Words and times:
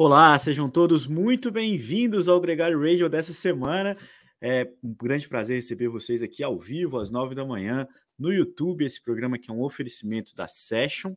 Olá, 0.00 0.38
sejam 0.38 0.70
todos 0.70 1.08
muito 1.08 1.50
bem-vindos 1.50 2.28
ao 2.28 2.40
Gregário 2.40 2.80
Radio 2.80 3.08
dessa 3.08 3.32
semana. 3.32 3.96
É 4.40 4.70
um 4.80 4.94
grande 4.94 5.28
prazer 5.28 5.56
receber 5.56 5.88
vocês 5.88 6.22
aqui 6.22 6.40
ao 6.40 6.56
vivo, 6.56 6.98
às 7.00 7.10
nove 7.10 7.34
da 7.34 7.44
manhã, 7.44 7.84
no 8.16 8.32
YouTube. 8.32 8.84
Esse 8.84 9.02
programa 9.02 9.36
que 9.36 9.50
é 9.50 9.52
um 9.52 9.60
oferecimento 9.60 10.36
da 10.36 10.46
Session. 10.46 11.16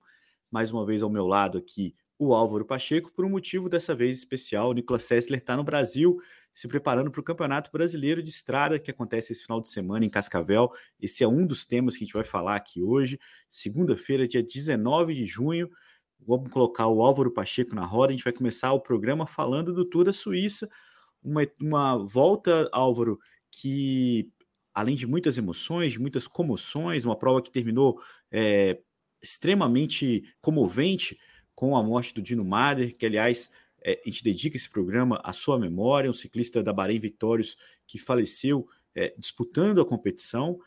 Mais 0.50 0.72
uma 0.72 0.84
vez 0.84 1.04
ao 1.04 1.12
meu 1.12 1.28
lado 1.28 1.60
aqui, 1.60 1.94
o 2.18 2.34
Álvaro 2.34 2.66
Pacheco, 2.66 3.14
por 3.14 3.24
um 3.24 3.30
motivo 3.30 3.70
dessa 3.70 3.94
vez 3.94 4.18
especial. 4.18 4.72
O 4.72 4.74
Nicolas 4.74 5.04
Sessler 5.04 5.38
está 5.40 5.56
no 5.56 5.64
Brasil, 5.64 6.20
se 6.52 6.68
preparando 6.68 7.12
para 7.12 7.22
o 7.22 7.24
Campeonato 7.24 7.70
Brasileiro 7.72 8.24
de 8.24 8.32
Estrada, 8.32 8.80
que 8.80 8.90
acontece 8.90 9.32
esse 9.32 9.44
final 9.44 9.62
de 9.62 9.70
semana 9.70 10.06
em 10.06 10.10
Cascavel. 10.10 10.72
Esse 11.00 11.24
é 11.24 11.28
um 11.28 11.46
dos 11.46 11.66
temas 11.66 11.96
que 11.96 12.04
a 12.04 12.08
gente 12.08 12.16
vai 12.16 12.26
falar 12.26 12.56
aqui 12.56 12.82
hoje. 12.82 13.20
Segunda-feira, 13.48 14.28
dia 14.28 14.42
19 14.42 15.14
de 15.14 15.28
junho. 15.28 15.70
Vamos 16.26 16.52
colocar 16.52 16.88
o 16.88 17.02
Álvaro 17.02 17.32
Pacheco 17.32 17.76
na 17.76 17.86
roda. 17.86 18.12
A 18.12 18.16
gente 18.16 18.24
vai 18.24 18.34
começar 18.34 18.72
o 18.74 18.80
programa 18.80 19.26
falando 19.26 19.74
do 19.74 19.86
Tour 19.86 20.06
da 20.06 20.14
Suíça. 20.14 20.70
Uma, 21.24 21.48
uma 21.60 21.98
volta, 21.98 22.70
Álvaro, 22.72 23.20
que 23.50 24.30
além 24.74 24.96
de 24.96 25.06
muitas 25.06 25.38
emoções, 25.38 25.94
de 25.94 26.00
muitas 26.00 26.28
comoções, 26.28 27.06
uma 27.06 27.16
prova 27.16 27.42
que 27.42 27.52
terminou 27.52 28.02
é, 28.32 28.80
extremamente 29.22 30.24
comovente 30.42 31.18
com 31.54 31.76
a 31.76 31.84
morte 31.84 32.14
do 32.14 32.22
Dino 32.22 32.46
Mader, 32.46 32.96
que 32.98 33.06
aliás 33.06 33.50
é, 33.84 34.00
a 34.04 34.10
gente 34.10 34.24
dedica 34.24 34.58
esse 34.58 34.70
programa 34.70 35.20
à 35.24 35.34
sua 35.34 35.60
memória, 35.60 36.10
um 36.10 36.14
ciclista 36.14 36.64
da 36.64 36.74
Bahrein 36.74 37.00
Vitórios 37.00 37.58
que 37.86 37.98
faleceu 37.98 38.68
é, 38.96 39.14
disputando 39.18 39.82
a 39.82 39.86
competição, 39.86 40.60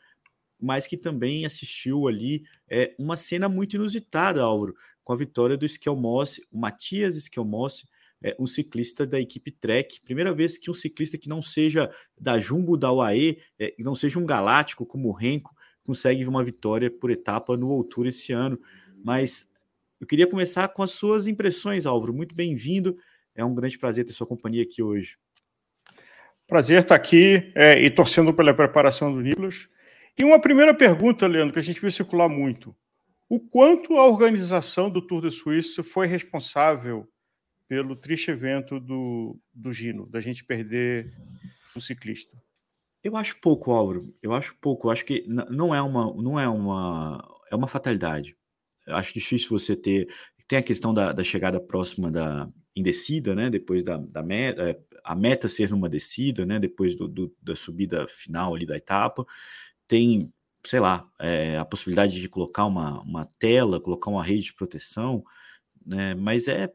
mas 0.61 0.87
que 0.87 0.97
também 0.97 1.45
assistiu 1.45 2.07
ali 2.07 2.45
é, 2.69 2.95
uma 2.99 3.17
cena 3.17 3.49
muito 3.49 3.77
inusitada, 3.77 4.43
Álvaro, 4.43 4.75
com 5.05 5.13
a 5.13 5.17
vitória 5.17 5.57
do 5.57 5.67
Skelmosse, 5.67 6.43
o 6.51 6.59
Matias 6.59 7.15
Skelmosse, 7.17 7.87
é, 8.23 8.35
um 8.41 8.47
ciclista 8.47 9.07
da 9.07 9.21
equipe 9.21 9.51
Trek. 9.53 10.01
Primeira 10.01 10.33
vez 10.33 10.57
que 10.57 10.71
um 10.71 10.75
ciclista 10.75 11.19
que 11.19 11.29
não 11.29 11.43
seja 11.43 11.91
da 12.19 12.41
Jumbo, 12.41 12.77
da 12.77 12.91
UAE, 12.91 13.39
é, 13.59 13.75
não 13.79 13.95
seja 13.95 14.19
um 14.19 14.25
galáctico 14.25 14.87
como 14.87 15.11
o 15.11 15.13
Renko, 15.13 15.55
consegue 15.85 16.27
uma 16.27 16.43
vitória 16.43 16.91
por 16.91 17.11
etapa 17.11 17.55
no 17.55 17.69
Outour 17.69 18.07
esse 18.07 18.33
ano. 18.33 18.59
Mas 19.05 19.51
eu 20.01 20.07
queria 20.07 20.27
começar 20.27 20.69
com 20.69 20.83
as 20.83 20.93
suas 20.93 21.27
impressões, 21.27 21.85
Álvaro. 21.85 22.15
Muito 22.15 22.35
bem-vindo. 22.35 22.97
É 23.35 23.45
um 23.45 23.55
grande 23.55 23.79
prazer 23.79 24.07
ter 24.07 24.15
sua 24.15 24.27
companhia 24.27 24.63
aqui 24.63 24.83
hoje. 24.83 25.19
Prazer 26.47 26.81
estar 26.81 26.95
aqui 26.95 27.53
é, 27.55 27.79
e 27.79 27.91
torcendo 27.91 28.33
pela 28.33 28.55
preparação 28.55 29.13
do 29.13 29.21
Nicolas. 29.21 29.69
E 30.17 30.25
uma 30.25 30.41
primeira 30.41 30.73
pergunta, 30.73 31.27
Leandro, 31.27 31.53
que 31.53 31.59
a 31.59 31.63
gente 31.63 31.81
viu 31.81 31.91
circular 31.91 32.29
muito 32.29 32.75
o 33.35 33.41
quanto 33.41 33.97
a 33.97 34.07
organização 34.07 34.89
do 34.89 35.03
Tour 35.03 35.23
de 35.23 35.31
Suíça 35.33 35.83
foi 35.83 36.07
responsável 36.07 37.09
pelo 37.67 37.97
triste 37.97 38.31
evento 38.31 38.79
do, 38.79 39.37
do 39.53 39.73
Gino, 39.73 40.07
da 40.07 40.21
gente 40.21 40.45
perder 40.45 41.13
um 41.77 41.81
ciclista. 41.81 42.41
Eu 43.03 43.17
acho 43.17 43.41
pouco, 43.41 43.73
Álvaro. 43.73 44.15
Eu 44.23 44.33
acho 44.33 44.57
pouco. 44.61 44.87
Eu 44.87 44.93
acho 44.93 45.05
que 45.05 45.27
não 45.27 45.75
é 45.75 45.83
uma, 45.83 46.15
não 46.15 46.39
é 46.39 46.49
uma, 46.49 47.41
é 47.51 47.57
uma 47.57 47.67
fatalidade. 47.67 48.37
Eu 48.87 48.95
acho 48.95 49.13
difícil 49.13 49.49
você 49.49 49.75
ter. 49.75 50.09
Tem 50.47 50.59
a 50.59 50.63
questão 50.63 50.95
da, 50.95 51.13
da 51.13 51.25
chegada 51.25 51.61
próxima 51.61 52.11
da 52.13 52.49
indecida, 52.77 53.35
né? 53.35 53.51
Depois 53.51 53.83
da, 53.83 53.97
da 53.97 54.23
meta, 54.23 54.71
é, 54.71 54.81
a 55.03 55.17
meta 55.17 55.49
ser 55.49 55.71
numa 55.71 55.89
descida, 55.89 56.47
né? 56.47 56.61
Depois 56.61 56.95
do, 56.95 57.09
do, 57.09 57.35
da 57.43 57.57
subida 57.57 58.07
final 58.07 58.55
ali 58.55 58.65
da 58.65 58.77
etapa. 58.77 59.27
Tem 59.89 60.33
sei 60.65 60.81
lá, 60.81 61.09
é, 61.21 61.59
a 61.59 61.65
possibilidade 61.65 62.21
de 62.21 62.29
colocar 62.29 62.65
uma, 62.67 63.01
uma 63.03 63.27
tela, 63.39 63.81
colocar 63.81 64.11
uma 64.11 64.23
rede 64.25 64.45
de 64.45 64.55
proteção, 64.55 65.25
né? 65.85 66.15
Mas 66.15 66.49
é, 66.49 66.73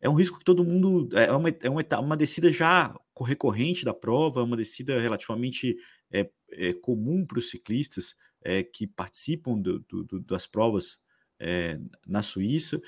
é 0.00 0.08
um 0.08 0.14
risco 0.14 0.38
que 0.38 0.44
todo 0.44 0.64
mundo. 0.64 1.08
É 1.16 1.32
uma, 1.32 1.48
é 1.48 1.70
uma, 1.70 1.84
uma 2.00 2.16
descida 2.16 2.52
já 2.52 2.94
recorrente 3.20 3.84
da 3.84 3.92
prova, 3.92 4.42
uma 4.42 4.56
descida 4.56 4.98
relativamente 4.98 5.76
é, 6.10 6.28
é 6.52 6.72
comum 6.72 7.24
para 7.26 7.38
os 7.38 7.50
ciclistas 7.50 8.16
é, 8.42 8.62
que 8.62 8.86
participam 8.86 9.58
do, 9.58 9.80
do, 9.80 10.20
das 10.20 10.46
provas 10.46 10.98
é, 11.38 11.78
na 12.06 12.22
Suíça. 12.22 12.80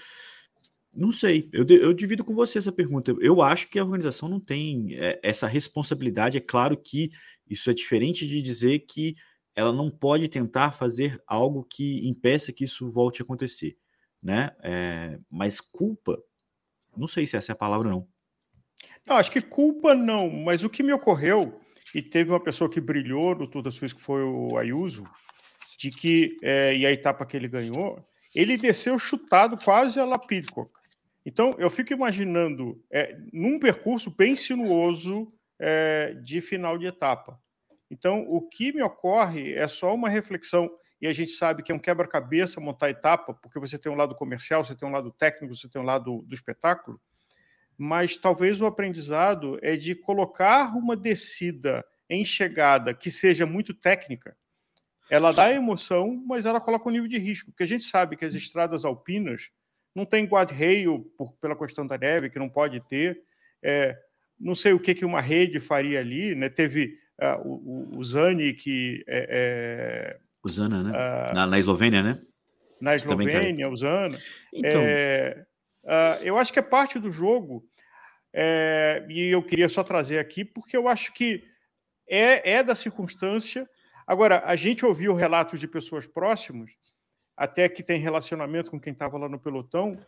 Não 0.94 1.10
sei, 1.10 1.48
eu, 1.52 1.66
eu 1.66 1.92
divido 1.92 2.22
com 2.24 2.34
você 2.34 2.58
essa 2.58 2.72
pergunta. 2.72 3.14
Eu 3.20 3.40
acho 3.40 3.68
que 3.68 3.78
a 3.78 3.84
organização 3.84 4.28
não 4.28 4.40
tem 4.40 4.94
é, 4.94 5.18
essa 5.22 5.46
responsabilidade. 5.46 6.36
É 6.36 6.40
claro 6.40 6.76
que 6.76 7.10
isso 7.48 7.70
é 7.70 7.74
diferente 7.74 8.26
de 8.26 8.42
dizer 8.42 8.80
que 8.80 9.16
ela 9.54 9.72
não 9.72 9.90
pode 9.90 10.28
tentar 10.28 10.72
fazer 10.72 11.22
algo 11.26 11.64
que 11.64 12.06
impeça 12.08 12.52
que 12.52 12.64
isso 12.64 12.90
volte 12.90 13.22
a 13.22 13.24
acontecer, 13.24 13.76
né? 14.22 14.50
É, 14.62 15.18
mas 15.30 15.60
culpa, 15.60 16.18
não 16.96 17.06
sei 17.06 17.26
se 17.26 17.36
essa 17.36 17.52
é 17.52 17.54
a 17.54 17.56
palavra 17.56 17.90
não. 17.90 18.08
Não, 19.06 19.16
acho 19.16 19.30
que 19.30 19.40
culpa 19.40 19.94
não, 19.94 20.30
mas 20.30 20.64
o 20.64 20.70
que 20.70 20.82
me 20.82 20.92
ocorreu 20.92 21.60
e 21.94 22.00
teve 22.00 22.30
uma 22.30 22.40
pessoa 22.40 22.70
que 22.70 22.80
brilhou 22.80 23.34
no 23.34 23.46
Tour 23.46 23.62
da 23.62 23.70
que 23.70 24.00
foi 24.00 24.22
o 24.22 24.56
Ayuso, 24.56 25.04
de 25.78 25.90
que 25.90 26.38
é, 26.42 26.76
e 26.76 26.86
a 26.86 26.92
etapa 26.92 27.26
que 27.26 27.36
ele 27.36 27.48
ganhou, 27.48 28.02
ele 28.34 28.56
desceu 28.56 28.98
chutado 28.98 29.56
quase 29.62 29.98
a 30.00 30.04
Lapidcock. 30.04 30.70
Então 31.24 31.54
eu 31.58 31.70
fico 31.70 31.92
imaginando 31.92 32.82
é, 32.90 33.16
num 33.32 33.58
percurso 33.58 34.10
bem 34.10 34.34
sinuoso 34.34 35.32
é, 35.60 36.14
de 36.22 36.40
final 36.40 36.78
de 36.78 36.86
etapa. 36.86 37.38
Então, 37.92 38.24
o 38.26 38.40
que 38.40 38.72
me 38.72 38.82
ocorre 38.82 39.52
é 39.52 39.68
só 39.68 39.94
uma 39.94 40.08
reflexão, 40.08 40.70
e 40.98 41.06
a 41.06 41.12
gente 41.12 41.32
sabe 41.32 41.62
que 41.62 41.70
é 41.70 41.74
um 41.74 41.78
quebra-cabeça 41.78 42.58
montar 42.58 42.88
etapa, 42.88 43.34
porque 43.34 43.58
você 43.58 43.78
tem 43.78 43.92
um 43.92 43.94
lado 43.94 44.14
comercial, 44.14 44.64
você 44.64 44.74
tem 44.74 44.88
um 44.88 44.92
lado 44.92 45.12
técnico, 45.12 45.54
você 45.54 45.68
tem 45.68 45.78
um 45.78 45.84
lado 45.84 46.22
do 46.22 46.34
espetáculo, 46.34 46.98
mas 47.76 48.16
talvez 48.16 48.62
o 48.62 48.66
aprendizado 48.66 49.58
é 49.60 49.76
de 49.76 49.94
colocar 49.94 50.74
uma 50.74 50.96
descida 50.96 51.84
em 52.08 52.24
chegada 52.24 52.94
que 52.94 53.10
seja 53.10 53.44
muito 53.44 53.74
técnica. 53.74 54.34
Ela 55.10 55.30
dá 55.30 55.52
emoção, 55.52 56.24
mas 56.26 56.46
ela 56.46 56.62
coloca 56.62 56.88
um 56.88 56.92
nível 56.92 57.08
de 57.08 57.18
risco, 57.18 57.50
porque 57.50 57.64
a 57.64 57.66
gente 57.66 57.84
sabe 57.84 58.16
que 58.16 58.24
as 58.24 58.32
estradas 58.32 58.86
alpinas 58.86 59.50
não 59.94 60.06
tem 60.06 60.24
guardrail 60.24 61.04
pela 61.42 61.58
questão 61.58 61.86
da 61.86 61.98
neve, 61.98 62.30
que 62.30 62.38
não 62.38 62.48
pode 62.48 62.80
ter. 62.88 63.20
É, 63.62 63.98
não 64.40 64.54
sei 64.54 64.72
o 64.72 64.80
que, 64.80 64.94
que 64.94 65.04
uma 65.04 65.20
rede 65.20 65.60
faria 65.60 66.00
ali, 66.00 66.34
né? 66.34 66.48
Teve 66.48 67.01
uh, 67.20 67.40
o, 67.46 67.98
o 67.98 68.04
Zani, 68.04 68.52
que 68.54 69.04
é. 69.06 70.18
é 70.18 70.50
Zana, 70.50 70.82
né? 70.82 70.90
Uh, 70.90 71.34
na, 71.34 71.46
na, 71.46 71.58
Eslovênia, 71.58 72.02
né? 72.02 72.20
Na 72.80 72.94
Eslovênia, 72.94 73.68
o 73.68 73.76
Zana. 73.76 74.18
Então. 74.52 74.82
É, 74.84 75.44
uh, 75.84 76.22
eu 76.22 76.36
acho 76.36 76.52
que 76.52 76.58
é 76.58 76.62
parte 76.62 76.98
do 76.98 77.10
jogo. 77.10 77.64
É, 78.34 79.04
e 79.10 79.28
eu 79.28 79.42
queria 79.42 79.68
só 79.68 79.84
trazer 79.84 80.18
aqui, 80.18 80.44
porque 80.44 80.76
eu 80.76 80.88
acho 80.88 81.12
que 81.12 81.44
é, 82.08 82.52
é 82.52 82.62
da 82.62 82.74
circunstância. 82.74 83.68
Agora, 84.06 84.42
a 84.44 84.56
gente 84.56 84.86
ouviu 84.86 85.14
relatos 85.14 85.60
de 85.60 85.68
pessoas 85.68 86.06
próximas, 86.06 86.70
até 87.36 87.68
que 87.68 87.82
tem 87.82 88.00
relacionamento 88.00 88.70
com 88.70 88.80
quem 88.80 88.92
estava 88.92 89.18
lá 89.18 89.28
no 89.28 89.38
pelotão, 89.38 89.98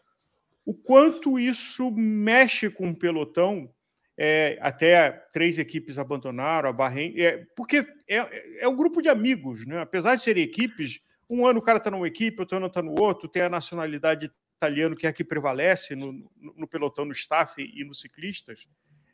o 0.64 0.72
quanto 0.72 1.38
isso 1.38 1.90
mexe 1.90 2.70
com 2.70 2.88
o 2.88 2.96
pelotão 2.96 3.70
é, 4.16 4.58
até 4.60 5.10
três 5.32 5.58
equipes 5.58 5.98
abandonaram 5.98 6.68
a 6.68 6.72
Bahrein, 6.72 7.14
é, 7.20 7.44
porque 7.56 7.86
é, 8.08 8.60
é 8.60 8.68
um 8.68 8.76
grupo 8.76 9.02
de 9.02 9.08
amigos, 9.08 9.66
né? 9.66 9.80
apesar 9.80 10.14
de 10.14 10.22
serem 10.22 10.44
equipes, 10.44 11.00
um 11.28 11.46
ano 11.46 11.58
o 11.58 11.62
cara 11.62 11.78
está 11.78 11.90
numa 11.90 12.06
equipe, 12.06 12.40
outro 12.40 12.56
ano 12.56 12.66
está 12.66 12.82
no 12.82 12.94
outro, 13.00 13.28
tem 13.28 13.42
a 13.42 13.48
nacionalidade 13.48 14.30
italiana 14.56 14.94
que 14.94 15.06
é 15.06 15.10
a 15.10 15.12
que 15.12 15.24
prevalece 15.24 15.94
no, 15.96 16.12
no, 16.12 16.54
no 16.56 16.68
pelotão, 16.68 17.04
no 17.04 17.12
staff 17.12 17.60
e 17.60 17.84
nos 17.84 18.00
ciclistas, 18.00 18.68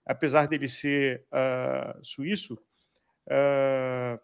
apesar 0.05 0.47
dele 0.47 0.69
ser 0.69 1.25
uh, 1.33 2.05
suíço. 2.05 2.55
Uh, 3.27 4.21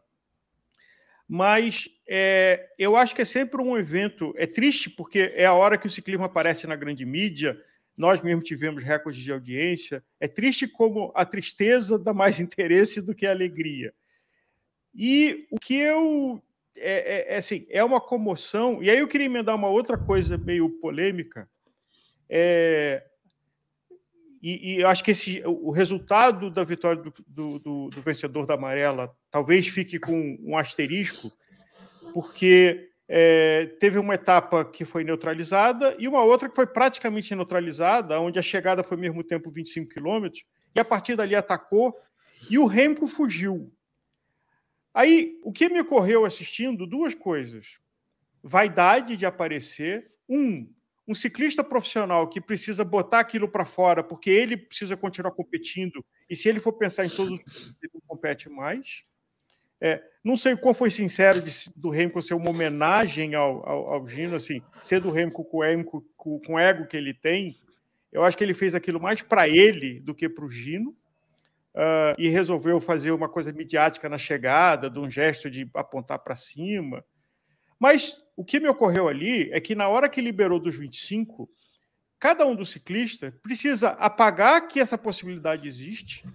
mas 1.28 1.88
é, 2.08 2.72
eu 2.78 2.96
acho 2.96 3.14
que 3.14 3.22
é 3.22 3.24
sempre 3.24 3.60
um 3.60 3.76
evento. 3.76 4.32
É 4.36 4.46
triste 4.46 4.88
porque 4.88 5.32
é 5.34 5.44
a 5.44 5.52
hora 5.52 5.76
que 5.76 5.86
o 5.86 5.90
ciclismo 5.90 6.24
aparece 6.24 6.66
na 6.66 6.76
grande 6.76 7.04
mídia, 7.04 7.60
nós 7.96 8.20
mesmo 8.20 8.42
tivemos 8.42 8.82
recordes 8.82 9.22
de 9.22 9.32
audiência. 9.32 10.04
É 10.20 10.28
triste 10.28 10.68
como 10.68 11.12
a 11.14 11.24
tristeza 11.24 11.98
dá 11.98 12.12
mais 12.12 12.38
interesse 12.40 13.00
do 13.00 13.14
que 13.14 13.26
a 13.26 13.30
alegria. 13.30 13.94
E 14.94 15.46
o 15.50 15.58
que 15.58 15.74
eu. 15.74 16.42
É, 16.78 17.32
é, 17.32 17.34
é, 17.34 17.36
assim, 17.38 17.66
é 17.70 17.82
uma 17.82 18.00
comoção. 18.00 18.82
E 18.82 18.90
aí 18.90 18.98
eu 18.98 19.08
queria 19.08 19.26
emendar 19.26 19.54
uma 19.54 19.68
outra 19.68 19.96
coisa 19.96 20.36
meio 20.36 20.68
polêmica. 20.78 21.48
É, 22.28 23.02
e, 24.42 24.76
e 24.76 24.84
acho 24.84 25.02
que 25.02 25.10
esse, 25.10 25.42
o 25.44 25.70
resultado 25.70 26.50
da 26.50 26.62
vitória 26.62 27.02
do, 27.02 27.12
do, 27.26 27.58
do, 27.58 27.88
do 27.88 28.02
vencedor 28.02 28.46
da 28.46 28.54
amarela 28.54 29.14
talvez 29.30 29.66
fique 29.66 29.98
com 29.98 30.38
um 30.40 30.56
asterisco, 30.56 31.32
porque 32.12 32.90
é, 33.08 33.66
teve 33.78 33.98
uma 33.98 34.14
etapa 34.14 34.64
que 34.64 34.84
foi 34.84 35.04
neutralizada 35.04 35.94
e 35.98 36.08
uma 36.08 36.22
outra 36.22 36.48
que 36.48 36.54
foi 36.56 36.66
praticamente 36.66 37.34
neutralizada, 37.34 38.20
onde 38.20 38.38
a 38.38 38.42
chegada 38.42 38.82
foi 38.82 38.96
ao 38.96 39.00
mesmo 39.00 39.22
tempo 39.22 39.50
25 39.50 39.88
quilômetros, 39.88 40.44
e 40.74 40.80
a 40.80 40.84
partir 40.84 41.16
dali 41.16 41.34
atacou 41.34 41.96
e 42.50 42.58
o 42.58 42.66
Remco 42.66 43.06
fugiu. 43.06 43.72
Aí, 44.92 45.38
o 45.42 45.52
que 45.52 45.68
me 45.68 45.80
ocorreu 45.80 46.24
assistindo? 46.24 46.86
Duas 46.86 47.14
coisas. 47.14 47.78
Vaidade 48.42 49.16
de 49.16 49.26
aparecer. 49.26 50.10
Um, 50.28 50.72
um 51.06 51.14
ciclista 51.14 51.62
profissional 51.62 52.28
que 52.28 52.40
precisa 52.40 52.84
botar 52.84 53.20
aquilo 53.20 53.48
para 53.48 53.64
fora 53.64 54.02
porque 54.02 54.28
ele 54.28 54.56
precisa 54.56 54.96
continuar 54.96 55.30
competindo 55.30 56.04
e 56.28 56.34
se 56.34 56.48
ele 56.48 56.58
for 56.58 56.72
pensar 56.72 57.06
em 57.06 57.08
todos 57.08 57.40
os 57.40 57.42
ele 57.80 57.92
não 57.94 58.00
compete 58.06 58.48
mais. 58.48 59.04
É, 59.86 60.02
não 60.24 60.36
sei 60.36 60.56
qual 60.56 60.74
foi 60.74 60.90
sincero 60.90 61.40
de, 61.40 61.52
do 61.76 61.88
Remco 61.88 62.20
ser 62.20 62.34
uma 62.34 62.50
homenagem 62.50 63.36
ao, 63.36 63.68
ao, 63.68 63.94
ao 63.94 64.08
Gino, 64.08 64.34
assim, 64.34 64.60
ser 64.82 65.00
do 65.00 65.12
Remco 65.12 65.44
com 65.44 65.58
o 65.58 65.64
ego, 65.64 66.04
com, 66.16 66.40
com 66.40 66.54
o 66.54 66.58
ego 66.58 66.86
que 66.88 66.96
ele 66.96 67.14
tem. 67.14 67.56
Eu 68.10 68.24
acho 68.24 68.36
que 68.36 68.42
ele 68.42 68.52
fez 68.52 68.74
aquilo 68.74 69.00
mais 69.00 69.22
para 69.22 69.48
ele 69.48 70.00
do 70.00 70.12
que 70.12 70.28
para 70.28 70.44
o 70.44 70.50
Gino. 70.50 70.90
Uh, 71.76 72.16
e 72.18 72.28
resolveu 72.28 72.80
fazer 72.80 73.10
uma 73.10 73.28
coisa 73.28 73.52
midiática 73.52 74.08
na 74.08 74.16
chegada, 74.16 74.88
de 74.88 74.98
um 74.98 75.10
gesto 75.10 75.50
de 75.50 75.70
apontar 75.74 76.18
para 76.18 76.34
cima. 76.34 77.04
Mas 77.78 78.16
o 78.34 78.44
que 78.44 78.58
me 78.58 78.66
ocorreu 78.66 79.08
ali 79.08 79.50
é 79.52 79.60
que 79.60 79.74
na 79.74 79.86
hora 79.86 80.08
que 80.08 80.22
liberou 80.22 80.58
dos 80.58 80.74
25, 80.74 81.48
cada 82.18 82.46
um 82.46 82.56
dos 82.56 82.70
ciclistas 82.70 83.32
precisa 83.42 83.90
apagar 83.90 84.66
que 84.66 84.80
essa 84.80 84.96
possibilidade 84.96 85.68
existe. 85.68 86.26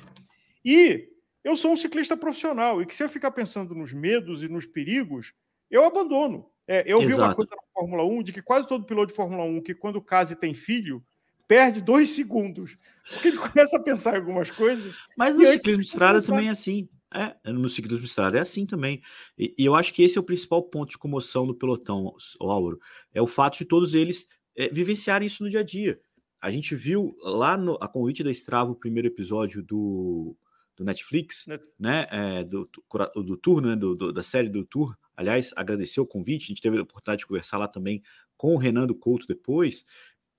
E 0.63 1.09
eu 1.43 1.55
sou 1.55 1.71
um 1.71 1.75
ciclista 1.75 2.15
profissional 2.15 2.81
e 2.81 2.85
que 2.85 2.95
se 2.95 3.03
eu 3.03 3.09
ficar 3.09 3.31
pensando 3.31 3.73
nos 3.73 3.93
medos 3.93 4.43
e 4.43 4.47
nos 4.47 4.65
perigos, 4.65 5.33
eu 5.69 5.85
abandono. 5.85 6.49
É, 6.67 6.83
eu 6.85 6.99
Exato. 6.99 7.07
vi 7.07 7.13
uma 7.15 7.35
coisa 7.35 7.51
na 7.51 7.63
Fórmula 7.73 8.03
1 8.03 8.23
de 8.23 8.33
que 8.33 8.41
quase 8.41 8.67
todo 8.67 8.85
piloto 8.85 9.07
de 9.07 9.15
Fórmula 9.15 9.43
1 9.43 9.61
que 9.61 9.73
quando 9.73 10.01
casa 10.01 10.33
e 10.33 10.35
tem 10.35 10.53
filho 10.53 11.03
perde 11.47 11.81
dois 11.81 12.09
segundos. 12.15 12.77
Porque 13.09 13.29
ele 13.29 13.37
começa 13.37 13.77
a 13.77 13.81
pensar 13.81 14.13
em 14.13 14.17
algumas 14.17 14.51
coisas. 14.51 14.95
Mas 15.17 15.35
no 15.35 15.45
ciclismo 15.45 15.81
de 15.81 15.87
estrada 15.87 16.21
também 16.21 16.47
é 16.47 16.51
assim. 16.51 16.87
É, 17.13 17.51
no 17.51 17.67
ciclismo 17.67 17.99
de 17.99 18.05
estrada 18.05 18.37
é 18.37 18.41
assim 18.41 18.65
também. 18.65 19.01
E, 19.37 19.53
e, 19.57 19.65
eu 19.65 19.75
acho 19.75 19.93
que 19.93 20.01
esse 20.01 20.17
é 20.17 20.21
o 20.21 20.23
principal 20.23 20.63
ponto 20.63 20.91
de 20.91 20.97
comoção 20.97 21.45
no 21.45 21.53
pelotão, 21.53 22.15
Álvaro. 22.39 22.79
É 23.13 23.21
o 23.21 23.27
fato 23.27 23.57
de 23.57 23.65
todos 23.65 23.93
eles 23.93 24.27
é, 24.55 24.69
vivenciarem 24.69 25.27
isso 25.27 25.43
no 25.43 25.49
dia 25.49 25.59
a 25.59 25.63
dia. 25.63 25.99
A 26.41 26.49
gente 26.49 26.73
viu 26.73 27.13
lá 27.21 27.57
no 27.57 27.77
a 27.81 27.87
convite 27.87 28.23
da 28.23 28.31
Strava 28.31 28.71
o 28.71 28.75
primeiro 28.75 29.09
episódio 29.09 29.61
do, 29.61 30.37
do 30.81 30.85
Netflix, 30.85 31.45
Net... 31.45 31.63
né? 31.79 32.07
É, 32.09 32.43
do, 32.43 32.69
do, 32.91 33.23
do 33.23 33.37
Tour, 33.37 33.61
né? 33.61 33.75
Do, 33.75 33.95
do, 33.95 34.11
da 34.11 34.23
série 34.23 34.49
do 34.49 34.65
Tour. 34.65 34.97
Aliás, 35.15 35.53
agradecer 35.55 36.01
o 36.01 36.05
convite. 36.05 36.45
A 36.45 36.47
gente 36.47 36.61
teve 36.61 36.77
a 36.77 36.81
oportunidade 36.81 37.19
de 37.19 37.27
conversar 37.27 37.57
lá 37.57 37.67
também 37.67 38.01
com 38.35 38.55
o 38.55 38.57
Renando 38.57 38.95
Couto 38.95 39.27
depois. 39.27 39.85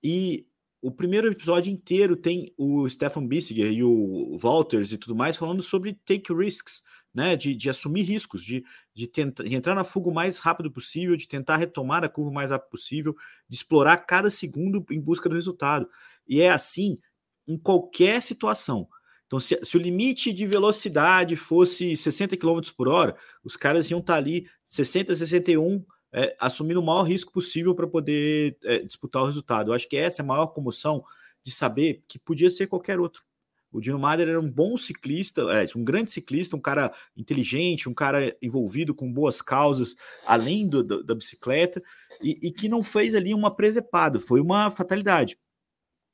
E 0.03 0.45
o 0.81 0.91
primeiro 0.91 1.31
episódio 1.31 1.71
inteiro 1.71 2.17
tem 2.17 2.53
o 2.57 2.89
Stefan 2.89 3.25
Bissiger 3.25 3.71
e 3.71 3.83
o 3.83 4.37
Walters 4.43 4.91
e 4.91 4.97
tudo 4.97 5.15
mais 5.15 5.37
falando 5.37 5.63
sobre 5.63 5.93
take 6.05 6.33
risks, 6.33 6.83
né? 7.13 7.37
De, 7.37 7.55
de 7.55 7.69
assumir 7.69 8.01
riscos, 8.01 8.43
de, 8.43 8.65
de, 8.93 9.07
tentar, 9.07 9.43
de 9.43 9.55
entrar 9.55 9.75
na 9.75 9.85
fuga 9.85 10.09
o 10.09 10.13
mais 10.13 10.39
rápido 10.39 10.69
possível, 10.69 11.15
de 11.15 11.27
tentar 11.27 11.55
retomar 11.55 12.03
a 12.03 12.09
curva 12.09 12.29
o 12.29 12.33
mais 12.33 12.51
rápido 12.51 12.69
possível, 12.69 13.15
de 13.47 13.55
explorar 13.55 13.95
cada 13.97 14.29
segundo 14.29 14.85
em 14.91 14.99
busca 14.99 15.29
do 15.29 15.35
resultado. 15.35 15.87
E 16.27 16.41
é 16.41 16.49
assim 16.49 16.99
em 17.47 17.57
qualquer 17.57 18.21
situação. 18.21 18.89
Então, 19.33 19.39
se, 19.39 19.59
se, 19.63 19.75
o 19.75 19.79
limite 19.79 20.31
de 20.31 20.45
velocidade 20.45 21.35
fosse 21.35 21.97
60 21.97 22.37
km 22.37 22.61
por 22.77 22.87
hora, 22.87 23.15
os 23.43 23.57
caras 23.57 23.89
iam 23.89 23.99
estar 23.99 24.15
ali 24.15 24.47
60, 24.67 25.15
61 25.15 25.83
é, 26.11 26.35
assumindo 26.39 26.79
o 26.79 26.85
maior 26.85 27.01
risco 27.01 27.33
possível 27.33 27.73
para 27.73 27.87
poder 27.87 28.55
é, 28.63 28.83
disputar 28.83 29.23
o 29.23 29.25
resultado. 29.25 29.71
Eu 29.71 29.73
acho 29.73 29.89
que 29.89 29.97
essa 29.97 30.21
é 30.21 30.23
a 30.23 30.27
maior 30.27 30.45
comoção 30.45 31.03
de 31.43 31.51
saber 31.51 32.03
que 32.07 32.19
podia 32.19 32.47
ser 32.51 32.67
qualquer 32.67 32.99
outro. 32.99 33.23
O 33.71 33.81
Dino 33.81 33.97
Mader 33.97 34.29
era 34.29 34.39
um 34.39 34.51
bom 34.51 34.77
ciclista, 34.77 35.41
é, 35.51 35.65
um 35.75 35.83
grande 35.83 36.11
ciclista, 36.11 36.55
um 36.55 36.61
cara 36.61 36.93
inteligente, 37.17 37.89
um 37.89 37.93
cara 37.95 38.37
envolvido 38.39 38.93
com 38.93 39.11
boas 39.11 39.41
causas, 39.41 39.95
além 40.27 40.67
do, 40.67 40.83
do, 40.83 41.03
da 41.03 41.15
bicicleta, 41.15 41.81
e, 42.21 42.37
e, 42.39 42.51
que 42.51 42.69
não 42.69 42.83
fez 42.83 43.15
ali 43.15 43.33
uma 43.33 43.49
presepada, 43.49 44.19
foi 44.19 44.39
uma 44.39 44.69
fatalidade. 44.69 45.39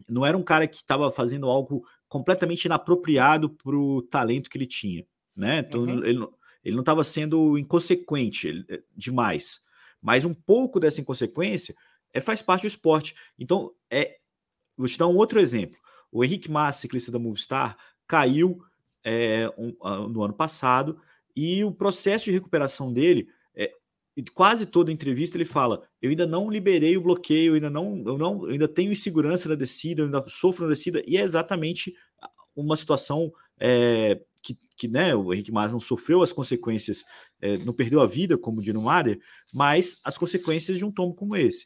Não 0.08 0.26
era 0.26 0.38
um 0.38 0.44
cara 0.44 0.66
que 0.66 0.78
estava 0.78 1.12
fazendo 1.12 1.48
algo 1.48 1.86
completamente 2.10 2.66
inapropriado 2.66 3.52
para 3.52 3.78
o 3.78 4.02
talento 4.02 4.50
que 4.50 4.58
ele 4.58 4.66
tinha, 4.66 5.06
né? 5.36 5.60
Então 5.60 5.84
uhum. 5.84 6.04
ele, 6.04 6.28
ele 6.64 6.76
não 6.76 6.82
estava 6.82 7.04
sendo 7.04 7.58
inconsequente 7.58 8.48
ele, 8.48 8.66
é, 8.68 8.82
demais. 8.98 9.62
Mas 10.02 10.26
um 10.26 10.34
pouco 10.34 10.80
dessa 10.80 11.00
inconsequência 11.00 11.76
é, 12.14 12.20
faz 12.20 12.42
parte 12.42 12.64
do 12.64 12.68
esporte. 12.68 13.16
Então, 13.38 13.72
é, 13.90 14.18
vou 14.78 14.88
te 14.88 14.98
dar 14.98 15.08
um 15.08 15.16
outro 15.16 15.40
exemplo. 15.40 15.78
O 16.12 16.24
Henrique 16.24 16.50
Massa, 16.50 16.82
ciclista 16.82 17.12
da 17.12 17.20
Movistar, 17.20 17.78
caiu 18.08 18.62
é, 19.04 19.52
um, 19.58 19.74
no 20.08 20.24
ano 20.24 20.34
passado 20.34 21.00
e 21.36 21.64
o 21.64 21.72
processo 21.72 22.26
de 22.26 22.32
recuperação 22.32 22.92
dele, 22.92 23.30
é, 24.20 24.24
quase 24.34 24.66
toda 24.66 24.92
entrevista 24.92 25.38
ele 25.38 25.46
fala: 25.46 25.82
eu 26.02 26.10
ainda 26.10 26.26
não 26.26 26.50
liberei 26.50 26.98
o 26.98 27.02
bloqueio, 27.02 27.54
ainda 27.54 27.70
não, 27.70 28.04
eu 28.06 28.18
não, 28.18 28.46
eu 28.46 28.52
ainda 28.52 28.68
tenho 28.68 28.92
insegurança 28.92 29.50
na 29.50 29.56
descida, 29.56 30.04
ainda 30.04 30.24
sofro 30.28 30.66
na 30.66 30.74
descida, 30.74 31.04
e 31.08 31.18
é 31.18 31.22
exatamente 31.22 31.94
uma 32.56 32.76
situação 32.76 33.32
é, 33.60 34.20
que, 34.42 34.58
que 34.78 34.88
né, 34.88 35.16
o 35.16 35.34
Henrique 35.34 35.52
Mas 35.52 35.74
não 35.74 35.80
sofreu 35.80 36.22
as 36.22 36.32
consequências, 36.32 37.04
é, 37.42 37.58
não 37.60 37.74
perdeu 37.74 38.02
a 38.02 38.08
vida 38.08 38.38
como 38.38 38.60
o 38.60 38.64
Dino 38.64 38.82
Mader, 38.82 39.20
mas 39.54 40.00
as 40.04 40.18
consequências 40.18 40.78
de 40.78 40.86
um 40.86 40.92
tombo 40.92 41.16
como 41.16 41.36
esse. 41.36 41.66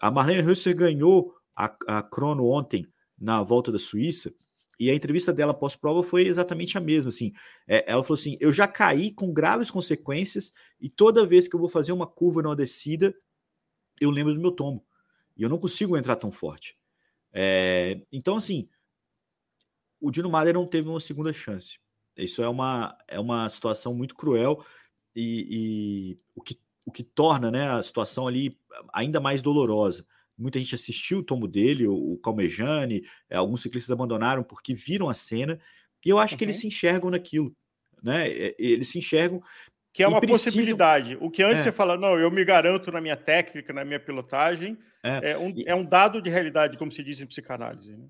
A 0.00 0.10
Marlene 0.10 0.48
Husser 0.48 0.76
ganhou 0.76 1.34
a, 1.56 1.74
a 1.88 2.02
crono 2.02 2.46
ontem 2.46 2.86
na 3.18 3.42
volta 3.42 3.72
da 3.72 3.78
Suíça, 3.78 4.32
e 4.78 4.90
a 4.90 4.94
entrevista 4.94 5.32
dela 5.32 5.52
pós-prova 5.52 6.02
foi 6.02 6.26
exatamente 6.26 6.78
a 6.78 6.80
mesma. 6.80 7.08
Assim, 7.08 7.32
é, 7.66 7.90
ela 7.90 8.04
falou 8.04 8.18
assim: 8.18 8.36
eu 8.40 8.52
já 8.52 8.68
caí 8.68 9.10
com 9.10 9.32
graves 9.32 9.70
consequências, 9.70 10.52
e 10.80 10.88
toda 10.88 11.26
vez 11.26 11.48
que 11.48 11.56
eu 11.56 11.60
vou 11.60 11.68
fazer 11.68 11.92
uma 11.92 12.06
curva 12.06 12.42
numa 12.42 12.54
descida, 12.54 13.14
eu 14.00 14.10
lembro 14.10 14.34
do 14.34 14.40
meu 14.40 14.52
tombo. 14.52 14.84
E 15.36 15.42
eu 15.42 15.48
não 15.48 15.58
consigo 15.58 15.96
entrar 15.96 16.16
tão 16.16 16.30
forte. 16.30 16.76
É, 17.32 18.00
então, 18.12 18.36
assim, 18.36 18.68
o 20.00 20.10
Dino 20.10 20.30
Mader 20.30 20.54
não 20.54 20.66
teve 20.66 20.88
uma 20.88 21.00
segunda 21.00 21.32
chance. 21.32 21.78
Isso 22.16 22.42
é 22.42 22.48
uma, 22.48 22.96
é 23.06 23.18
uma 23.20 23.48
situação 23.48 23.94
muito 23.94 24.14
cruel 24.14 24.64
e, 25.14 25.46
e 25.50 26.20
o, 26.34 26.42
que, 26.42 26.58
o 26.84 26.90
que 26.90 27.04
torna 27.04 27.50
né, 27.50 27.68
a 27.68 27.82
situação 27.82 28.26
ali 28.26 28.58
ainda 28.92 29.20
mais 29.20 29.40
dolorosa. 29.40 30.04
Muita 30.38 30.58
gente 30.58 30.74
assistiu 30.74 31.18
o 31.18 31.22
tombo 31.22 31.48
dele, 31.48 31.86
o, 31.86 32.12
o 32.12 32.18
Calmejane, 32.18 33.02
é, 33.28 33.36
alguns 33.36 33.62
ciclistas 33.62 33.90
abandonaram 33.90 34.42
porque 34.42 34.72
viram 34.72 35.08
a 35.08 35.14
cena, 35.14 35.58
e 36.04 36.08
eu 36.08 36.18
acho 36.18 36.34
uhum. 36.34 36.38
que 36.38 36.44
eles 36.44 36.56
se 36.56 36.66
enxergam 36.66 37.10
naquilo. 37.10 37.54
Né? 38.02 38.30
Eles 38.58 38.88
se 38.88 38.98
enxergam. 38.98 39.42
Que 39.92 40.02
é 40.02 40.08
uma 40.08 40.20
precisam... 40.20 40.52
possibilidade. 40.52 41.18
O 41.20 41.30
que 41.30 41.42
antes 41.42 41.60
é. 41.60 41.62
você 41.64 41.72
fala, 41.72 41.96
não, 41.96 42.18
eu 42.18 42.30
me 42.30 42.44
garanto 42.44 42.92
na 42.92 43.00
minha 43.00 43.16
técnica, 43.16 43.72
na 43.72 43.84
minha 43.84 43.98
pilotagem, 43.98 44.78
é, 45.02 45.32
é 45.32 45.38
um, 45.38 45.52
é 45.66 45.74
um 45.74 45.84
dado 45.84 46.22
de 46.22 46.30
realidade, 46.30 46.78
como 46.78 46.92
se 46.92 47.02
diz 47.02 47.20
em 47.20 47.26
psicanálise. 47.26 47.96
Né? 47.96 48.06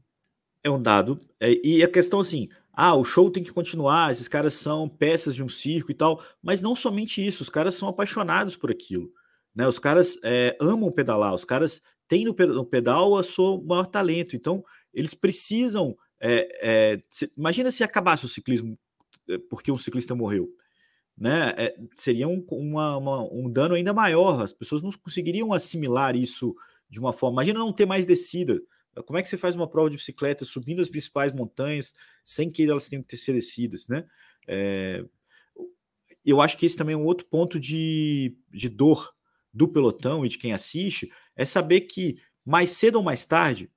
É 0.63 0.71
um 0.71 0.81
dado. 0.81 1.19
É, 1.41 1.53
e 1.65 1.83
a 1.83 1.89
questão 1.89 2.21
assim, 2.21 2.49
ah, 2.73 2.95
o 2.95 3.05
show 3.05 3.31
tem 3.31 3.43
que 3.43 3.53
continuar, 3.53 4.13
esses 4.13 4.29
caras 4.29 4.55
são 4.55 4.89
peças 4.89 5.35
de 5.35 5.43
um 5.43 5.49
circo 5.49 5.91
e 5.91 5.95
tal, 5.95 6.23
mas 6.43 6.61
não 6.61 6.77
somente 6.77 7.27
isso, 7.27 7.43
os 7.43 7.49
caras 7.49 7.75
são 7.75 7.89
apaixonados 7.89 8.55
por 8.55 8.71
aquilo, 8.71 9.11
né? 9.55 9.67
Os 9.67 9.79
caras 9.79 10.19
é, 10.23 10.57
amam 10.61 10.93
pedalar, 10.93 11.35
os 11.35 11.45
caras 11.45 11.83
têm 12.09 12.25
no 12.25 12.65
pedal 12.65 13.17
a 13.17 13.23
seu 13.23 13.62
maior 13.62 13.87
talento, 13.87 14.35
então 14.35 14.65
eles 14.93 15.15
precisam. 15.15 15.97
É, 16.21 16.49
é, 16.61 17.03
se, 17.09 17.31
imagina 17.37 17.71
se 17.71 17.85
acabasse 17.85 18.25
o 18.25 18.29
ciclismo 18.29 18.77
é, 19.29 19.38
porque 19.38 19.71
um 19.71 19.79
ciclista 19.79 20.15
morreu, 20.15 20.49
né? 21.17 21.55
É, 21.57 21.77
seria 21.95 22.27
um, 22.27 22.45
uma, 22.50 22.97
uma, 22.97 23.33
um 23.33 23.50
dano 23.50 23.75
ainda 23.75 23.93
maior, 23.93 24.43
as 24.43 24.53
pessoas 24.53 24.83
não 24.83 24.91
conseguiriam 24.91 25.53
assimilar 25.53 26.17
isso 26.17 26.57
de 26.88 26.99
uma 26.99 27.12
forma. 27.12 27.37
Imagina 27.37 27.61
não 27.61 27.73
ter 27.73 27.87
mais 27.87 28.07
descida. 28.07 28.61
Como 29.07 29.19
é 29.19 29.23
que 29.23 29.29
você 29.29 29.37
faz 29.37 29.55
uma 29.55 29.69
prova 29.69 29.91
de 29.91 29.97
bicicleta 29.97 30.45
subindo 30.45 30.83
as 30.83 30.88
principais 30.88 31.33
montanhas 31.33 31.95
sem 32.25 32.50
que 32.50 32.69
elas 32.69 32.88
tenham 32.88 33.03
que 33.03 33.17
ser 33.17 33.35
descidas, 33.35 33.87
né? 33.87 34.05
É, 34.47 35.05
eu 36.25 36.41
acho 36.41 36.57
que 36.57 36.67
esse 36.67 36.77
também 36.77 36.95
é 36.95 36.99
um 36.99 37.05
outro 37.05 37.27
ponto 37.27 37.61
de, 37.61 38.37
de 38.50 38.69
dor 38.69 39.15
do 39.53 39.69
pelotão 39.69 40.25
e 40.25 40.29
de 40.29 40.38
quem 40.38 40.53
assiste, 40.53 41.11
é 41.38 41.45
saber 41.45 41.83
que 41.83 42.21
mais 42.45 42.71
cedo 42.71 42.97
ou 42.97 43.02
mais 43.02 43.25
tarde, 43.25 43.71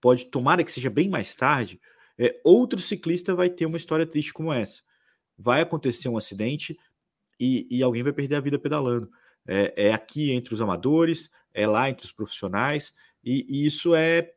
pode 0.00 0.26
tomar 0.26 0.62
que 0.62 0.72
seja 0.72 0.88
bem 0.88 1.08
mais 1.08 1.34
tarde, 1.34 1.80
é, 2.18 2.40
outro 2.44 2.78
ciclista 2.78 3.34
vai 3.34 3.50
ter 3.50 3.66
uma 3.66 3.76
história 3.76 4.06
triste 4.06 4.32
como 4.32 4.52
essa. 4.52 4.80
Vai 5.36 5.60
acontecer 5.60 6.08
um 6.08 6.16
acidente 6.16 6.78
e, 7.38 7.66
e 7.70 7.82
alguém 7.82 8.02
vai 8.02 8.12
perder 8.12 8.36
a 8.36 8.40
vida 8.40 8.58
pedalando. 8.58 9.10
É, 9.46 9.88
é, 9.88 9.92
aqui 9.92 10.30
entre 10.30 10.54
os 10.54 10.60
amadores, 10.60 11.30
é 11.52 11.66
lá 11.66 11.90
entre 11.90 12.06
os 12.06 12.12
profissionais, 12.12 12.94
e, 13.24 13.44
e 13.48 13.66
isso 13.66 13.94
é 13.94 14.32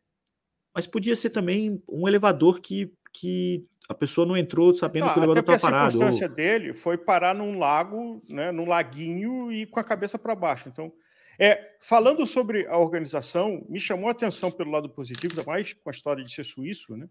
mas 0.73 0.87
podia 0.87 1.17
ser 1.17 1.31
também 1.31 1.83
um 1.89 2.07
elevador 2.07 2.61
que, 2.61 2.93
que 3.13 3.67
a 3.89 3.93
pessoa 3.93 4.25
não 4.25 4.37
entrou 4.37 4.73
sabendo 4.73 5.11
que 5.11 5.19
o 5.19 5.23
elevador 5.23 5.39
estava 5.39 5.59
parado. 5.59 5.87
A 5.87 5.91
circunstância 5.91 6.29
ou... 6.29 6.33
dele 6.33 6.73
foi 6.73 6.97
parar 6.97 7.35
num 7.35 7.59
lago, 7.59 8.21
né, 8.29 8.53
num 8.53 8.65
laguinho 8.65 9.51
e 9.51 9.65
com 9.65 9.81
a 9.81 9.83
cabeça 9.83 10.17
para 10.17 10.33
baixo. 10.33 10.69
Então, 10.69 10.93
é, 11.41 11.75
falando 11.79 12.23
sobre 12.27 12.67
a 12.67 12.77
organização, 12.77 13.65
me 13.67 13.79
chamou 13.79 14.07
a 14.07 14.11
atenção 14.11 14.51
pelo 14.51 14.69
lado 14.69 14.87
positivo, 14.87 15.33
ainda 15.33 15.49
mais 15.49 15.73
com 15.73 15.89
a 15.89 15.91
história 15.91 16.23
de 16.23 16.31
ser 16.31 16.45
suíço, 16.45 16.95
né, 16.95 17.09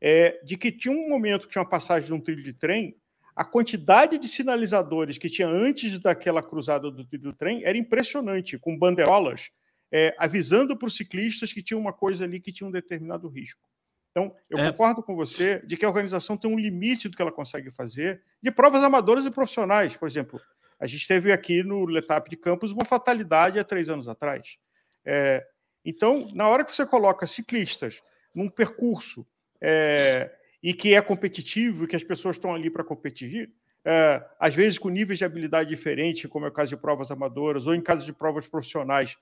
é, 0.00 0.40
de 0.42 0.56
que 0.56 0.72
tinha 0.72 0.92
um 0.92 1.08
momento 1.08 1.46
que 1.46 1.52
tinha 1.52 1.62
uma 1.62 1.68
passagem 1.68 2.08
de 2.08 2.12
um 2.12 2.20
trilho 2.20 2.42
de 2.42 2.52
trem, 2.52 2.96
a 3.36 3.44
quantidade 3.44 4.18
de 4.18 4.26
sinalizadores 4.26 5.16
que 5.16 5.30
tinha 5.30 5.46
antes 5.46 6.00
daquela 6.00 6.42
cruzada 6.42 6.90
do 6.90 7.04
trilho 7.04 7.30
do 7.30 7.32
trem 7.32 7.64
era 7.64 7.78
impressionante, 7.78 8.58
com 8.58 8.76
bandeirolas 8.76 9.50
é, 9.92 10.12
avisando 10.18 10.76
para 10.76 10.88
os 10.88 10.96
ciclistas 10.96 11.52
que 11.52 11.62
tinha 11.62 11.78
uma 11.78 11.92
coisa 11.92 12.24
ali 12.24 12.40
que 12.40 12.50
tinha 12.50 12.66
um 12.66 12.72
determinado 12.72 13.28
risco. 13.28 13.60
Então, 14.10 14.34
eu 14.50 14.58
é. 14.58 14.70
concordo 14.70 15.02
com 15.02 15.14
você 15.14 15.60
de 15.64 15.76
que 15.76 15.84
a 15.84 15.88
organização 15.88 16.36
tem 16.36 16.50
um 16.50 16.58
limite 16.58 17.08
do 17.08 17.16
que 17.16 17.22
ela 17.22 17.32
consegue 17.32 17.70
fazer 17.70 18.22
de 18.42 18.50
provas 18.50 18.82
amadoras 18.82 19.24
e 19.24 19.30
profissionais. 19.30 19.96
Por 19.96 20.08
exemplo, 20.08 20.40
a 20.82 20.86
gente 20.88 21.06
teve 21.06 21.30
aqui 21.30 21.62
no 21.62 21.84
Letap 21.84 22.28
de 22.28 22.36
Campos 22.36 22.72
uma 22.72 22.84
fatalidade 22.84 23.56
há 23.56 23.62
três 23.62 23.88
anos 23.88 24.08
atrás. 24.08 24.58
É, 25.04 25.46
então, 25.84 26.28
na 26.34 26.48
hora 26.48 26.64
que 26.64 26.74
você 26.74 26.84
coloca 26.84 27.24
ciclistas 27.24 28.02
num 28.34 28.48
percurso 28.48 29.24
é, 29.60 30.28
e 30.60 30.74
que 30.74 30.92
é 30.92 31.00
competitivo 31.00 31.84
e 31.84 31.86
que 31.86 31.94
as 31.94 32.02
pessoas 32.02 32.34
estão 32.34 32.52
ali 32.52 32.68
para 32.68 32.82
competir, 32.82 33.52
é, 33.84 34.24
às 34.40 34.56
vezes 34.56 34.76
com 34.76 34.88
níveis 34.88 35.20
de 35.20 35.24
habilidade 35.24 35.68
diferentes, 35.68 36.28
como 36.28 36.46
é 36.46 36.48
o 36.48 36.52
caso 36.52 36.70
de 36.70 36.82
provas 36.82 37.12
amadoras 37.12 37.68
ou 37.68 37.76
em 37.76 37.80
caso 37.80 38.04
de 38.04 38.12
provas 38.12 38.48
profissionais, 38.48 39.16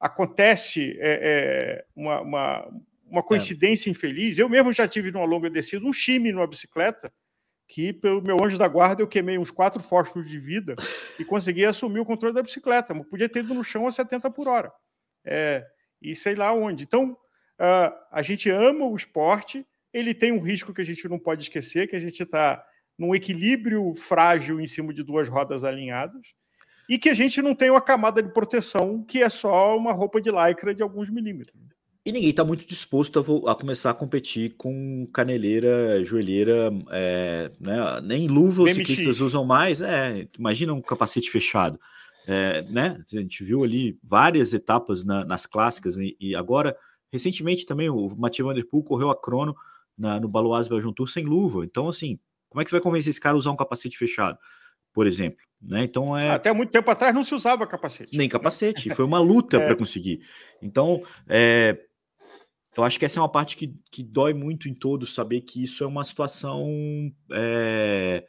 acontece 0.00 0.98
é, 0.98 1.20
é 1.22 1.84
uma, 1.94 2.20
uma, 2.20 2.80
uma, 3.08 3.22
coincidência 3.22 3.88
infeliz. 3.88 4.38
Eu 4.38 4.48
mesmo 4.48 4.72
já 4.72 4.88
tive 4.88 5.12
numa 5.12 5.24
longa 5.24 5.48
descida 5.48 5.86
um 5.86 5.92
chime 5.92 6.32
numa 6.32 6.48
bicicleta 6.48 7.12
que, 7.68 7.92
pelo 7.92 8.22
meu 8.22 8.36
anjo 8.42 8.58
da 8.58 8.68
guarda, 8.68 9.02
eu 9.02 9.08
queimei 9.08 9.38
uns 9.38 9.50
quatro 9.50 9.82
fósforos 9.82 10.28
de 10.28 10.38
vida 10.38 10.76
e 11.18 11.24
consegui 11.24 11.64
assumir 11.64 12.00
o 12.00 12.04
controle 12.04 12.34
da 12.34 12.42
bicicleta, 12.42 12.94
mas 12.94 13.06
podia 13.06 13.28
ter 13.28 13.40
ido 13.40 13.54
no 13.54 13.64
chão 13.64 13.86
a 13.86 13.90
70 13.90 14.30
por 14.30 14.48
hora. 14.48 14.72
É, 15.24 15.66
e 16.00 16.14
sei 16.14 16.34
lá 16.34 16.52
onde. 16.52 16.84
Então, 16.84 17.12
uh, 17.12 17.92
a 18.10 18.22
gente 18.22 18.48
ama 18.48 18.86
o 18.86 18.96
esporte, 18.96 19.66
ele 19.92 20.14
tem 20.14 20.32
um 20.32 20.40
risco 20.40 20.72
que 20.72 20.80
a 20.80 20.84
gente 20.84 21.08
não 21.08 21.18
pode 21.18 21.42
esquecer, 21.42 21.88
que 21.88 21.96
a 21.96 22.00
gente 22.00 22.22
está 22.22 22.64
num 22.98 23.14
equilíbrio 23.14 23.94
frágil 23.94 24.60
em 24.60 24.66
cima 24.66 24.94
de 24.94 25.02
duas 25.02 25.28
rodas 25.28 25.64
alinhadas, 25.64 26.34
e 26.88 26.98
que 26.98 27.08
a 27.08 27.14
gente 27.14 27.42
não 27.42 27.54
tem 27.54 27.70
uma 27.70 27.80
camada 27.80 28.22
de 28.22 28.32
proteção 28.32 29.02
que 29.02 29.22
é 29.22 29.28
só 29.28 29.76
uma 29.76 29.92
roupa 29.92 30.20
de 30.20 30.30
lycra 30.30 30.74
de 30.74 30.82
alguns 30.82 31.10
milímetros. 31.10 31.60
E 32.06 32.12
ninguém 32.12 32.30
está 32.30 32.44
muito 32.44 32.64
disposto 32.64 33.18
a, 33.18 33.50
a, 33.50 33.54
começar 33.56 33.90
a 33.90 33.94
competir 33.94 34.54
com 34.56 35.08
caneleira, 35.12 36.04
joelheira, 36.04 36.70
é, 36.92 37.50
né? 37.58 38.00
nem 38.00 38.28
luva 38.28 38.62
os 38.62 38.72
ciclistas 38.72 39.18
usam 39.18 39.44
mais. 39.44 39.82
É, 39.82 40.28
imagina 40.38 40.72
um 40.72 40.80
capacete 40.80 41.28
fechado. 41.28 41.80
É, 42.24 42.62
né? 42.62 43.02
A 43.12 43.16
gente 43.16 43.42
viu 43.42 43.64
ali 43.64 43.98
várias 44.04 44.52
etapas 44.54 45.04
na, 45.04 45.24
nas 45.24 45.46
clássicas 45.46 45.96
e, 45.96 46.16
e, 46.20 46.36
agora, 46.36 46.76
recentemente 47.12 47.66
também, 47.66 47.90
o 47.90 48.14
Mathieu 48.16 48.46
Van 48.46 48.54
Der 48.54 48.64
Poel 48.64 48.84
correu 48.84 49.10
a 49.10 49.20
crono 49.20 49.56
na, 49.98 50.20
no 50.20 50.28
Baloise 50.28 50.68
Belgian 50.68 50.92
Tour 50.92 51.08
sem 51.08 51.24
luva. 51.24 51.64
Então, 51.64 51.88
assim, 51.88 52.20
como 52.48 52.62
é 52.62 52.64
que 52.64 52.70
você 52.70 52.76
vai 52.76 52.82
convencer 52.82 53.10
esse 53.10 53.20
cara 53.20 53.34
a 53.34 53.38
usar 53.38 53.50
um 53.50 53.56
capacete 53.56 53.98
fechado, 53.98 54.38
por 54.92 55.08
exemplo? 55.08 55.44
Né? 55.60 55.82
Então 55.82 56.16
é 56.16 56.30
até 56.30 56.52
muito 56.52 56.70
tempo 56.70 56.88
atrás 56.88 57.12
não 57.12 57.24
se 57.24 57.34
usava 57.34 57.66
capacete. 57.66 58.16
Nem 58.16 58.28
capacete, 58.28 58.94
foi 58.94 59.04
uma 59.04 59.18
luta 59.18 59.56
é. 59.58 59.66
para 59.66 59.74
conseguir. 59.74 60.20
Então 60.62 61.02
é, 61.26 61.80
eu 62.76 62.84
acho 62.84 62.98
que 62.98 63.04
essa 63.04 63.18
é 63.18 63.22
uma 63.22 63.30
parte 63.30 63.56
que, 63.56 63.74
que 63.90 64.02
dói 64.02 64.34
muito 64.34 64.68
em 64.68 64.74
todos 64.74 65.14
saber 65.14 65.40
que 65.42 65.62
isso 65.62 65.82
é 65.82 65.86
uma 65.86 66.04
situação 66.04 66.66
é, 67.32 68.26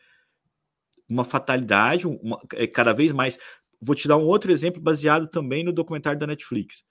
uma 1.09 1.25
fatalidade, 1.25 2.07
uma, 2.07 2.39
é, 2.53 2.67
cada 2.67 2.93
vez 2.93 3.11
mais. 3.11 3.39
Vou 3.81 3.95
te 3.95 4.07
dar 4.07 4.17
um 4.17 4.25
outro 4.25 4.51
exemplo 4.51 4.81
baseado 4.81 5.27
também 5.27 5.63
no 5.63 5.73
documentário 5.73 6.19
da 6.19 6.27
Netflix. 6.27 6.83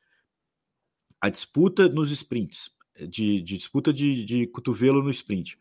A 1.20 1.28
disputa 1.28 1.88
nos 1.88 2.10
sprints, 2.10 2.70
de, 3.08 3.40
de 3.42 3.56
disputa 3.56 3.92
de, 3.92 4.25
de 4.25 4.46
cotovelo 4.46 5.02
no 5.02 5.10
sprint 5.10 5.58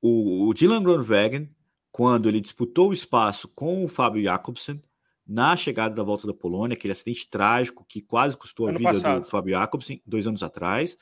o, 0.00 0.48
o 0.48 0.54
Dylan 0.54 0.82
Groenewegen, 0.82 1.50
quando 1.90 2.28
ele 2.28 2.40
disputou 2.40 2.90
o 2.90 2.92
espaço 2.92 3.48
com 3.48 3.84
o 3.84 3.88
Fábio 3.88 4.22
Jacobsen, 4.22 4.82
na 5.28 5.54
chegada 5.54 5.94
da 5.94 6.02
volta 6.02 6.26
da 6.26 6.32
Polônia, 6.32 6.74
aquele 6.74 6.92
acidente 6.92 7.28
trágico 7.28 7.84
que 7.86 8.00
quase 8.00 8.34
custou 8.34 8.66
a 8.66 8.70
ano 8.70 8.78
vida 8.78 8.92
passado. 8.94 9.22
do 9.22 9.28
Fábio 9.28 9.52
Jacobsen 9.52 10.02
dois 10.06 10.26
anos 10.26 10.42
atrás, 10.42 10.96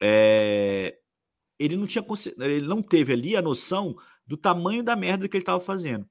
é, 0.00 0.98
ele 1.58 1.76
não 1.76 1.86
tinha 1.86 2.02
ele 2.38 2.66
não 2.66 2.82
teve 2.82 3.12
ali 3.12 3.36
a 3.36 3.42
noção 3.42 3.94
do 4.26 4.38
tamanho 4.38 4.82
da 4.82 4.96
merda 4.96 5.28
que 5.28 5.36
ele 5.36 5.42
estava 5.42 5.60
fazendo. 5.60 6.08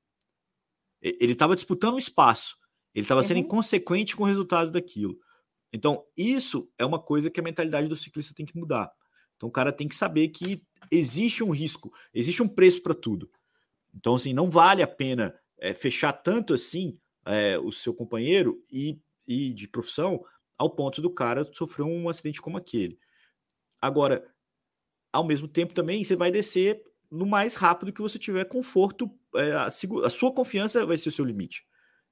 Ele 1.02 1.34
estava 1.34 1.56
disputando 1.56 1.96
o 1.96 2.00
espaço, 2.00 2.58
ele 2.94 3.04
estava 3.04 3.22
uhum. 3.22 3.28
sendo 3.28 3.40
inconsequente 3.40 4.16
com 4.16 4.24
o 4.24 4.28
resultado 4.28 4.70
daquilo. 4.70 5.18
Então, 5.74 6.04
isso 6.16 6.72
é 6.78 6.86
uma 6.86 7.00
coisa 7.00 7.30
que 7.30 7.40
a 7.40 7.44
mentalidade 7.44 7.88
do 7.88 7.98
ciclista 7.98 8.34
tem 8.36 8.46
que 8.46 8.58
mudar. 8.58 8.92
Então, 9.36 9.50
o 9.50 9.52
cara 9.52 9.74
tem 9.74 9.88
que 9.88 9.96
saber 9.96 10.30
que 10.30 10.64
existe 10.90 11.44
um 11.44 11.50
risco, 11.50 11.92
existe 12.14 12.42
um 12.42 12.48
preço 12.48 12.82
para 12.82 12.94
tudo. 12.94 13.30
Então, 13.94 14.16
assim, 14.16 14.34
não 14.34 14.50
vale 14.50 14.82
a 14.82 14.88
pena 14.88 15.36
é, 15.60 15.74
fechar 15.74 16.14
tanto 16.14 16.54
assim 16.54 16.98
é, 17.26 17.58
o 17.58 17.72
seu 17.72 17.94
companheiro 17.94 18.64
e, 18.72 19.00
e 19.28 19.54
de 19.54 19.68
profissão 19.68 20.24
ao 20.58 20.70
ponto 20.70 21.02
do 21.02 21.10
cara 21.10 21.50
sofrer 21.54 21.84
um 21.84 22.08
acidente 22.08 22.42
como 22.42 22.58
aquele. 22.58 22.98
Agora, 23.82 24.26
ao 25.12 25.26
mesmo 25.26 25.48
tempo 25.48 25.74
também, 25.74 26.04
você 26.04 26.16
vai 26.16 26.32
descer 26.32 26.82
no 27.12 27.26
mais 27.26 27.56
rápido 27.56 27.94
que 27.94 28.02
você 28.02 28.18
tiver 28.20 28.46
conforto, 28.46 29.10
é, 29.36 29.52
a, 29.52 29.66
a, 29.66 30.10
sua 30.10 30.34
confiança 30.34 30.86
vai 30.86 30.98
ser 30.98 31.10
o 31.10 31.12
seu 31.12 31.26
limite. 31.26 31.66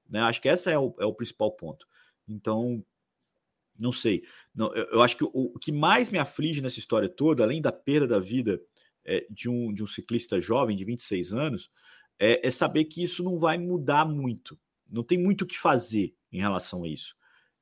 Né? 0.10 0.20
Acho 0.22 0.41
que 0.41 0.48
esse 0.48 0.72
é 0.72 0.77
o, 0.77 0.96
é 1.00 1.05
o 1.05 1.13
principal 1.13 1.51
ponto. 1.51 1.86
Então, 2.27 2.84
não 3.77 3.91
sei. 3.91 4.24
Não, 4.53 4.74
eu, 4.74 4.86
eu 4.86 5.01
acho 5.01 5.17
que 5.17 5.24
o, 5.24 5.32
o, 5.34 5.60
que 5.60 5.72
mais 5.72 6.10
me 6.10 6.17
aflige 6.17 6.62
nessa 6.62 6.79
história 6.79 7.10
toda, 7.10 7.43
além 7.43 7.62
da 7.62 7.72
perda 7.72 8.08
da 8.08 8.20
vida 8.20 8.62
é, 9.05 9.25
de, 9.29 9.50
um, 9.50 9.74
de 9.74 9.84
um 9.84 9.88
ciclista 9.88 10.39
jovem 10.39 10.77
de 10.77 10.86
26 10.86 11.34
anos, 11.34 11.70
é, 12.20 12.48
é 12.48 12.51
saber 12.51 12.86
que 12.86 13.03
isso 13.03 13.24
não 13.24 13.38
vai 13.38 13.58
mudar 13.58 14.05
muito. 14.05 14.58
Não 14.93 15.03
tem 15.03 15.17
muito 15.17 15.41
o 15.41 15.47
que 15.47 15.57
fazer 15.57 16.13
em 16.31 16.39
relação 16.39 16.83
a 16.83 16.88
isso. 16.88 17.15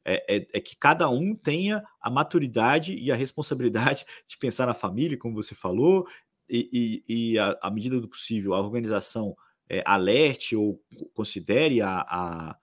É, 0.03 0.35
é, 0.35 0.47
é, 0.53 0.59
que 0.59 0.75
cada 0.75 1.07
um 1.09 1.35
tenha 1.35 1.83
a 2.01 2.09
maturidade 2.09 2.95
e 2.95 3.11
a 3.11 3.15
responsabilidade 3.15 4.03
de 4.27 4.37
pensar 4.37 4.65
na 4.65 4.73
família, 4.73 5.17
como 5.17 5.35
você 5.35 5.53
falou, 5.53 6.07
e, 6.49 7.03
e, 7.07 7.31
e 7.33 7.39
a, 7.39 7.57
à 7.61 7.71
medida 7.71 7.99
do 7.99 8.07
possível, 8.07 8.53
a 8.53 8.59
organização 8.59 9.35
é, 9.69 9.81
alerte 9.85 10.55
ou 10.55 10.83
considere 11.13 11.81
a, 11.81 12.01
a, 12.01 12.57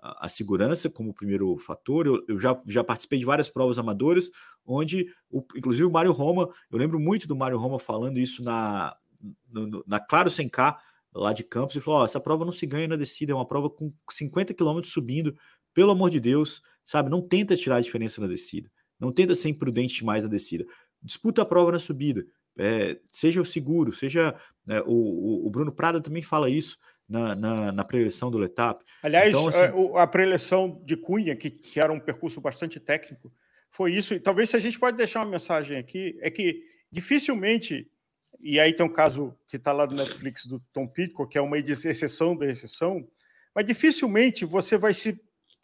a, 0.00 0.28
segurança 0.28 0.88
como 0.88 1.14
primeiro 1.14 1.58
fator. 1.58 2.06
Eu, 2.06 2.24
eu, 2.28 2.40
já, 2.40 2.60
já 2.68 2.84
participei 2.84 3.18
de 3.18 3.24
várias 3.24 3.48
provas 3.48 3.78
amadoras, 3.78 4.30
onde, 4.64 5.06
o, 5.30 5.44
inclusive, 5.56 5.84
o 5.84 5.90
Mário 5.90 6.12
Roma, 6.12 6.48
eu 6.70 6.78
lembro 6.78 7.00
muito 7.00 7.26
do 7.26 7.34
Mário 7.34 7.58
Roma 7.58 7.80
falando 7.80 8.20
isso 8.20 8.44
na, 8.44 8.94
no, 9.48 9.82
na 9.86 9.98
Claro 9.98 10.30
100K, 10.30 10.76
lá 11.14 11.32
de 11.32 11.44
Campos, 11.44 11.76
e 11.76 11.80
falou: 11.80 12.04
essa 12.04 12.20
prova 12.20 12.44
não 12.44 12.52
se 12.52 12.66
ganha 12.66 12.88
na 12.88 12.96
descida, 12.96 13.32
é 13.32 13.34
uma 13.34 13.46
prova 13.46 13.68
com 13.68 13.88
50 14.10 14.54
km 14.54 14.80
subindo, 14.84 15.36
pelo 15.74 15.90
amor 15.90 16.10
de 16.10 16.20
Deus, 16.20 16.62
sabe? 16.84 17.10
Não 17.10 17.20
tenta 17.20 17.56
tirar 17.56 17.76
a 17.76 17.80
diferença 17.80 18.20
na 18.20 18.26
descida, 18.26 18.70
não 18.98 19.12
tenta 19.12 19.34
ser 19.34 19.48
imprudente 19.48 19.96
demais 19.96 20.24
na 20.24 20.30
descida, 20.30 20.64
disputa 21.02 21.42
a 21.42 21.46
prova 21.46 21.72
na 21.72 21.78
subida. 21.78 22.24
É, 22.58 22.98
seja 23.10 23.42
seguro, 23.44 23.92
seja. 23.92 24.34
É, 24.68 24.80
o, 24.86 25.46
o 25.46 25.50
Bruno 25.50 25.72
Prada 25.72 26.00
também 26.00 26.22
fala 26.22 26.48
isso 26.50 26.78
na, 27.08 27.34
na, 27.34 27.72
na 27.72 27.84
preleção 27.84 28.30
do 28.30 28.38
Letap. 28.38 28.84
Aliás, 29.02 29.28
então, 29.28 29.48
assim... 29.48 29.58
a, 29.94 30.02
a 30.02 30.06
preleção 30.06 30.80
de 30.84 30.96
Cunha, 30.96 31.34
que, 31.34 31.50
que 31.50 31.80
era 31.80 31.92
um 31.92 32.00
percurso 32.00 32.40
bastante 32.40 32.78
técnico, 32.78 33.32
foi 33.70 33.94
isso. 33.94 34.14
E 34.14 34.20
talvez 34.20 34.50
se 34.50 34.56
a 34.56 34.60
gente 34.60 34.78
pode 34.78 34.96
deixar 34.96 35.20
uma 35.20 35.30
mensagem 35.30 35.78
aqui, 35.78 36.16
é 36.20 36.30
que 36.30 36.62
dificilmente, 36.90 37.90
e 38.42 38.58
aí 38.58 38.74
tem 38.74 38.84
um 38.84 38.92
caso 38.92 39.34
que 39.46 39.56
está 39.56 39.72
lá 39.72 39.86
no 39.86 39.94
Netflix 39.94 40.46
do 40.46 40.60
Tom 40.72 40.86
Pitcock, 40.86 41.30
que 41.30 41.38
é 41.38 41.40
uma 41.40 41.58
exceção 41.58 42.36
da 42.36 42.46
exceção, 42.46 43.06
mas 43.54 43.64
dificilmente 43.64 44.44
você 44.44 44.76
vai 44.76 44.92
se 44.92 45.18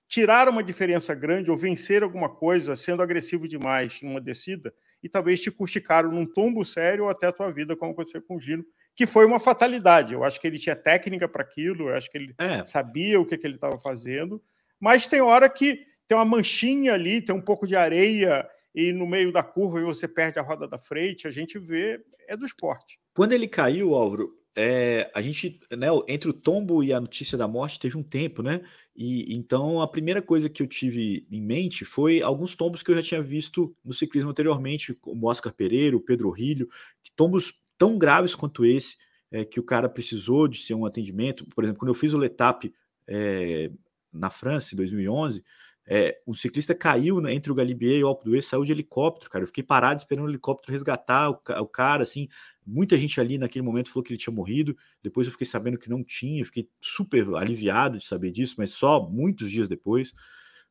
tirar 0.07 0.49
uma 0.49 0.63
diferença 0.63 1.15
grande 1.15 1.51
ou 1.51 1.57
vencer 1.57 2.03
alguma 2.03 2.29
coisa 2.29 2.77
sendo 2.77 3.03
agressivo 3.03 3.49
demais 3.49 4.01
em 4.03 4.09
uma 4.09 4.21
descida 4.21 4.73
e 5.03 5.09
talvez 5.09 5.41
te 5.41 5.51
custe 5.51 5.81
caro 5.81 6.11
num 6.11 6.25
tombo 6.25 6.65
sério 6.65 7.05
ou 7.05 7.11
até 7.11 7.27
a 7.27 7.33
tua 7.33 7.51
vida, 7.51 7.77
como 7.77 7.93
aconteceu 7.93 8.23
com 8.23 8.37
o 8.37 8.41
Gino, 8.41 8.65
que 8.97 9.07
foi 9.07 9.27
uma 9.27 9.39
fatalidade. 9.39 10.13
Eu 10.13 10.25
acho 10.25 10.41
que 10.41 10.47
ele 10.47 10.59
tinha 10.59 10.75
técnica 10.75 11.29
para 11.29 11.43
aquilo, 11.43 11.89
eu 11.89 11.95
acho 11.95 12.11
que 12.11 12.17
ele 12.17 12.35
é. 12.39 12.65
sabia 12.65 13.21
o 13.21 13.27
que, 13.27 13.37
que 13.37 13.47
ele 13.47 13.57
estava 13.57 13.79
fazendo, 13.79 14.43
mas 14.81 15.07
tem 15.07 15.21
hora 15.21 15.49
que 15.49 15.85
tem 16.07 16.17
uma 16.17 16.25
manchinha 16.25 16.95
ali, 16.95 17.21
tem 17.21 17.35
um 17.35 17.41
pouco 17.41 17.67
de 17.67 17.77
areia 17.77 18.49
e 18.79 18.93
no 18.93 19.09
meio 19.09 19.33
da 19.33 19.43
curva 19.43 19.81
você 19.81 20.07
perde 20.07 20.39
a 20.39 20.43
roda 20.43 20.69
da 20.69 20.79
frente, 20.79 21.27
a 21.27 21.33
gente 21.33 21.59
vê, 21.59 22.01
é 22.29 22.37
do 22.37 22.47
esporte. 22.47 22.97
Quando 23.13 23.33
ele 23.33 23.49
caiu, 23.49 23.93
Álvaro, 23.93 24.39
é, 24.55 25.11
a 25.13 25.21
gente, 25.21 25.59
né, 25.77 25.89
entre 26.07 26.31
o 26.31 26.33
tombo 26.33 26.85
e 26.85 26.93
a 26.93 27.01
notícia 27.01 27.37
da 27.37 27.49
morte 27.49 27.81
teve 27.81 27.97
um 27.97 28.05
tempo, 28.05 28.41
né? 28.41 28.61
E 28.95 29.35
então 29.35 29.83
a 29.83 29.89
primeira 29.89 30.23
coisa 30.23 30.49
que 30.49 30.63
eu 30.63 30.67
tive 30.69 31.27
em 31.29 31.43
mente 31.43 31.85
foi 31.85 32.23
alguns 32.23 32.55
tombos 32.55 32.81
que 32.81 32.93
eu 32.93 32.95
já 32.95 33.03
tinha 33.03 33.21
visto 33.21 33.75
no 33.85 33.93
ciclismo 33.93 34.31
anteriormente, 34.31 34.95
como 34.95 35.29
Oscar 35.29 35.53
Pereira, 35.53 35.97
o 35.97 36.01
Pedro 36.01 36.31
Rilho, 36.31 36.69
tombos 37.17 37.55
tão 37.77 37.99
graves 37.99 38.37
quanto 38.37 38.65
esse, 38.65 38.97
é, 39.29 39.45
que 39.45 39.59
o 39.59 39.65
cara 39.65 39.89
precisou 39.89 40.47
de 40.47 40.63
ser 40.63 40.75
um 40.75 40.87
atendimento. 40.87 41.45
Por 41.47 41.65
exemplo, 41.65 41.81
quando 41.81 41.91
eu 41.91 41.99
fiz 41.99 42.15
o 42.15 42.19
Letap 42.19 42.73
é, 43.09 43.73
na 44.13 44.31
França, 44.31 44.73
em 44.73 44.77
2011, 44.77 45.43
é, 45.91 46.21
um 46.27 46.35
ciclista 46.35 46.75
caiu 46.75 47.19
né, 47.19 47.33
entre 47.33 47.51
o 47.51 47.55
Galibier 47.55 47.99
e 47.99 48.05
o 48.05 48.09
Alpe 48.09 48.43
saiu 48.43 48.63
de 48.63 48.73
helicóptero, 48.73 49.31
cara. 49.31 49.43
Eu 49.43 49.47
fiquei 49.47 49.65
parado 49.65 49.99
esperando 49.99 50.27
o 50.27 50.31
helicóptero 50.31 50.71
resgatar 50.71 51.31
o, 51.31 51.41
o, 51.63 51.67
cara, 51.67 52.03
assim. 52.03 52.29
Muita 52.67 52.99
gente 52.99 53.19
ali 53.19 53.39
naquele 53.39 53.65
momento 53.65 53.89
falou 53.89 54.05
que 54.05 54.13
ele 54.13 54.19
tinha 54.19 54.35
morrido. 54.35 54.77
Depois 55.03 55.27
eu 55.27 55.33
fiquei 55.33 55.47
sabendo 55.47 55.79
que 55.79 55.89
não 55.89 56.05
tinha, 56.05 56.45
fiquei 56.45 56.69
super 56.79 57.27
aliviado 57.37 57.97
de 57.97 58.05
saber 58.05 58.31
disso, 58.31 58.57
mas 58.59 58.73
só 58.73 59.09
muitos 59.09 59.51
dias 59.51 59.67
depois. 59.67 60.13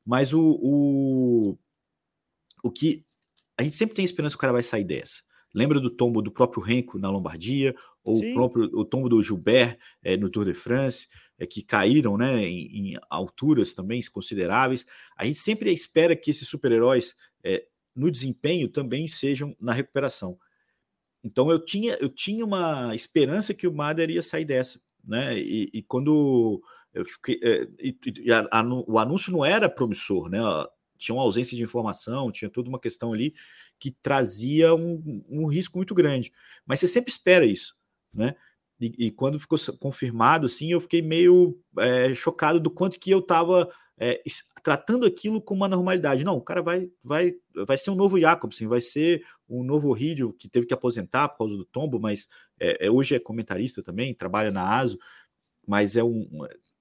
Mas 0.05 0.33
o, 0.33 0.59
o, 0.61 1.57
o 2.63 2.71
que 2.71 3.03
a 3.57 3.63
gente 3.63 3.75
sempre 3.75 3.95
tem 3.95 4.05
esperança 4.05 4.35
que 4.35 4.37
o 4.37 4.41
cara 4.41 4.53
vai 4.53 4.61
sair 4.61 4.83
dessa. 4.83 5.23
Lembra 5.51 5.79
do 5.79 5.89
tombo 5.89 6.21
do 6.21 6.31
próprio 6.31 6.61
Renko 6.61 6.99
na 6.99 7.09
Lombardia, 7.09 7.75
ou 8.07 8.17
o 8.17 8.33
próprio 8.33 8.69
o 8.73 8.85
tombo 8.85 9.09
do 9.09 9.21
Gilbert 9.21 9.77
é, 10.03 10.15
no 10.15 10.29
Tour 10.29 10.45
de 10.45 10.53
France, 10.53 11.07
é, 11.37 11.45
que 11.45 11.61
caíram 11.61 12.17
né, 12.17 12.43
em, 12.43 12.93
em, 12.93 12.97
alturas 13.09 13.73
também 13.73 14.01
consideráveis. 14.11 14.85
A 15.17 15.25
gente 15.25 15.39
sempre 15.39 15.71
espera 15.71 16.15
que 16.15 16.31
esses 16.31 16.47
super-heróis 16.47 17.15
é, 17.43 17.65
no 17.95 18.09
desempenho 18.11 18.67
também 18.69 19.07
sejam 19.07 19.55
na 19.59 19.73
recuperação. 19.73 20.37
Então 21.23 21.51
eu 21.51 21.63
tinha, 21.63 21.95
eu 21.99 22.09
tinha 22.09 22.45
uma 22.45 22.95
esperança 22.95 23.53
que 23.53 23.67
o 23.67 23.73
Mader 23.73 24.09
ia 24.09 24.21
sair 24.21 24.45
dessa, 24.45 24.79
né? 25.03 25.37
E, 25.37 25.69
e 25.73 25.83
quando 25.83 26.61
eu 26.93 27.03
fiquei, 27.05 27.39
e, 27.79 27.97
e 28.23 28.31
a, 28.31 28.47
a, 28.51 28.63
o 28.87 28.97
anúncio 28.97 29.31
não 29.31 29.43
era 29.43 29.69
promissor, 29.69 30.29
né? 30.29 30.39
Tinha 30.97 31.15
uma 31.15 31.23
ausência 31.23 31.55
de 31.55 31.63
informação, 31.63 32.31
tinha 32.31 32.49
toda 32.49 32.69
uma 32.69 32.79
questão 32.79 33.13
ali 33.13 33.33
que 33.79 33.91
trazia 33.91 34.73
um, 34.73 35.23
um 35.29 35.45
risco 35.45 35.77
muito 35.77 35.93
grande. 35.93 36.31
Mas 36.65 36.79
você 36.79 36.87
sempre 36.87 37.11
espera 37.11 37.45
isso, 37.45 37.75
né? 38.17 38.35
E, 38.79 39.07
e 39.07 39.11
quando 39.11 39.39
ficou 39.39 39.57
confirmado, 39.79 40.45
assim, 40.45 40.71
eu 40.71 40.81
fiquei 40.81 41.01
meio 41.01 41.59
é, 41.79 42.13
chocado 42.13 42.59
do 42.59 42.69
quanto 42.69 42.99
que 42.99 43.09
eu 43.09 43.19
estava 43.19 43.69
é, 43.97 44.21
tratando 44.63 45.05
aquilo 45.05 45.41
com 45.41 45.55
uma 45.55 45.67
normalidade. 45.67 46.23
Não, 46.23 46.35
o 46.35 46.41
cara 46.41 46.61
vai, 46.61 46.89
vai, 47.03 47.33
vai 47.65 47.77
ser 47.77 47.89
um 47.89 47.95
novo 47.95 48.19
Jacobsen, 48.19 48.67
vai 48.67 48.81
ser 48.81 49.23
um 49.49 49.63
novo 49.63 49.91
Rídio 49.91 50.33
que 50.33 50.47
teve 50.47 50.67
que 50.67 50.73
aposentar 50.73 51.29
por 51.29 51.39
causa 51.39 51.57
do 51.57 51.65
tombo, 51.65 51.99
mas 51.99 52.27
é, 52.59 52.85
é 52.87 52.91
hoje 52.91 53.15
é 53.15 53.19
comentarista 53.19 53.81
também, 53.81 54.13
trabalha 54.13 54.51
na 54.51 54.77
ASO, 54.77 54.99
mas 55.65 55.95
é 55.95 56.03
um 56.03 56.27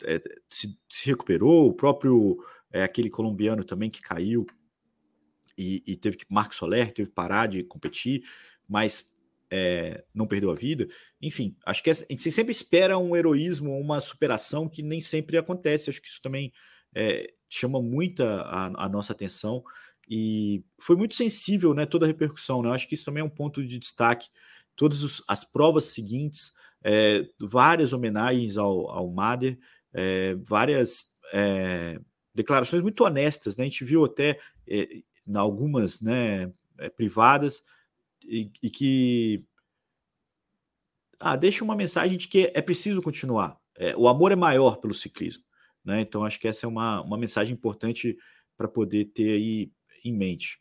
é, 0.05 0.23
se, 0.51 0.79
se, 0.89 1.07
recuperou. 1.07 1.69
O 1.69 1.75
próprio 1.75 2.39
é, 2.71 2.83
aquele 2.83 3.09
colombiano 3.09 3.65
também 3.65 3.89
que 3.89 4.03
caiu 4.03 4.47
e, 5.57 5.83
e 5.87 5.97
teve 5.97 6.19
que 6.19 6.27
Marco 6.29 6.55
Soler 6.55 6.93
teve 6.93 7.09
que 7.09 7.15
parar 7.15 7.47
de 7.47 7.63
competir, 7.63 8.23
mas 8.69 9.16
é, 9.51 10.05
não 10.15 10.27
perdeu 10.27 10.51
a 10.51 10.55
vida. 10.55 10.87
Enfim, 11.21 11.57
acho 11.65 11.83
que 11.83 11.91
a 11.91 11.95
gente 11.95 12.31
sempre 12.31 12.53
espera 12.53 12.99
um 12.99 13.15
heroísmo, 13.15 13.79
uma 13.79 14.01
superação 14.01 14.69
que 14.69 14.83
nem 14.83 15.01
sempre 15.01 15.37
acontece. 15.37 15.91
Acho 15.91 16.01
que 16.01 16.09
isso 16.09 16.21
também 16.23 16.53
é, 16.95 17.33
chama 17.49 17.81
muita 17.81 18.43
a, 18.43 18.87
a, 18.87 18.89
nossa 18.89 19.13
atenção 19.13 19.63
e 20.09 20.65
foi 20.81 20.97
muito 20.97 21.15
sensível, 21.15 21.75
né? 21.75 21.87
Toda 21.87 22.07
a 22.07 22.09
repercussão, 22.09 22.63
né? 22.63 22.71
Acho 22.71 22.89
que 22.89 22.95
isso 22.95 23.05
também 23.05 23.21
é 23.21 23.25
um 23.25 23.31
ponto 23.31 23.65
de 23.65 23.79
destaque. 23.79 24.29
Todas 24.75 25.03
os, 25.03 25.23
as 25.27 25.45
provas 25.45 25.87
seguintes, 25.87 26.53
é, 26.83 27.27
várias 27.41 27.93
homenagens 27.93 28.57
ao, 28.57 28.91
ao 28.91 29.11
Mader, 29.11 29.59
é, 29.93 30.35
várias 30.37 31.05
é, 31.33 31.99
declarações 32.35 32.83
muito 32.83 33.05
honestas, 33.05 33.57
né? 33.57 33.65
A 33.65 33.69
gente 33.69 33.85
viu 33.85 34.05
até 34.05 34.39
é, 34.69 35.03
em 35.27 35.37
algumas, 35.37 36.01
né? 36.01 36.53
Privadas 36.95 37.63
e, 38.29 38.51
e 38.63 38.71
que 38.71 39.45
ah, 41.19 41.37
deixa 41.37 41.65
uma 41.65 41.77
mensagem 41.77 42.17
de 42.17 42.29
que 42.29 42.51
é 42.55 42.63
preciso 42.63 43.03
continuar. 43.03 43.59
É, 43.79 43.97
o 43.97 44.09
amor 44.09 44.33
é 44.33 44.37
maior 44.37 44.77
pelo 44.79 44.95
ciclismo. 44.95 45.45
Né? 45.85 46.01
Então, 46.01 46.25
acho 46.25 46.41
que 46.41 46.49
essa 46.49 46.67
é 46.67 46.69
uma, 46.69 47.03
uma 47.03 47.17
mensagem 47.17 47.55
importante 47.55 48.17
para 48.57 48.69
poder 48.69 49.07
ter 49.07 49.33
aí 49.33 49.71
em 50.05 50.13
mente. 50.13 50.61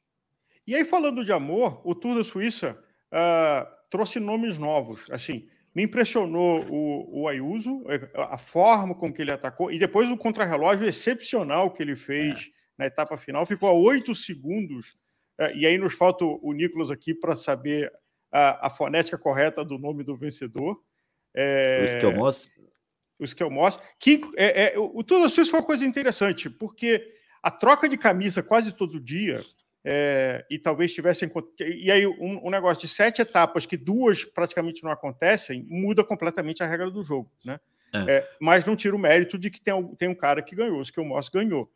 E 0.67 0.75
aí, 0.75 0.83
falando 0.83 1.23
de 1.23 1.31
amor, 1.31 1.81
o 1.83 1.93
Tour 1.93 2.17
da 2.17 2.23
Suíça 2.23 2.77
uh, 3.11 3.65
trouxe 3.89 4.19
nomes 4.19 4.57
novos. 4.57 5.05
Assim, 5.11 5.47
me 5.73 5.83
impressionou 5.83 6.65
o, 6.69 7.21
o 7.21 7.27
Ayuso, 7.27 7.83
é, 7.87 8.09
a 8.15 8.37
forma 8.37 8.95
com 8.95 9.11
que 9.11 9.21
ele 9.21 9.31
atacou, 9.31 9.71
e 9.71 9.77
depois 9.77 10.09
o 10.09 10.17
contrarrelógio 10.17 10.87
excepcional 10.87 11.71
que 11.71 11.83
ele 11.83 11.95
fez 11.95 12.39
é. 12.39 12.43
na 12.77 12.85
etapa 12.85 13.17
final. 13.17 13.45
Ficou 13.45 13.69
a 13.69 13.73
oito 13.73 14.15
segundos. 14.15 14.95
Uh, 15.39 15.55
e 15.55 15.65
aí 15.65 15.77
nos 15.77 15.93
falta 15.93 16.23
o, 16.23 16.53
Nicolas 16.53 16.89
aqui 16.89 17.13
para 17.13 17.35
saber 17.35 17.91
a, 18.31 18.67
a, 18.67 18.69
fonética 18.69 19.17
correta 19.17 19.65
do 19.65 19.77
nome 19.77 20.03
do 20.03 20.15
vencedor. 20.15 20.81
É... 21.33 21.81
O 21.81 21.85
Esquelmos 21.85 22.49
o 23.19 23.23
Skelmos, 23.23 23.79
que 23.99 24.21
é, 24.35 24.73
é, 24.73 24.79
o 24.79 25.01
da 25.01 25.29
Suíça 25.29 25.51
foi 25.51 25.59
uma 25.59 25.65
coisa 25.65 25.85
interessante, 25.85 26.49
porque 26.49 27.13
a 27.41 27.49
troca 27.49 27.87
de 27.87 27.97
camisa 27.97 28.43
quase 28.43 28.71
todo 28.71 28.99
dia, 28.99 29.41
é, 29.83 30.43
e 30.49 30.57
talvez 30.57 30.93
tivessem. 30.93 31.31
E 31.59 31.91
aí, 31.91 32.07
um, 32.07 32.47
um, 32.47 32.49
negócio 32.49 32.81
de 32.81 32.87
sete 32.87 33.21
etapas, 33.21 33.65
que 33.65 33.77
duas 33.77 34.25
praticamente 34.25 34.83
não 34.83 34.91
acontecem, 34.91 35.63
muda 35.69 36.03
completamente 36.03 36.63
a 36.63 36.65
regra 36.65 36.89
do 36.89 37.03
jogo. 37.03 37.31
Né? 37.45 37.59
É. 37.93 38.17
É, 38.17 38.29
mas 38.41 38.65
não 38.65 38.75
tira 38.75 38.95
o 38.95 38.99
mérito 38.99 39.37
de 39.37 39.51
que 39.51 39.61
tem, 39.61 39.95
tem 39.95 40.09
um 40.09 40.15
cara 40.15 40.41
que 40.41 40.55
ganhou, 40.55 40.79
o 40.79 40.81
Skelmos 40.81 41.29
ganhou. 41.29 41.71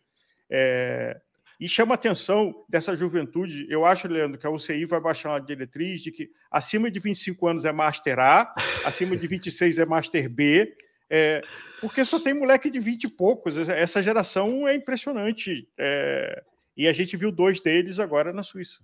É, 0.49 1.21
e 1.59 1.67
chama 1.67 1.95
atenção 1.95 2.63
dessa 2.69 2.95
juventude. 2.95 3.67
Eu 3.69 3.85
acho, 3.85 4.07
Leandro, 4.07 4.39
que 4.39 4.47
a 4.47 4.49
UCI 4.49 4.85
vai 4.85 5.01
baixar 5.01 5.31
uma 5.31 5.41
diretriz 5.41 6.01
de 6.01 6.11
que 6.11 6.31
acima 6.49 6.89
de 6.89 6.99
25 6.99 7.47
anos 7.47 7.65
é 7.65 7.71
Master 7.71 8.19
A, 8.19 8.53
acima 8.85 9.17
de 9.17 9.27
26 9.27 9.77
é 9.77 9.85
Master 9.85 10.29
B, 10.29 10.73
é, 11.09 11.41
porque 11.81 12.05
só 12.05 12.19
tem 12.19 12.33
moleque 12.33 12.69
de 12.69 12.79
20 12.79 13.05
e 13.05 13.07
poucos. 13.09 13.57
Essa 13.57 14.01
geração 14.01 14.67
é 14.67 14.75
impressionante. 14.75 15.67
É, 15.77 16.43
e 16.77 16.87
a 16.87 16.93
gente 16.93 17.17
viu 17.17 17.31
dois 17.31 17.59
deles 17.59 17.99
agora 17.99 18.31
na 18.31 18.43
Suíça. 18.43 18.79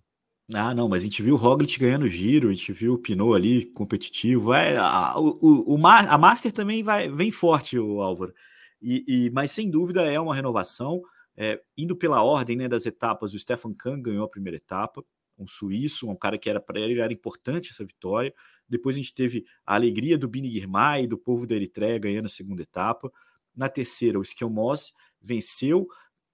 Ah, 0.53 0.75
não, 0.75 0.87
mas 0.87 1.01
a 1.01 1.05
gente 1.05 1.23
viu 1.23 1.35
o 1.35 1.37
Roglic 1.37 1.79
ganhando 1.79 2.07
giro, 2.07 2.49
a 2.49 2.53
gente 2.53 2.71
viu 2.71 2.93
o 2.93 2.97
Pinot 2.97 3.35
ali 3.35 3.65
competitivo. 3.65 4.53
É, 4.53 4.77
a, 4.77 5.17
o, 5.17 5.75
o, 5.75 5.87
a 5.87 6.17
Master 6.17 6.51
também 6.51 6.83
vai, 6.83 7.09
vem 7.09 7.31
forte, 7.31 7.79
o 7.79 8.01
Álvaro. 8.01 8.33
E, 8.81 9.03
e, 9.07 9.29
mas 9.31 9.51
sem 9.51 9.71
dúvida 9.71 10.03
é 10.03 10.19
uma 10.19 10.35
renovação. 10.35 11.01
É, 11.37 11.61
indo 11.77 11.95
pela 11.95 12.23
ordem 12.23 12.55
né, 12.55 12.67
das 12.67 12.85
etapas, 12.85 13.33
o 13.33 13.39
Stefan 13.39 13.73
Kahn 13.73 14.01
ganhou 14.01 14.23
a 14.25 14.29
primeira 14.29 14.57
etapa, 14.57 15.03
um 15.37 15.47
suíço, 15.47 16.09
um 16.09 16.15
cara 16.15 16.37
que 16.37 16.49
era 16.49 16.59
para 16.59 16.79
ele 16.79 16.99
era 16.99 17.11
importante 17.11 17.71
essa 17.71 17.83
vitória. 17.83 18.33
Depois 18.67 18.95
a 18.95 18.99
gente 18.99 19.13
teve 19.13 19.45
a 19.65 19.75
alegria 19.75 20.17
do 20.17 20.27
Bini 20.27 20.49
Girmay 20.49 21.07
do 21.07 21.17
povo 21.17 21.45
da 21.45 21.55
Eritreia 21.55 21.99
ganhando 21.99 22.27
a 22.27 22.29
segunda 22.29 22.61
etapa. 22.61 23.11
Na 23.55 23.69
terceira, 23.69 24.19
o 24.19 24.21
Skelmos 24.21 24.93
venceu 25.21 25.87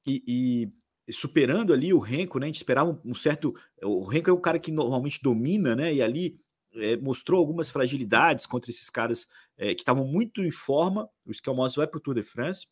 e, 0.06 0.72
e, 1.08 1.14
superando 1.14 1.74
ali 1.74 1.94
o 1.94 2.00
Renko, 2.00 2.40
né? 2.40 2.46
A 2.46 2.48
gente 2.48 2.58
esperava 2.58 3.00
um, 3.04 3.14
certo. 3.14 3.56
O 3.82 4.04
Renko 4.06 4.30
é 4.30 4.34
um 4.34 4.42
cara 4.42 4.60
que 4.60 4.72
normalmente 4.72 5.22
domina, 5.22 5.76
né? 5.76 5.94
E 5.94 6.02
ali 6.02 6.40
é, 6.76 6.98
mostrou 6.98 7.40
algumas 7.40 7.70
fragilidades 7.70 8.46
contra 8.46 8.72
esses 8.72 8.90
caras 8.90 9.28
é, 9.58 9.74
que 9.76 9.82
estavam 9.82 10.06
muito 10.06 10.44
em 10.44 10.52
forma. 10.52 11.10
O 11.26 11.32
Skelmos 11.32 11.76
vai 11.76 11.88
para 11.88 11.98
o 11.98 12.02
Tour 12.02 12.16
de 12.16 12.24
France. 12.24 12.68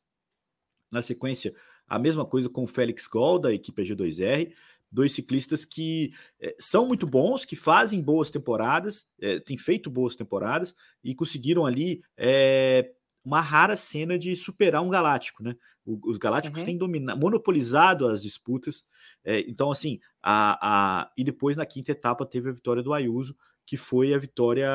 Na 0.90 1.04
sequência, 1.04 1.54
a 1.90 2.00
mesma 2.00 2.26
coisa 2.26 2.48
com 2.48 2.64
o 2.64 2.68
Félix 2.68 3.08
Gol, 3.08 3.40
da 3.40 3.54
equipe 3.54 3.84
G2R 3.84 4.54
dois 4.92 5.14
ciclistas 5.14 5.66
que 5.66 6.12
é, 6.40 6.56
são 6.60 6.88
muito 6.88 7.06
bons, 7.06 7.46
que 7.46 7.56
fazem 7.56 8.02
boas 8.02 8.32
temporadas, 8.32 9.08
é, 9.22 9.40
têm 9.40 9.58
feito 9.58 9.90
boas 9.90 10.16
temporadas 10.16 10.74
e 11.04 11.14
conseguiram 11.14 11.66
ali 11.66 12.02
é, 12.18 12.92
uma 13.24 13.42
rara 13.42 13.76
cena 13.76 14.18
de 14.18 14.36
superar 14.36 14.82
um 14.82 14.90
galáctico, 14.90 15.44
né? 15.44 15.56
O, 15.86 16.00
os 16.10 16.18
galácticos 16.18 16.60
uhum. 16.60 16.66
têm 16.66 16.78
dominado, 16.78 17.20
monopolizado 17.20 18.08
as 18.08 18.22
disputas. 18.22 18.84
então, 19.26 19.72
assim, 19.72 20.00
a, 20.22 20.58
a, 20.62 21.12
e 21.18 21.24
depois 21.24 21.56
na 21.56 21.66
quinta 21.66 21.92
etapa 21.92 22.26
teve 22.26 22.50
a 22.50 22.54
vitória 22.54 22.84
do 22.84 22.94
Ayuso, 22.94 23.36
que 23.66 23.78
foi 23.78 24.14
a 24.14 24.18
vitória 24.18 24.70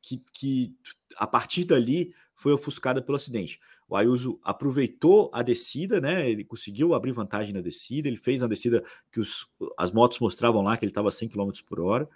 que, 0.00 0.22
que 0.32 0.74
a 1.16 1.26
partir 1.26 1.64
dali 1.64 2.14
foi 2.36 2.52
ofuscada 2.52 3.02
pelo 3.02 3.16
acidente. 3.16 3.58
O 3.88 3.96
Ayuso 3.96 4.38
aproveitou 4.44 5.30
a 5.32 5.42
descida, 5.42 6.00
né? 6.00 6.30
Ele 6.30 6.44
conseguiu 6.44 6.94
abrir 6.94 7.12
vantagem 7.12 7.52
na 7.52 7.60
descida, 7.60 8.06
ele 8.06 8.16
fez 8.16 8.42
a 8.42 8.46
descida 8.46 8.84
que 9.10 9.18
os, 9.18 9.46
as 9.78 9.90
motos 9.90 10.18
mostravam 10.18 10.62
lá 10.62 10.76
que 10.76 10.84
ele 10.84 10.90
estava 10.90 11.10
100 11.10 11.30
km 11.30 11.50
por 11.66 11.80
hora. 11.80 12.08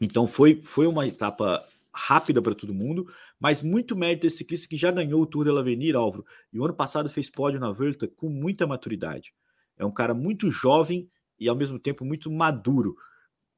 Então 0.00 0.26
foi, 0.26 0.60
foi 0.64 0.86
uma 0.86 1.06
etapa 1.06 1.64
rápida 1.92 2.42
para 2.42 2.54
todo 2.54 2.74
mundo, 2.74 3.08
mas 3.40 3.62
muito 3.62 3.96
mérito 3.96 4.22
desse 4.22 4.38
ciclista 4.38 4.68
que 4.68 4.76
já 4.76 4.90
ganhou 4.90 5.22
o 5.22 5.26
Tour 5.26 5.44
de 5.44 5.50
l'Avenir, 5.50 5.96
Álvaro, 5.96 6.26
e 6.52 6.58
o 6.58 6.64
ano 6.64 6.74
passado 6.74 7.08
fez 7.08 7.30
pódio 7.30 7.58
na 7.58 7.72
Volta 7.72 8.06
com 8.06 8.28
muita 8.28 8.66
maturidade. 8.66 9.32
É 9.78 9.84
um 9.84 9.90
cara 9.90 10.14
muito 10.14 10.50
jovem 10.50 11.08
e 11.38 11.48
ao 11.48 11.56
mesmo 11.56 11.78
tempo 11.78 12.04
muito 12.04 12.30
maduro. 12.30 12.96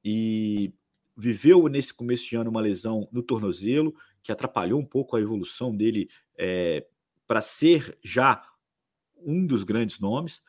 E 0.04 0.72
viveu 1.16 1.66
nesse 1.68 1.92
começo 1.92 2.28
de 2.28 2.36
ano 2.36 2.50
uma 2.50 2.60
lesão 2.60 3.08
no 3.10 3.22
tornozelo, 3.22 3.94
que 4.28 4.32
atrapalhou 4.32 4.78
um 4.78 4.84
pouco 4.84 5.16
a 5.16 5.20
evolução 5.22 5.74
dele 5.74 6.06
é, 6.36 6.86
para 7.26 7.40
ser 7.40 7.96
já 8.04 8.46
um 9.16 9.46
dos 9.46 9.64
grandes 9.64 9.98
nomes. 10.00 10.42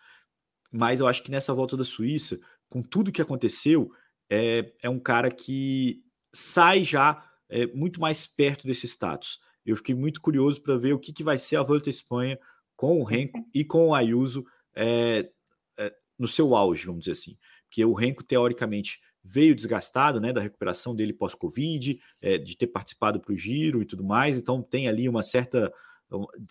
Mas 0.70 1.00
eu 1.00 1.08
acho 1.08 1.24
que 1.24 1.32
nessa 1.32 1.54
volta 1.54 1.78
da 1.78 1.86
Suíça, 1.86 2.38
com 2.68 2.82
tudo 2.82 3.10
que 3.10 3.22
aconteceu, 3.22 3.90
é, 4.30 4.74
é 4.84 4.90
um 4.90 5.00
cara 5.00 5.32
que 5.32 6.04
sai 6.30 6.84
já 6.84 7.26
é, 7.48 7.68
muito 7.68 8.02
mais 8.02 8.28
perto 8.28 8.68
desse 8.68 8.86
status. 8.86 9.40
Eu 9.66 9.78
fiquei 9.78 9.96
muito 9.96 10.20
curioso 10.20 10.62
para 10.62 10.76
ver 10.76 10.92
o 10.92 11.00
que, 11.00 11.14
que 11.14 11.24
vai 11.24 11.38
ser 11.38 11.56
a 11.56 11.64
Volta 11.64 11.90
à 11.90 11.92
Espanha 11.92 12.38
com 12.76 13.00
o 13.00 13.06
Renko 13.06 13.48
e 13.54 13.64
com 13.64 13.88
o 13.88 13.96
Ayuso 13.96 14.46
é, 14.76 15.32
é, 15.78 15.96
no 16.18 16.28
seu 16.28 16.54
auge, 16.54 16.86
vamos 16.86 17.06
dizer 17.06 17.14
assim. 17.14 17.38
Porque 17.64 17.86
o 17.86 17.94
Renko, 17.94 18.26
teoricamente, 18.26 19.00
veio 19.24 19.56
desgastado 19.56 20.20
né, 20.20 20.32
da 20.32 20.42
recuperação 20.42 20.96
dele 20.96 21.14
pós-Covid, 21.14 22.00
é, 22.22 22.38
de 22.38 22.58
ter 22.58 22.68
participado 22.68 23.20
para 23.20 23.34
o 23.34 23.38
giro 23.38 23.82
e 23.82 23.86
tudo 23.86 24.04
mais, 24.04 24.38
então 24.38 24.62
tem 24.62 24.88
ali 24.88 25.08
uma 25.08 25.24
certa. 25.24 25.72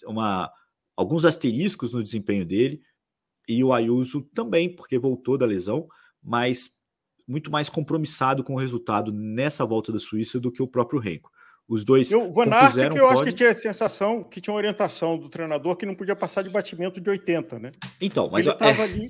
uma, 0.04 0.50
alguns 0.96 1.24
asteriscos 1.24 1.92
no 1.92 2.02
desempenho 2.02 2.44
dele. 2.44 2.80
e 3.48 3.62
o 3.64 3.72
Ayuso 3.72 4.22
também, 4.34 4.74
porque 4.74 4.98
voltou 4.98 5.38
da 5.38 5.46
lesão, 5.46 5.88
mas 6.22 6.78
muito 7.26 7.50
mais 7.50 7.68
compromissado 7.68 8.42
com 8.42 8.54
o 8.54 8.58
resultado 8.58 9.12
nessa 9.12 9.64
volta 9.64 9.92
da 9.92 9.98
Suíça 9.98 10.40
do 10.40 10.50
que 10.50 10.62
o 10.62 10.68
próprio 10.68 10.98
Renko. 10.98 11.30
Os 11.68 11.84
dois. 11.84 12.10
O 12.12 12.32
Van 12.32 12.50
Aert, 12.50 12.92
que 12.92 12.98
eu 12.98 13.10
acho 13.10 13.24
que 13.24 13.32
tinha 13.32 13.50
a 13.50 13.54
sensação 13.54 14.24
que 14.24 14.40
tinha 14.40 14.54
uma 14.54 14.58
orientação 14.58 15.18
do 15.18 15.28
treinador 15.28 15.76
que 15.76 15.84
não 15.84 15.94
podia 15.94 16.16
passar 16.16 16.42
de 16.42 16.48
batimento 16.48 16.98
de 16.98 17.10
80, 17.10 17.58
né? 17.58 17.70
Então, 18.00 18.30
mas. 18.30 18.46
Ele 18.46 18.54
estava 18.54 18.82
é... 18.82 18.84
ali. 18.84 19.06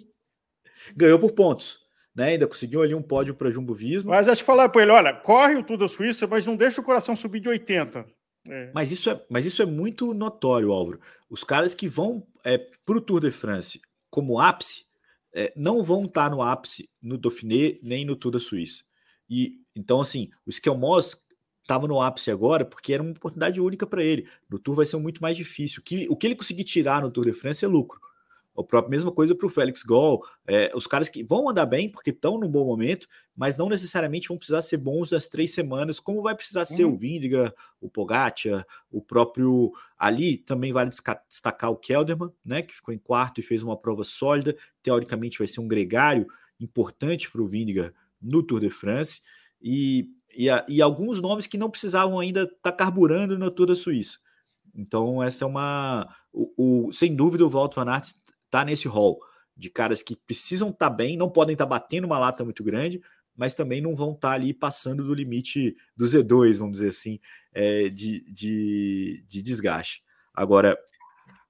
Ganhou 0.97 1.21
por 1.21 1.33
pontos. 1.33 1.79
Né, 2.19 2.31
ainda 2.31 2.49
conseguiu 2.49 2.83
ali 2.83 2.97
um 2.97 3.01
pódio 3.01 3.33
para 3.33 3.49
Jumbo 3.49 3.73
Visma. 3.73 4.11
Mas 4.11 4.27
acho 4.27 4.43
que 4.43 4.47
falar 4.47 4.69
para 4.71 4.83
ele: 4.83 4.91
olha, 4.91 5.15
corre 5.15 5.55
o 5.55 5.63
Tour 5.63 5.79
da 5.79 5.87
Suíça, 5.87 6.27
mas 6.27 6.45
não 6.45 6.57
deixa 6.57 6.81
o 6.81 6.85
coração 6.85 7.15
subir 7.15 7.39
de 7.39 7.49
80. 7.49 8.05
É. 8.49 8.73
Mas, 8.75 8.91
isso 8.91 9.09
é, 9.09 9.25
mas 9.31 9.47
isso 9.47 9.63
é 9.63 9.65
muito 9.65 10.13
notório, 10.13 10.73
Álvaro. 10.73 10.99
Os 11.31 11.45
caras 11.45 11.75
que 11.75 11.87
vão 11.87 12.27
é, 12.45 12.59
para 12.59 12.99
o 12.99 13.01
Tour 13.01 13.21
de 13.21 13.31
France 13.31 13.81
como 14.11 14.41
ápice 14.41 14.85
é, 15.33 15.53
não 15.55 15.85
vão 15.85 16.07
estar 16.07 16.29
no 16.29 16.43
ápice 16.43 16.91
no 17.01 17.17
Dauphiné 17.17 17.79
nem 17.85 18.05
no 18.05 18.17
Tour 18.17 18.33
da 18.33 18.41
Suíça. 18.41 18.83
E 19.31 19.59
então, 19.77 20.01
assim, 20.01 20.29
o 20.45 20.51
Skelmos 20.51 21.25
estava 21.63 21.87
no 21.87 22.03
ápice 22.03 22.33
agora 22.33 22.65
porque 22.65 22.93
era 22.93 23.01
uma 23.01 23.13
oportunidade 23.13 23.61
única 23.61 23.87
para 23.87 24.03
ele. 24.03 24.27
No 24.51 24.59
Tour 24.59 24.75
vai 24.75 24.87
ser 24.87 24.97
muito 24.97 25.23
mais 25.23 25.37
difícil. 25.37 25.81
O 25.81 25.85
que, 25.85 26.09
o 26.11 26.17
que 26.17 26.27
ele 26.27 26.35
conseguir 26.35 26.65
tirar 26.65 27.01
no 27.01 27.13
Tour 27.13 27.27
de 27.27 27.33
France 27.33 27.65
é 27.65 27.69
lucro. 27.69 28.01
A 28.59 28.64
própria 28.64 28.90
mesma 28.90 29.12
coisa 29.12 29.35
para 29.35 29.47
o 29.47 29.51
Félix 29.51 29.83
Gol. 29.83 30.25
É, 30.47 30.71
os 30.75 30.87
caras 30.87 31.09
que 31.09 31.23
vão 31.23 31.49
andar 31.49 31.64
bem 31.64 31.88
porque 31.88 32.11
estão 32.11 32.38
num 32.38 32.49
bom 32.49 32.66
momento, 32.66 33.07
mas 33.37 33.57
não 33.57 33.68
necessariamente 33.68 34.27
vão 34.27 34.37
precisar 34.37 34.62
ser 34.62 34.79
bons 34.79 35.11
das 35.11 35.29
três 35.29 35.53
semanas, 35.53 36.01
como 36.01 36.23
vai 36.23 36.35
precisar 36.35 36.64
ser 36.64 36.85
o 36.85 36.90
uhum. 36.90 36.99
Vindiga, 36.99 37.55
o 37.81 37.88
Pogacar, 37.88 38.66
o 38.90 39.01
próprio 39.01 39.71
ali. 39.97 40.38
Também 40.38 40.73
vale 40.73 40.90
destacar 41.29 41.71
o 41.71 41.77
Kelderman, 41.77 42.33
né, 42.44 42.62
que 42.62 42.75
ficou 42.75 42.92
em 42.92 42.99
quarto 42.99 43.38
e 43.38 43.42
fez 43.42 43.62
uma 43.62 43.77
prova 43.77 44.03
sólida. 44.03 44.57
Teoricamente 44.83 45.38
vai 45.38 45.47
ser 45.47 45.61
um 45.61 45.68
gregário 45.68 46.27
importante 46.59 47.31
para 47.31 47.40
o 47.40 47.47
Vindiga 47.47 47.94
no 48.21 48.42
Tour 48.42 48.61
de 48.61 48.71
France. 48.71 49.21
E, 49.62 50.09
e, 50.37 50.49
e, 50.68 50.83
alguns 50.83 51.21
nomes 51.21 51.47
que 51.47 51.59
não 51.59 51.71
precisavam 51.71 52.18
ainda 52.18 52.42
estar 52.42 52.57
tá 52.62 52.73
carburando 52.73 53.38
no 53.38 53.51
Tour 53.51 53.66
da 53.66 53.77
Suíça. 53.77 54.18
Então, 54.75 55.23
essa 55.23 55.44
é 55.44 55.47
uma. 55.47 56.09
O, 56.33 56.87
o, 56.87 56.92
sem 56.92 57.14
dúvida, 57.14 57.44
o 57.44 57.51
Walter 57.51 57.85
Van 57.85 57.90
Aert 57.90 58.12
tá 58.51 58.65
nesse 58.65 58.89
hall 58.89 59.19
de 59.57 59.69
caras 59.69 60.03
que 60.03 60.15
precisam 60.15 60.71
estar 60.71 60.89
tá 60.89 60.95
bem, 60.95 61.17
não 61.17 61.29
podem 61.29 61.55
estar 61.55 61.67
tá 61.67 61.71
batendo 61.71 62.05
uma 62.05 62.19
lata 62.19 62.45
muito 62.45 62.63
grande, 62.63 63.01
mas 63.37 63.55
também 63.55 63.81
não 63.81 63.95
vão 63.95 64.13
estar 64.13 64.29
tá 64.29 64.35
ali 64.35 64.55
passando 64.55 65.05
do 65.05 65.13
limite 65.13 65.77
do 65.97 66.05
Z2, 66.05 66.59
vamos 66.59 66.79
dizer 66.79 66.91
assim, 66.91 67.19
é, 67.53 67.89
de, 67.89 68.25
de, 68.33 69.25
de, 69.27 69.43
desgaste. 69.43 70.03
Agora. 70.33 70.79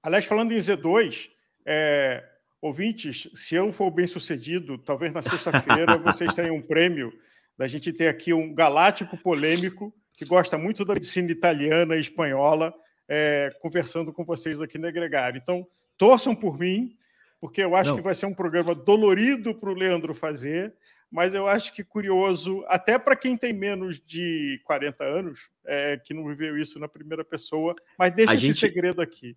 Aliás, 0.01 0.25
falando 0.25 0.51
em 0.51 0.57
Z2, 0.57 1.29
é, 1.65 2.23
ouvintes, 2.61 3.29
se 3.35 3.55
eu 3.55 3.71
for 3.71 3.91
bem 3.91 4.07
sucedido, 4.07 4.77
talvez 4.77 5.13
na 5.13 5.21
sexta-feira 5.21 5.97
vocês 6.01 6.33
tenham 6.33 6.55
um 6.55 6.61
prêmio 6.61 7.11
da 7.57 7.67
gente 7.67 7.93
ter 7.93 8.07
aqui 8.07 8.33
um 8.33 8.53
galáctico 8.53 9.17
polêmico 9.17 9.93
que 10.13 10.25
gosta 10.25 10.57
muito 10.57 10.83
da 10.83 10.93
medicina 10.93 11.31
italiana 11.31 11.95
e 11.95 12.01
espanhola, 12.01 12.73
é, 13.07 13.51
conversando 13.61 14.11
com 14.11 14.25
vocês 14.25 14.61
aqui 14.61 14.77
no 14.77 14.91
Gregário. 14.91 15.39
Então, 15.41 15.65
torçam 15.99 16.33
por 16.33 16.57
mim, 16.57 16.97
porque 17.39 17.61
eu 17.61 17.75
acho 17.75 17.91
não. 17.91 17.97
que 17.97 18.03
vai 18.03 18.15
ser 18.15 18.25
um 18.25 18.33
programa 18.33 18.73
dolorido 18.73 19.53
para 19.53 19.69
o 19.69 19.75
Leandro 19.75 20.15
fazer, 20.15 20.73
mas 21.11 21.33
eu 21.33 21.45
acho 21.45 21.73
que 21.73 21.83
curioso, 21.83 22.63
até 22.67 22.97
para 22.97 23.15
quem 23.15 23.37
tem 23.37 23.53
menos 23.53 24.01
de 24.03 24.61
40 24.63 25.03
anos, 25.03 25.39
é, 25.65 25.97
que 25.97 26.13
não 26.13 26.25
viveu 26.25 26.57
isso 26.57 26.79
na 26.79 26.87
primeira 26.87 27.23
pessoa, 27.23 27.75
mas 27.97 28.15
deixa 28.15 28.31
a 28.31 28.35
esse 28.35 28.47
gente, 28.47 28.59
segredo 28.59 29.01
aqui. 29.01 29.35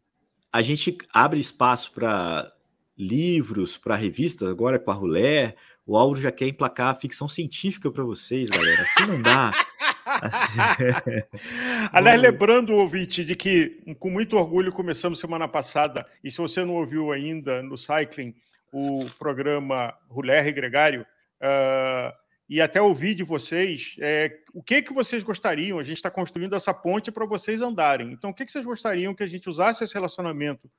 A 0.52 0.62
gente 0.62 0.96
abre 1.12 1.40
espaço 1.40 1.92
para 1.92 2.50
livros, 2.96 3.76
para 3.76 3.96
revistas, 3.96 4.48
agora 4.48 4.78
com 4.78 4.90
a 4.90 4.94
Rulé. 4.94 5.56
O 5.84 5.96
Álvaro 5.96 6.20
já 6.20 6.30
quer 6.30 6.46
emplacar 6.46 6.88
a 6.90 6.94
ficção 6.94 7.26
científica 7.26 7.90
para 7.90 8.04
vocês, 8.04 8.48
galera. 8.50 8.82
Assim 8.82 9.10
não 9.10 9.20
dá. 9.20 9.50
Aliás, 11.92 12.20
lembrando 12.20 12.72
o 12.72 12.78
ouvinte 12.78 13.24
de 13.24 13.34
que, 13.36 13.82
com 13.98 14.10
muito 14.10 14.36
orgulho, 14.36 14.72
começamos 14.72 15.18
semana 15.18 15.48
passada, 15.48 16.06
e 16.22 16.30
se 16.30 16.38
você 16.38 16.64
não 16.64 16.74
ouviu 16.74 17.12
ainda 17.12 17.62
no 17.62 17.76
Cycling, 17.76 18.34
o 18.72 19.06
programa 19.18 19.94
Ruler 20.08 20.46
e 20.46 20.52
Gregário, 20.52 21.02
uh, 21.02 22.12
e 22.48 22.60
até 22.60 22.82
ouvir 22.82 23.14
de 23.14 23.22
vocês 23.22 23.96
é, 24.00 24.38
o 24.52 24.62
que, 24.62 24.82
que 24.82 24.92
vocês 24.92 25.22
gostariam, 25.22 25.78
a 25.78 25.82
gente 25.82 25.96
está 25.96 26.10
construindo 26.10 26.54
essa 26.54 26.74
ponte 26.74 27.10
para 27.10 27.24
vocês 27.24 27.62
andarem. 27.62 28.12
Então, 28.12 28.30
o 28.30 28.34
que, 28.34 28.44
que 28.44 28.52
vocês 28.52 28.64
gostariam 28.64 29.14
que 29.14 29.22
a 29.22 29.26
gente 29.26 29.48
usasse 29.48 29.82
esse 29.82 29.94
relacionamento 29.94 30.70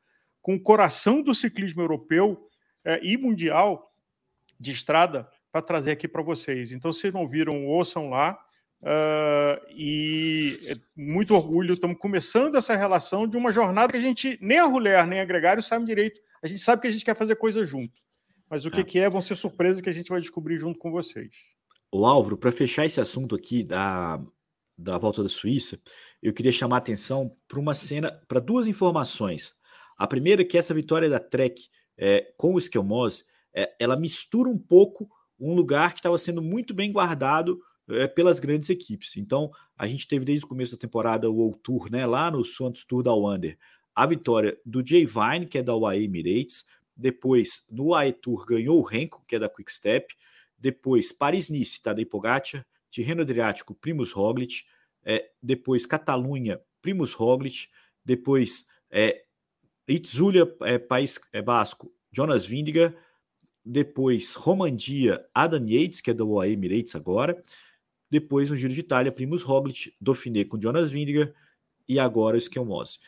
com 0.42 0.56
o 0.56 0.60
coração 0.60 1.24
do 1.24 1.34
ciclismo 1.34 1.82
europeu 1.82 2.48
é, 2.86 3.00
e 3.02 3.18
mundial 3.18 3.92
de 4.60 4.72
estrada 4.72 5.28
para 5.52 5.62
trazer 5.62 5.92
aqui 5.92 6.08
para 6.08 6.22
vocês. 6.22 6.72
Então, 6.72 6.92
se 6.92 7.12
não 7.12 7.28
viram, 7.28 7.66
ouçam 7.66 8.10
lá. 8.10 8.38
Uh, 8.84 9.64
e 9.70 10.60
é 10.68 10.76
muito 10.94 11.34
orgulho, 11.34 11.74
estamos 11.74 11.98
começando 11.98 12.58
essa 12.58 12.76
relação 12.76 13.26
de 13.26 13.38
uma 13.38 13.50
jornada 13.50 13.94
que 13.94 13.98
a 13.98 14.02
gente, 14.02 14.38
nem 14.42 14.60
a 14.60 14.66
Ruler, 14.66 15.08
nem 15.08 15.22
a 15.22 15.26
Gregário, 15.26 15.64
sabe 15.64 15.86
direito. 15.86 16.20
A 16.44 16.48
gente 16.48 16.60
sabe 16.60 16.82
que 16.82 16.88
a 16.90 16.92
gente 16.92 17.06
quer 17.06 17.16
fazer 17.16 17.38
coisa 17.38 17.66
junto. 17.66 18.02
Mas 18.50 18.66
o 18.66 18.72
que 18.72 18.82
é, 18.82 18.84
que 18.84 19.00
é 19.00 19.10
vão 19.10 19.22
ser 19.22 19.38
surpresas 19.38 19.82
que 19.82 19.90
a 19.90 19.94
gente 19.94 20.10
vai 20.10 20.20
descobrir 20.20 20.60
junto 20.60 20.78
com 20.78 20.92
vocês. 20.92 21.32
O 21.92 22.06
Álvaro, 22.06 22.38
para 22.38 22.52
fechar 22.52 22.86
esse 22.86 23.00
assunto 23.00 23.36
aqui 23.36 23.64
da, 23.64 24.22
da 24.78 24.98
volta 24.98 25.24
da 25.24 25.30
Suíça, 25.30 25.80
eu 26.22 26.34
queria 26.34 26.52
chamar 26.52 26.76
a 26.76 26.80
atenção 26.80 27.36
para 27.48 27.60
uma 27.60 27.74
cena, 27.74 28.12
para 28.28 28.42
duas 28.42 28.68
informações. 28.68 29.56
A 29.98 30.06
primeira 30.06 30.42
é 30.42 30.46
que 30.46 30.58
essa 30.58 30.74
vitória 30.74 31.10
da 31.10 31.20
Trek 31.20 31.70
é, 31.98 32.34
com 32.38 32.54
o 32.54 32.60
Esquelmose, 32.60 33.24
é, 33.54 33.74
ela 33.80 33.96
mistura 33.96 34.50
um 34.50 34.58
pouco 34.58 35.10
um 35.40 35.54
lugar 35.54 35.94
que 35.94 36.00
estava 36.00 36.18
sendo 36.18 36.42
muito 36.42 36.74
bem 36.74 36.92
guardado 36.92 37.60
é, 37.90 38.08
pelas 38.08 38.40
grandes 38.40 38.70
equipes. 38.70 39.18
Então, 39.18 39.52
a 39.78 39.88
gente 39.88 40.08
teve 40.08 40.26
desde 40.26 40.46
o 40.46 40.48
começo 40.48 40.74
da 40.74 40.78
temporada 40.78 41.30
o 41.30 41.36
World 41.36 41.60
Tour, 41.62 41.92
né, 41.92 42.06
lá 42.06 42.32
no 42.32 42.44
Santos 42.44 42.86
Tour 42.86 43.04
da 43.04 43.14
Wander, 43.14 43.58
a 43.96 44.06
vitória 44.06 44.58
do 44.66 44.86
Jay 44.86 45.06
Vine, 45.06 45.46
que 45.46 45.58
é 45.58 45.64
da 45.64 45.76
UAE 45.76 46.06
Emirates, 46.06 46.66
depois 46.96 47.66
no 47.72 47.90
UAE 47.90 48.14
Tour 48.14 48.46
ganhou 48.46 48.80
o 48.80 48.84
Renko, 48.84 49.24
que 49.28 49.36
é 49.36 49.40
da 49.40 49.50
Quick 49.50 49.72
Step, 49.72 50.14
depois 50.58 51.12
Paris-Nice, 51.12 51.82
Tadej 51.82 52.06
Pogacar, 52.06 52.66
Tirreno 52.90 53.22
Adriático, 53.22 53.76
Primus 53.76 54.12
Roglic, 54.12 54.64
é, 55.04 55.30
depois 55.42 55.86
Catalunha, 55.86 56.62
Primus 56.82 57.14
Roglic, 57.14 57.68
depois 58.06 58.68
é, 58.90 59.24
Itzulia, 59.88 60.52
é, 60.62 60.78
País 60.78 61.20
é, 61.32 61.42
Basco, 61.42 61.92
Jonas 62.12 62.46
Vindiga, 62.46 62.96
depois 63.66 64.36
Romandia, 64.36 65.26
Adam 65.34 65.66
Yates, 65.68 66.02
que 66.02 66.12
é 66.12 66.14
da 66.14 66.24
UAE 66.24 66.54
Emirates 66.54 66.96
agora, 66.96 67.42
depois 68.14 68.48
no 68.48 68.56
Giro 68.56 68.72
de 68.72 68.80
Itália, 68.80 69.12
Primus 69.12 69.42
Roglic, 69.42 69.96
Dauphiné 70.00 70.46
com 70.46 70.62
Jonas 70.62 70.92
Vindiga 70.92 71.34
e 71.88 72.00
agora 72.00 72.36
o 72.36 72.40
Skelmose. 72.40 73.00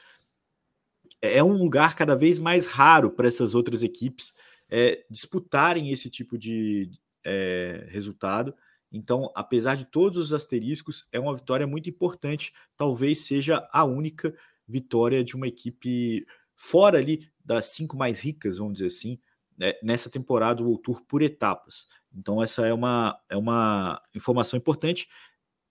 É, 1.22 1.38
é 1.38 1.44
um 1.44 1.54
lugar 1.54 1.96
cada 1.96 2.16
vez 2.16 2.40
mais 2.40 2.66
raro 2.66 3.12
para 3.12 3.28
essas 3.28 3.54
outras 3.54 3.84
equipes 3.84 4.34
é, 4.68 5.06
disputarem 5.08 5.92
esse 5.92 6.10
tipo 6.10 6.40
de 6.40 6.90
é, 7.24 7.86
resultado. 7.90 8.56
Então, 8.92 9.32
apesar 9.36 9.76
de 9.76 9.86
todos 9.86 10.18
os 10.18 10.34
asteriscos, 10.34 11.08
é 11.12 11.20
uma 11.20 11.36
vitória 11.36 11.68
muito 11.68 11.88
importante. 11.88 12.52
Talvez 12.76 13.20
seja 13.28 13.68
a 13.72 13.86
única 13.86 14.36
vitória 14.68 15.24
de 15.24 15.36
uma 15.36 15.48
equipe 15.48 16.26
fora 16.56 16.98
ali 16.98 17.30
das 17.44 17.68
cinco 17.68 17.96
mais 17.96 18.20
ricas, 18.20 18.58
vamos 18.58 18.74
dizer 18.74 18.88
assim, 18.88 19.20
né, 19.56 19.74
nessa 19.84 20.10
temporada 20.10 20.64
o 20.64 20.78
Tour 20.80 21.04
por 21.04 21.22
etapas. 21.22 21.86
Então, 22.16 22.42
essa 22.42 22.66
é 22.66 22.74
uma, 22.74 23.20
é 23.30 23.36
uma 23.36 24.02
informação 24.14 24.58
importante. 24.58 25.08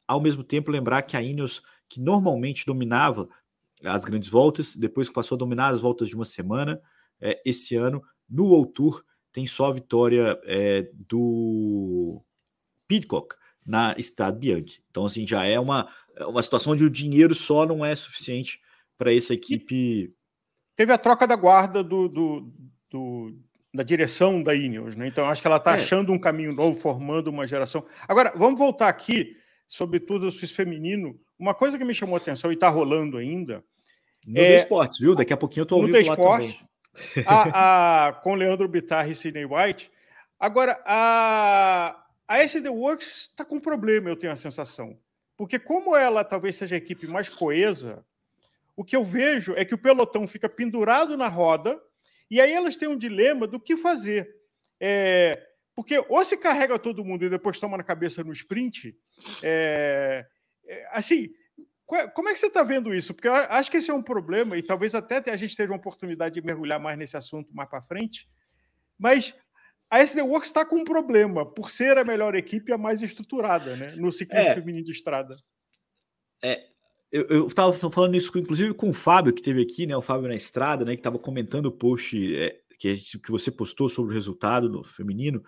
Ao 0.06 0.20
mesmo 0.20 0.44
tempo, 0.44 0.70
lembrar 0.70 1.02
que 1.02 1.16
a 1.16 1.22
Ineos, 1.22 1.62
que 1.88 2.00
normalmente 2.00 2.66
dominava 2.66 3.28
as 3.82 4.04
grandes 4.04 4.28
voltas, 4.28 4.76
depois 4.76 5.08
que 5.08 5.14
passou 5.14 5.36
a 5.36 5.38
dominar 5.38 5.68
as 5.68 5.80
voltas 5.80 6.08
de 6.08 6.14
uma 6.14 6.24
semana, 6.24 6.80
é, 7.20 7.40
esse 7.44 7.74
ano, 7.76 8.02
no 8.28 8.46
World 8.46 8.72
Tour, 8.72 9.04
tem 9.32 9.46
só 9.46 9.66
a 9.66 9.72
vitória 9.72 10.38
é, 10.44 10.88
do 10.94 12.22
Pidcock 12.86 13.34
na 13.66 13.94
Estado 13.98 14.38
Bianchi. 14.38 14.82
Então, 14.90 15.06
assim, 15.06 15.26
já 15.26 15.44
é 15.44 15.58
uma, 15.58 15.88
é 16.14 16.24
uma 16.26 16.42
situação 16.42 16.72
onde 16.72 16.84
o 16.84 16.90
dinheiro 16.90 17.34
só 17.34 17.66
não 17.66 17.84
é 17.84 17.94
suficiente 17.94 18.60
para 18.96 19.12
essa 19.12 19.34
equipe. 19.34 20.14
Teve 20.76 20.92
a 20.92 20.98
troca 20.98 21.26
da 21.26 21.36
guarda 21.36 21.82
do, 21.82 22.08
do, 22.08 22.52
do 22.90 23.38
da 23.74 23.82
direção 23.82 24.40
da 24.40 24.54
Ineos, 24.54 24.94
né? 24.94 25.08
Então 25.08 25.28
acho 25.28 25.42
que 25.42 25.48
ela 25.48 25.56
está 25.56 25.72
é. 25.72 25.74
achando 25.74 26.12
um 26.12 26.18
caminho 26.18 26.52
novo, 26.52 26.78
formando 26.78 27.26
uma 27.26 27.44
geração. 27.44 27.84
Agora, 28.06 28.32
vamos 28.36 28.56
voltar 28.56 28.88
aqui, 28.88 29.36
sobretudo 29.66 30.28
o 30.28 30.30
Suíço 30.30 30.54
feminino. 30.54 31.18
Uma 31.36 31.52
coisa 31.54 31.76
que 31.76 31.84
me 31.84 31.92
chamou 31.92 32.14
a 32.14 32.18
atenção 32.18 32.52
e 32.52 32.54
está 32.54 32.68
rolando 32.68 33.18
ainda. 33.18 33.64
No 34.24 34.38
é, 34.38 34.58
esportes, 34.58 35.00
viu? 35.00 35.16
Daqui 35.16 35.32
a 35.32 35.36
pouquinho 35.36 35.62
eu 35.62 35.64
estou 35.64 35.80
ouvindo 35.80 36.00
no 36.00 36.06
lá 36.06 36.12
esporte, 36.14 36.64
também. 37.14 37.26
A, 37.26 38.06
a, 38.06 38.12
com 38.12 38.36
Leandro 38.36 38.68
Bittar 38.68 39.10
e 39.10 39.14
Sidney 39.14 39.44
White. 39.44 39.90
Agora, 40.38 40.80
a, 40.86 42.00
a 42.28 42.38
SD 42.38 42.68
Works 42.68 43.28
está 43.32 43.44
com 43.44 43.56
um 43.56 43.60
problema, 43.60 44.08
eu 44.08 44.16
tenho 44.16 44.32
a 44.32 44.36
sensação. 44.36 44.96
Porque 45.36 45.58
como 45.58 45.96
ela 45.96 46.22
talvez 46.22 46.54
seja 46.54 46.76
a 46.76 46.78
equipe 46.78 47.08
mais 47.08 47.28
coesa, 47.28 48.04
o 48.76 48.84
que 48.84 48.94
eu 48.94 49.02
vejo 49.02 49.52
é 49.56 49.64
que 49.64 49.74
o 49.74 49.78
pelotão 49.78 50.28
fica 50.28 50.48
pendurado 50.48 51.16
na 51.16 51.26
roda 51.26 51.80
E 52.34 52.40
aí 52.40 52.52
elas 52.52 52.76
têm 52.76 52.88
um 52.88 52.98
dilema 52.98 53.46
do 53.46 53.60
que 53.60 53.76
fazer. 53.76 54.28
É, 54.80 55.40
porque 55.72 56.04
ou 56.08 56.24
se 56.24 56.36
carrega 56.36 56.76
todo 56.80 57.04
mundo 57.04 57.24
e 57.24 57.30
depois 57.30 57.60
toma 57.60 57.76
na 57.76 57.84
cabeça 57.84 58.24
no 58.24 58.32
sprint, 58.32 58.92
é, 59.40 60.26
é, 60.66 60.88
assim, 60.90 61.28
como 62.12 62.28
é 62.28 62.32
que 62.32 62.40
você 62.40 62.48
está 62.48 62.64
vendo 62.64 62.92
isso? 62.92 63.14
Porque 63.14 63.28
eu 63.28 63.34
acho 63.34 63.70
que 63.70 63.76
esse 63.76 63.88
é 63.88 63.94
um 63.94 64.02
problema, 64.02 64.58
e 64.58 64.64
talvez 64.64 64.96
até 64.96 65.30
a 65.30 65.36
gente 65.36 65.56
tenha 65.56 65.68
uma 65.68 65.76
oportunidade 65.76 66.34
de 66.34 66.44
mergulhar 66.44 66.80
mais 66.80 66.98
nesse 66.98 67.16
assunto 67.16 67.54
mais 67.54 67.70
para 67.70 67.82
frente, 67.82 68.28
mas 68.98 69.32
a 69.88 70.00
SD 70.00 70.22
Works 70.22 70.48
está 70.48 70.64
com 70.64 70.80
um 70.80 70.84
problema, 70.84 71.48
por 71.48 71.70
ser 71.70 71.98
a 71.98 72.04
melhor 72.04 72.34
equipe 72.34 72.72
a 72.72 72.78
mais 72.78 73.00
estruturada 73.00 73.76
né, 73.76 73.94
no 73.94 74.10
ciclismo 74.10 74.48
é, 74.48 74.54
feminino 74.56 74.84
de 74.84 74.90
estrada. 74.90 75.36
É, 76.42 76.66
eu 77.14 77.46
estava 77.46 77.72
falando 77.72 78.16
isso, 78.16 78.36
inclusive, 78.36 78.74
com 78.74 78.90
o 78.90 78.94
Fábio, 78.94 79.32
que 79.32 79.42
teve 79.42 79.62
aqui, 79.62 79.86
né? 79.86 79.96
O 79.96 80.02
Fábio 80.02 80.28
na 80.28 80.34
estrada, 80.34 80.84
né? 80.84 80.94
Que 80.94 81.00
estava 81.00 81.18
comentando 81.18 81.66
o 81.66 81.72
post 81.72 82.36
é, 82.36 82.60
que, 82.78 82.96
que 82.96 83.30
você 83.30 83.52
postou 83.52 83.88
sobre 83.88 84.10
o 84.10 84.14
resultado 84.14 84.68
no 84.68 84.82
feminino. 84.82 85.42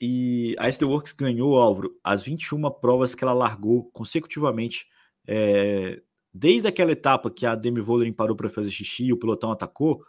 E 0.00 0.54
a 0.58 0.68
SD 0.68 0.86
Works 0.86 1.12
ganhou, 1.12 1.58
Álvaro, 1.58 1.94
as 2.02 2.22
21 2.22 2.70
provas 2.70 3.14
que 3.14 3.22
ela 3.22 3.32
largou 3.32 3.90
consecutivamente. 3.90 4.86
É, 5.26 6.00
desde 6.32 6.68
aquela 6.68 6.92
etapa 6.92 7.30
que 7.30 7.44
a 7.44 7.54
Demi 7.54 7.80
Vollering 7.80 8.12
parou 8.12 8.36
para 8.36 8.48
fazer 8.48 8.70
xixi 8.70 9.04
e 9.04 9.12
o 9.12 9.18
pelotão 9.18 9.50
atacou, 9.50 10.02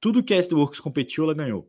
tudo 0.00 0.22
que 0.22 0.34
a 0.34 0.36
SD 0.36 0.54
Works 0.54 0.80
competiu, 0.80 1.24
ela 1.24 1.34
ganhou. 1.34 1.68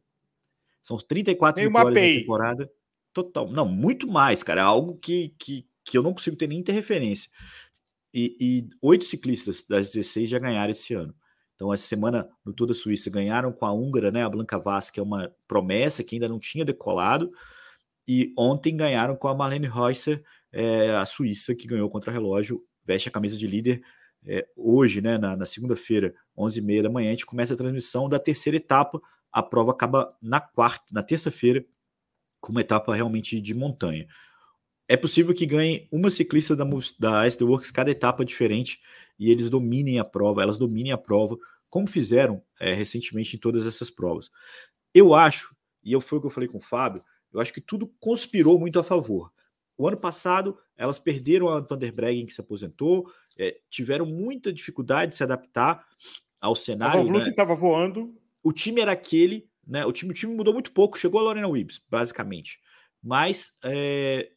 São 0.81 0.97
34 0.97 1.61
Tem 1.61 1.67
vitórias 1.67 1.95
na 1.95 2.19
temporada. 2.19 2.71
Total. 3.13 3.49
Não, 3.51 3.67
muito 3.67 4.07
mais, 4.07 4.43
cara. 4.43 4.61
É 4.61 4.63
algo 4.63 4.97
que, 4.97 5.33
que, 5.39 5.67
que 5.83 5.97
eu 5.97 6.03
não 6.03 6.13
consigo 6.13 6.35
ter 6.35 6.47
nem 6.47 6.59
interferência. 6.59 7.29
E 8.13 8.67
oito 8.81 9.05
ciclistas 9.05 9.63
das 9.67 9.91
16 9.91 10.29
já 10.29 10.39
ganharam 10.39 10.71
esse 10.71 10.93
ano. 10.93 11.13
Então, 11.55 11.73
essa 11.73 11.85
semana 11.85 12.29
no 12.45 12.53
Tour 12.53 12.67
da 12.67 12.73
Suíça 12.73 13.09
ganharam 13.09 13.51
com 13.51 13.65
a 13.65 13.73
húngara, 13.73 14.09
né, 14.11 14.23
a 14.23 14.29
Blanca 14.29 14.57
Vaz, 14.57 14.89
que 14.89 14.97
é 14.97 15.03
uma 15.03 15.29
promessa 15.45 16.03
que 16.03 16.15
ainda 16.15 16.29
não 16.29 16.39
tinha 16.39 16.63
decolado. 16.63 17.31
E 18.07 18.33
ontem 18.37 18.75
ganharam 18.77 19.15
com 19.15 19.27
a 19.27 19.35
Marlene 19.35 19.67
Reusser, 19.67 20.23
é, 20.53 20.91
a 20.91 21.05
Suíça, 21.05 21.53
que 21.53 21.67
ganhou 21.67 21.89
contra 21.89 22.13
relógio, 22.13 22.65
veste 22.85 23.09
a 23.09 23.11
camisa 23.11 23.37
de 23.37 23.45
líder. 23.45 23.81
É, 24.25 24.47
hoje, 24.55 25.01
né, 25.01 25.17
na, 25.17 25.35
na 25.35 25.45
segunda-feira, 25.45 26.15
11h30 26.37 26.83
da 26.83 26.89
manhã, 26.89 27.09
a 27.09 27.11
gente 27.11 27.25
começa 27.25 27.53
a 27.53 27.57
transmissão 27.57 28.07
da 28.07 28.17
terceira 28.17 28.55
etapa. 28.55 29.01
A 29.29 29.43
prova 29.43 29.71
acaba 29.71 30.15
na 30.21 30.39
quarta, 30.39 30.85
na 30.91 31.03
terça-feira, 31.03 31.63
com 32.39 32.53
uma 32.53 32.61
etapa 32.61 32.95
realmente 32.95 33.39
de 33.41 33.53
montanha 33.53 34.07
é 34.89 34.97
possível 34.97 35.35
que 35.35 35.45
ganhe 35.45 35.87
uma 35.91 36.09
ciclista 36.09 36.55
da, 36.55 36.65
da 36.97 37.27
SD 37.27 37.43
Works 37.43 37.69
cada 37.69 37.91
etapa 37.91 38.25
diferente 38.25 38.81
e 39.19 39.31
eles 39.31 39.47
dominem 39.47 39.99
a 39.99 40.03
prova, 40.03 40.41
elas 40.41 40.57
dominem 40.57 40.91
a 40.91 40.97
prova, 40.97 41.37
como 41.69 41.85
fizeram 41.85 42.41
é, 42.59 42.73
recentemente 42.73 43.35
em 43.35 43.39
todas 43.39 43.67
essas 43.67 43.91
provas. 43.91 44.31
Eu 44.91 45.13
acho, 45.13 45.55
e 45.83 45.93
eu 45.93 46.01
foi 46.01 46.17
o 46.17 46.21
que 46.21 46.27
eu 46.27 46.31
falei 46.31 46.49
com 46.49 46.57
o 46.57 46.61
Fábio, 46.61 47.03
eu 47.31 47.39
acho 47.39 47.53
que 47.53 47.61
tudo 47.61 47.93
conspirou 47.99 48.59
muito 48.59 48.79
a 48.79 48.83
favor. 48.83 49.31
O 49.77 49.87
ano 49.87 49.95
passado, 49.95 50.57
elas 50.75 50.97
perderam 50.97 51.49
a 51.49 51.59
Van 51.59 51.77
der 51.77 51.91
Breggen, 51.91 52.25
que 52.25 52.33
se 52.33 52.41
aposentou, 52.41 53.13
é, 53.37 53.59
tiveram 53.69 54.07
muita 54.07 54.51
dificuldade 54.51 55.11
de 55.11 55.17
se 55.17 55.23
adaptar 55.23 55.85
ao 56.41 56.55
cenário. 56.55 57.01
O 57.01 57.11
né? 57.11 57.29
estava 57.29 57.55
voando. 57.55 58.17
O 58.41 58.51
time 58.51 58.81
era 58.81 58.91
aquele, 58.91 59.47
né? 59.65 59.85
O 59.85 59.93
time, 59.93 60.11
o 60.11 60.15
time 60.15 60.33
mudou 60.33 60.53
muito 60.53 60.71
pouco, 60.71 60.97
chegou 60.97 61.19
a 61.19 61.23
Lorena 61.23 61.47
Wibbs, 61.47 61.79
basicamente. 61.87 62.59
Mas 63.01 63.53
é, 63.63 64.31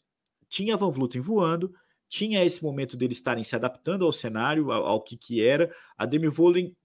tinha 0.52 0.76
Van 0.76 0.90
Vluten 0.90 1.22
voando, 1.22 1.74
tinha 2.10 2.44
esse 2.44 2.62
momento 2.62 2.94
deles 2.94 3.16
estarem 3.16 3.42
se 3.42 3.56
adaptando 3.56 4.04
ao 4.04 4.12
cenário, 4.12 4.70
ao, 4.70 4.84
ao 4.84 5.00
que, 5.00 5.16
que 5.16 5.42
era. 5.42 5.74
A 5.96 6.04
Demi 6.04 6.28
Vollering 6.28 6.76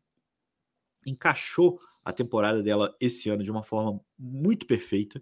encaixou 1.06 1.78
a 2.04 2.14
temporada 2.14 2.64
dela 2.64 2.96
esse 2.98 3.30
ano 3.30 3.44
de 3.44 3.52
uma 3.52 3.62
forma 3.62 4.00
muito 4.18 4.66
perfeita. 4.66 5.22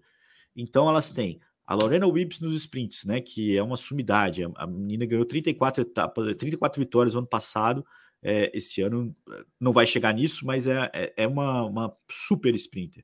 Então 0.55 0.87
elas 0.87 1.09
têm 1.09 1.41
a 1.65 1.73
Lorena 1.73 2.05
Wibbs 2.05 2.39
nos 2.39 2.53
sprints, 2.53 3.03
né, 3.03 3.19
que 3.19 3.57
é 3.57 3.63
uma 3.63 3.75
sumidade. 3.75 4.43
A 4.57 4.67
menina 4.67 5.07
ganhou 5.07 5.25
34 5.25 5.81
etapas, 5.81 6.35
34 6.35 6.79
vitórias 6.79 7.15
no 7.15 7.21
ano 7.21 7.27
passado. 7.27 7.83
É, 8.21 8.55
esse 8.55 8.79
ano 8.81 9.15
não 9.59 9.73
vai 9.73 9.87
chegar 9.87 10.13
nisso, 10.13 10.45
mas 10.45 10.67
é, 10.67 10.91
é, 10.93 11.13
é 11.17 11.27
uma, 11.27 11.63
uma, 11.63 11.97
super 12.07 12.53
sprinter, 12.53 13.03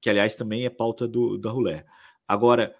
que 0.00 0.08
aliás 0.08 0.36
também 0.36 0.64
é 0.64 0.70
pauta 0.70 1.08
do, 1.08 1.36
da 1.36 1.50
Ruler. 1.50 1.84
Agora, 2.26 2.72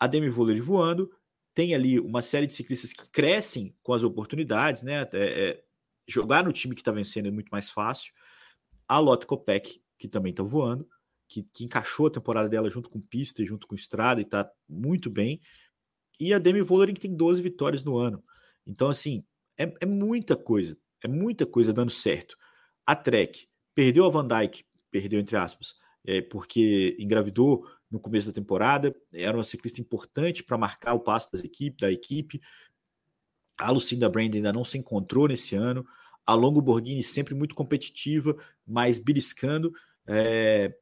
a 0.00 0.06
Demi 0.06 0.30
Vollering 0.30 0.60
voando, 0.60 1.10
tem 1.54 1.74
ali 1.74 2.00
uma 2.00 2.20
série 2.20 2.46
de 2.46 2.52
ciclistas 2.52 2.92
que 2.92 3.08
crescem 3.10 3.74
com 3.82 3.92
as 3.92 4.02
oportunidades, 4.02 4.82
né? 4.82 5.08
É, 5.12 5.48
é, 5.48 5.64
jogar 6.06 6.44
no 6.44 6.52
time 6.52 6.74
que 6.74 6.80
está 6.80 6.90
vencendo 6.90 7.26
é 7.26 7.30
muito 7.30 7.48
mais 7.48 7.70
fácil. 7.70 8.12
A 8.88 8.98
Lotte 8.98 9.26
Kopeck, 9.26 9.80
que 9.98 10.08
também 10.08 10.30
está 10.30 10.42
voando, 10.42 10.86
que, 11.28 11.44
que, 11.52 11.64
encaixou 11.64 12.08
a 12.08 12.10
temporada 12.10 12.48
dela 12.48 12.68
junto 12.68 12.90
com 12.90 13.00
pista 13.00 13.42
e 13.42 13.46
junto 13.46 13.66
com 13.66 13.74
estrada 13.74 14.20
e 14.20 14.24
está 14.24 14.50
muito 14.68 15.08
bem. 15.08 15.40
E 16.18 16.34
a 16.34 16.38
Demi 16.38 16.60
Vollering, 16.60 16.94
que 16.94 17.00
tem 17.00 17.14
12 17.14 17.40
vitórias 17.40 17.84
no 17.84 17.96
ano. 17.96 18.22
Então, 18.66 18.88
assim, 18.88 19.24
é, 19.56 19.72
é 19.80 19.86
muita 19.86 20.36
coisa, 20.36 20.76
é 21.02 21.08
muita 21.08 21.46
coisa 21.46 21.72
dando 21.72 21.90
certo. 21.90 22.36
A 22.84 22.94
Trek 22.94 23.48
perdeu 23.74 24.04
a 24.04 24.10
Van 24.10 24.26
Dyke, 24.26 24.64
perdeu 24.90 25.20
entre 25.20 25.36
aspas, 25.36 25.74
é, 26.04 26.20
porque 26.20 26.96
engravidou 26.98 27.66
no 27.90 27.98
começo 27.98 28.26
da 28.26 28.34
temporada, 28.34 28.94
era 29.12 29.36
uma 29.36 29.44
ciclista 29.44 29.80
importante 29.80 30.42
para 30.42 30.58
marcar 30.58 30.94
o 30.94 31.00
passo 31.00 31.30
das 31.32 31.44
equipe, 31.44 31.80
da 31.80 31.90
equipe. 31.90 32.40
A 33.56 33.70
Lucinda 33.70 34.08
Brand 34.08 34.34
ainda 34.34 34.52
não 34.52 34.64
se 34.64 34.76
encontrou 34.76 35.28
nesse 35.28 35.54
ano. 35.54 35.86
A 36.26 36.34
Longo 36.34 36.60
Borghini 36.60 37.02
sempre 37.02 37.34
muito 37.34 37.54
competitiva, 37.54 38.36
mas 38.66 38.98
beliscando. 38.98 39.72
É... 40.06 40.76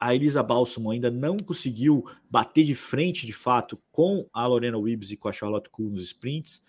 A 0.00 0.16
Elisa 0.16 0.42
Balsamo 0.42 0.90
ainda 0.90 1.12
não 1.12 1.36
conseguiu 1.36 2.04
bater 2.28 2.64
de 2.64 2.74
frente, 2.74 3.24
de 3.24 3.32
fato, 3.32 3.80
com 3.92 4.28
a 4.32 4.44
Lorena 4.48 4.76
Wibbs 4.76 5.12
e 5.12 5.16
com 5.16 5.28
a 5.28 5.32
Charlotte 5.32 5.70
Kuhl 5.70 5.90
nos 5.90 6.02
sprints. 6.02 6.60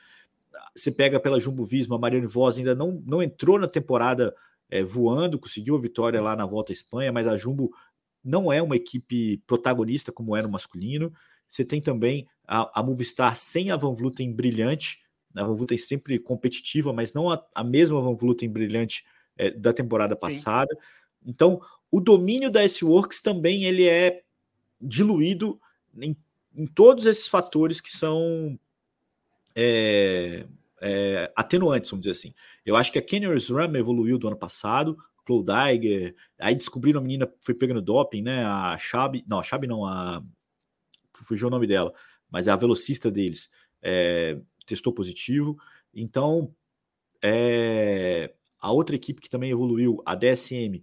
Você 0.76 0.92
pega 0.92 1.20
pela 1.20 1.40
Jumbo 1.40 1.66
Visma, 1.66 1.96
a 1.96 2.00
Mariane 2.00 2.28
Voss 2.28 2.60
ainda 2.60 2.76
não, 2.76 3.02
não 3.04 3.24
entrou 3.24 3.58
na 3.58 3.68
temporada 3.68 4.36
é, 4.74 4.84
voando, 4.84 5.38
conseguiu 5.38 5.76
a 5.76 5.80
vitória 5.80 6.20
lá 6.20 6.36
na 6.36 6.48
volta 6.48 6.72
à 6.72 6.74
Espanha, 6.74 7.12
mas 7.12 7.28
a 7.28 7.38
Jumbo 7.38 7.72
não 8.24 8.52
é 8.52 8.60
uma 8.60 8.76
equipe 8.76 9.38
protagonista 9.46 10.12
como 10.12 10.36
é 10.36 10.42
no 10.42 10.50
masculino. 10.50 11.14
Você 11.48 11.64
tem 11.64 11.80
também 11.80 12.28
a, 12.48 12.80
a 12.80 12.82
Movistar 12.82 13.36
sem 13.36 13.70
a 13.70 13.76
Van 13.76 13.94
Vluten 13.94 14.34
brilhante, 14.34 15.00
a 15.36 15.44
Van 15.44 15.54
Vluten 15.54 15.78
sempre 15.78 16.18
competitiva, 16.18 16.92
mas 16.92 17.14
não 17.14 17.30
a, 17.30 17.46
a 17.54 17.64
mesma 17.64 18.02
Van 18.02 18.16
Vluten 18.16 18.50
brilhante 18.50 19.06
é, 19.38 19.52
da 19.52 19.72
temporada 19.72 20.16
passada. 20.16 20.74
Sim. 20.74 21.30
Então, 21.30 21.62
o 21.92 22.02
domínio 22.02 22.50
da 22.50 22.64
S-Works 22.64 23.22
também 23.22 23.66
ele 23.66 23.88
é 23.88 24.24
diluído 24.82 25.62
em, 26.02 26.18
em 26.56 26.66
todos 26.66 27.06
esses 27.06 27.28
fatores 27.28 27.80
que 27.80 27.92
são 27.92 28.58
é, 29.56 30.48
é, 30.86 31.32
atenuantes, 31.34 31.90
vamos 31.90 32.06
dizer 32.06 32.12
assim. 32.12 32.34
Eu 32.66 32.76
acho 32.76 32.92
que 32.92 33.00
a 33.00 33.02
Kenner's 33.02 33.50
Ram 33.50 33.74
evoluiu 33.76 34.18
do 34.18 34.28
ano 34.28 34.38
passado, 34.38 34.98
Eiger, 35.70 36.14
aí 36.38 36.54
descobriram 36.54 37.00
a 37.00 37.04
menina 37.04 37.32
foi 37.42 37.54
pegando 37.54 37.82
doping, 37.82 38.22
né? 38.22 38.44
A 38.44 38.78
Chabi, 38.78 39.24
não, 39.26 39.40
a 39.40 39.44
Chabi 39.44 39.68
não, 39.68 39.86
a 39.86 40.22
fugiu 41.14 41.48
o 41.48 41.52
nome 41.52 41.66
dela, 41.66 41.94
mas 42.30 42.50
é 42.50 42.52
a 42.52 42.58
velocista 42.58 43.10
deles 43.10 43.50
é, 43.82 44.38
testou 44.66 44.92
positivo. 44.92 45.58
Então, 45.94 46.54
é, 47.22 48.34
a 48.60 48.72
outra 48.72 48.96
equipe 48.96 49.22
que 49.22 49.30
também 49.30 49.52
evoluiu, 49.52 50.02
a 50.06 50.16
DSM, 50.16 50.82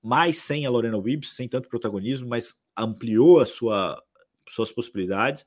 mais 0.00 0.38
sem 0.38 0.64
a 0.64 0.70
Lorena 0.70 0.98
Wibbs, 0.98 1.34
sem 1.34 1.48
tanto 1.48 1.68
protagonismo, 1.68 2.28
mas 2.28 2.54
ampliou 2.76 3.40
a 3.40 3.46
sua, 3.46 4.00
suas 4.48 4.70
possibilidades. 4.70 5.44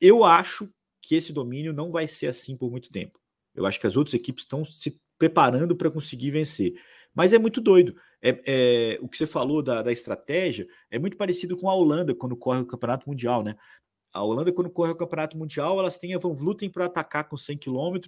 Eu 0.00 0.24
acho 0.24 0.72
que 1.04 1.14
esse 1.14 1.34
domínio 1.34 1.72
não 1.74 1.92
vai 1.92 2.08
ser 2.08 2.28
assim 2.28 2.56
por 2.56 2.70
muito 2.70 2.90
tempo. 2.90 3.20
Eu 3.54 3.66
acho 3.66 3.78
que 3.78 3.86
as 3.86 3.94
outras 3.94 4.14
equipes 4.14 4.44
estão 4.44 4.64
se 4.64 4.98
preparando 5.18 5.76
para 5.76 5.90
conseguir 5.90 6.30
vencer. 6.30 6.74
Mas 7.14 7.34
é 7.34 7.38
muito 7.38 7.60
doido. 7.60 7.94
É, 8.22 8.40
é, 8.46 8.98
o 9.02 9.08
que 9.08 9.18
você 9.18 9.26
falou 9.26 9.62
da, 9.62 9.82
da 9.82 9.92
estratégia 9.92 10.66
é 10.90 10.98
muito 10.98 11.16
parecido 11.18 11.58
com 11.58 11.68
a 11.68 11.74
Holanda 11.74 12.14
quando 12.14 12.34
corre 12.34 12.62
o 12.62 12.66
Campeonato 12.66 13.06
Mundial, 13.08 13.42
né? 13.42 13.54
A 14.14 14.22
Holanda, 14.22 14.50
quando 14.50 14.70
corre 14.70 14.92
o 14.92 14.96
Campeonato 14.96 15.36
Mundial, 15.36 15.78
elas 15.78 15.98
têm 15.98 16.14
a 16.14 16.18
Van 16.18 16.32
Vluten 16.32 16.70
para 16.70 16.86
atacar 16.86 17.28
com 17.28 17.36
100 17.36 17.58
km, 17.58 17.98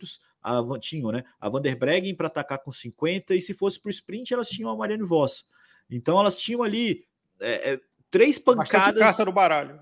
a, 0.42 0.62
tinham, 0.80 1.12
né? 1.12 1.22
A 1.38 1.50
Van 1.50 1.60
der 1.60 1.76
Breggen 1.76 2.14
para 2.14 2.28
atacar 2.28 2.60
com 2.60 2.72
50, 2.72 3.34
e 3.34 3.42
se 3.42 3.52
fosse 3.52 3.78
para 3.78 3.88
o 3.88 3.92
sprint, 3.92 4.32
elas 4.32 4.48
tinham 4.48 4.70
a 4.70 4.76
Marianne 4.76 5.04
Voss. 5.04 5.44
Então, 5.90 6.18
elas 6.18 6.38
tinham 6.38 6.62
ali 6.62 7.04
é, 7.38 7.72
é 7.72 7.80
três 8.10 8.38
pancadas. 8.38 8.98
carta 9.00 9.24
no 9.24 9.32
baralho. 9.32 9.80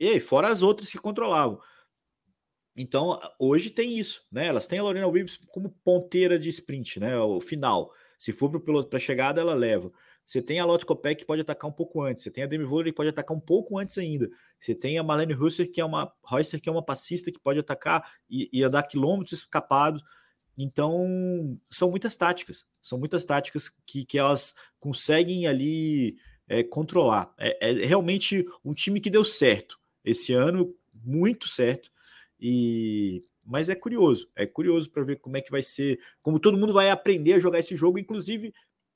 E 0.00 0.18
fora 0.20 0.48
as 0.48 0.62
outras 0.62 0.88
que 0.88 0.98
controlavam. 0.98 1.60
Então, 2.76 3.18
hoje 3.38 3.70
tem 3.70 3.98
isso, 3.98 4.26
né? 4.30 4.46
Elas 4.46 4.66
têm 4.66 4.78
a 4.78 4.82
Lorena 4.82 5.06
Wibbs 5.06 5.38
como 5.48 5.70
ponteira 5.82 6.38
de 6.38 6.48
sprint, 6.50 7.00
né? 7.00 7.18
O 7.18 7.40
final. 7.40 7.90
Se 8.18 8.32
for 8.32 8.50
para 8.50 8.58
o 8.58 8.60
piloto 8.62 8.88
para 8.88 8.98
chegada, 8.98 9.40
ela 9.40 9.54
leva. 9.54 9.90
Você 10.26 10.42
tem 10.42 10.58
a 10.58 10.64
Lotte 10.64 10.84
Kopeck 10.84 11.20
que 11.20 11.26
pode 11.26 11.40
atacar 11.40 11.70
um 11.70 11.72
pouco 11.72 12.02
antes. 12.02 12.24
Você 12.24 12.30
tem 12.30 12.42
a 12.42 12.46
Demi 12.46 12.64
Vollering 12.64 12.90
que 12.90 12.96
pode 12.96 13.10
atacar 13.10 13.36
um 13.36 13.40
pouco 13.40 13.78
antes 13.78 13.96
ainda. 13.96 14.28
Você 14.58 14.74
tem 14.74 14.98
a 14.98 15.02
Marlene 15.02 15.34
Husser 15.34 15.70
que 15.70 15.80
é 15.80 15.84
uma 15.84 16.12
Reusser, 16.28 16.60
que 16.60 16.68
é 16.68 16.72
uma 16.72 16.84
passista 16.84 17.30
que 17.30 17.38
pode 17.38 17.60
atacar 17.60 18.12
e, 18.28 18.48
e 18.52 18.68
dar 18.68 18.82
quilômetros 18.82 19.40
escapados. 19.40 20.02
Então, 20.58 21.58
são 21.70 21.90
muitas 21.90 22.16
táticas, 22.16 22.64
são 22.80 22.98
muitas 22.98 23.24
táticas 23.24 23.70
que, 23.86 24.04
que 24.04 24.18
elas 24.18 24.54
conseguem 24.80 25.46
ali 25.46 26.16
é, 26.48 26.62
controlar. 26.62 27.32
É, 27.38 27.70
é, 27.70 27.86
realmente 27.86 28.44
um 28.64 28.72
time 28.72 29.00
que 29.00 29.10
deu 29.10 29.24
certo 29.24 29.78
esse 30.04 30.32
ano, 30.32 30.74
muito 30.92 31.46
certo. 31.48 31.90
E 32.40 33.22
mas 33.46 33.68
é 33.68 33.76
curioso, 33.76 34.28
é 34.34 34.44
curioso 34.44 34.90
para 34.90 35.04
ver 35.04 35.20
como 35.20 35.36
é 35.36 35.40
que 35.40 35.52
vai 35.52 35.62
ser, 35.62 36.00
como 36.20 36.40
todo 36.40 36.58
mundo 36.58 36.72
vai 36.72 36.90
aprender 36.90 37.34
a 37.34 37.38
jogar 37.38 37.60
esse 37.60 37.76
jogo, 37.76 37.96
inclusive 37.96 38.52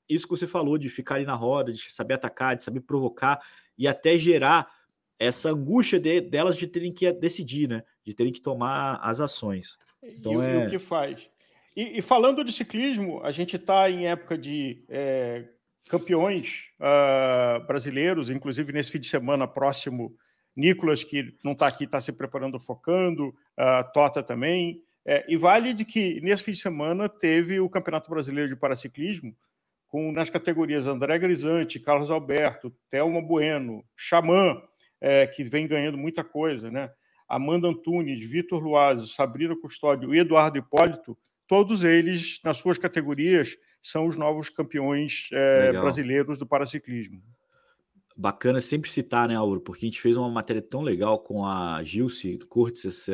isso 0.09 0.25
que 0.25 0.31
você 0.31 0.45
falou 0.45 0.77
de 0.77 0.89
ficar 0.89 1.15
ali 1.15 1.25
na 1.25 1.33
roda, 1.33 1.71
de 1.71 1.91
saber 1.91 2.15
atacar, 2.15 2.55
de 2.57 2.63
saber 2.63 2.81
provocar 2.81 3.39
e 3.77 3.87
até 3.87 4.17
gerar 4.17 4.69
essa 5.17 5.49
angústia 5.49 5.99
de, 5.99 6.19
delas 6.19 6.57
de 6.57 6.67
terem 6.67 6.91
que 6.91 7.09
decidir, 7.13 7.69
né? 7.69 7.83
De 8.03 8.13
terem 8.13 8.33
que 8.33 8.41
tomar 8.41 8.99
as 9.01 9.21
ações. 9.21 9.77
Então, 10.03 10.43
e, 10.43 10.47
é... 10.47 10.65
o 10.65 10.69
que 10.69 10.79
faz? 10.79 11.29
E, 11.75 11.99
e, 11.99 12.01
falando 12.01 12.43
de 12.43 12.51
ciclismo, 12.51 13.21
a 13.23 13.31
gente 13.31 13.55
está 13.55 13.89
em 13.89 14.07
época 14.07 14.37
de 14.37 14.83
é, 14.89 15.47
campeões 15.87 16.65
uh, 16.79 17.65
brasileiros, 17.65 18.29
inclusive 18.29 18.73
nesse 18.73 18.91
fim 18.91 18.99
de 18.99 19.07
semana 19.07 19.47
próximo, 19.47 20.13
Nicolas, 20.55 21.03
que 21.03 21.37
não 21.43 21.53
está 21.53 21.67
aqui, 21.67 21.85
está 21.85 22.01
se 22.01 22.11
preparando, 22.11 22.59
focando, 22.59 23.29
uh, 23.29 23.91
Tota 23.93 24.21
também. 24.21 24.81
É, 25.05 25.25
e 25.27 25.35
vale 25.35 25.73
de 25.73 25.83
que 25.83 26.21
nesse 26.21 26.43
fim 26.43 26.51
de 26.51 26.59
semana 26.59 27.09
teve 27.09 27.59
o 27.59 27.69
Campeonato 27.69 28.09
Brasileiro 28.09 28.49
de 28.49 28.55
Paraciclismo, 28.55 29.35
com 29.87 30.11
nas 30.11 30.29
categorias 30.29 30.87
André 30.87 31.17
Grisante, 31.17 31.79
Carlos 31.79 32.11
Alberto, 32.11 32.73
Thelma 32.89 33.21
Bueno, 33.21 33.83
Xamã, 33.95 34.61
é, 34.99 35.25
que 35.25 35.43
vem 35.43 35.67
ganhando 35.67 35.97
muita 35.97 36.23
coisa, 36.23 36.69
né? 36.69 36.91
Amanda 37.27 37.67
Antunes, 37.67 38.29
Vitor 38.29 38.61
Luazzi, 38.61 39.07
Sabrina 39.09 39.55
Custódio 39.55 40.13
e 40.13 40.19
Eduardo 40.19 40.57
Hipólito, 40.57 41.17
todos 41.47 41.83
eles, 41.83 42.39
nas 42.43 42.57
suas 42.57 42.77
categorias, 42.77 43.57
são 43.81 44.05
os 44.05 44.15
novos 44.15 44.49
campeões 44.49 45.29
é, 45.31 45.71
brasileiros 45.71 46.37
do 46.37 46.45
paraciclismo. 46.45 47.21
Bacana 48.21 48.61
sempre 48.61 48.87
citar, 48.87 49.27
né, 49.27 49.35
Auro? 49.35 49.59
Porque 49.59 49.83
a 49.83 49.89
gente 49.89 49.99
fez 49.99 50.15
uma 50.15 50.29
matéria 50.29 50.61
tão 50.61 50.81
legal 50.81 51.17
com 51.17 51.43
a 51.43 51.83
Gilce 51.83 52.37
Cortes 52.47 53.07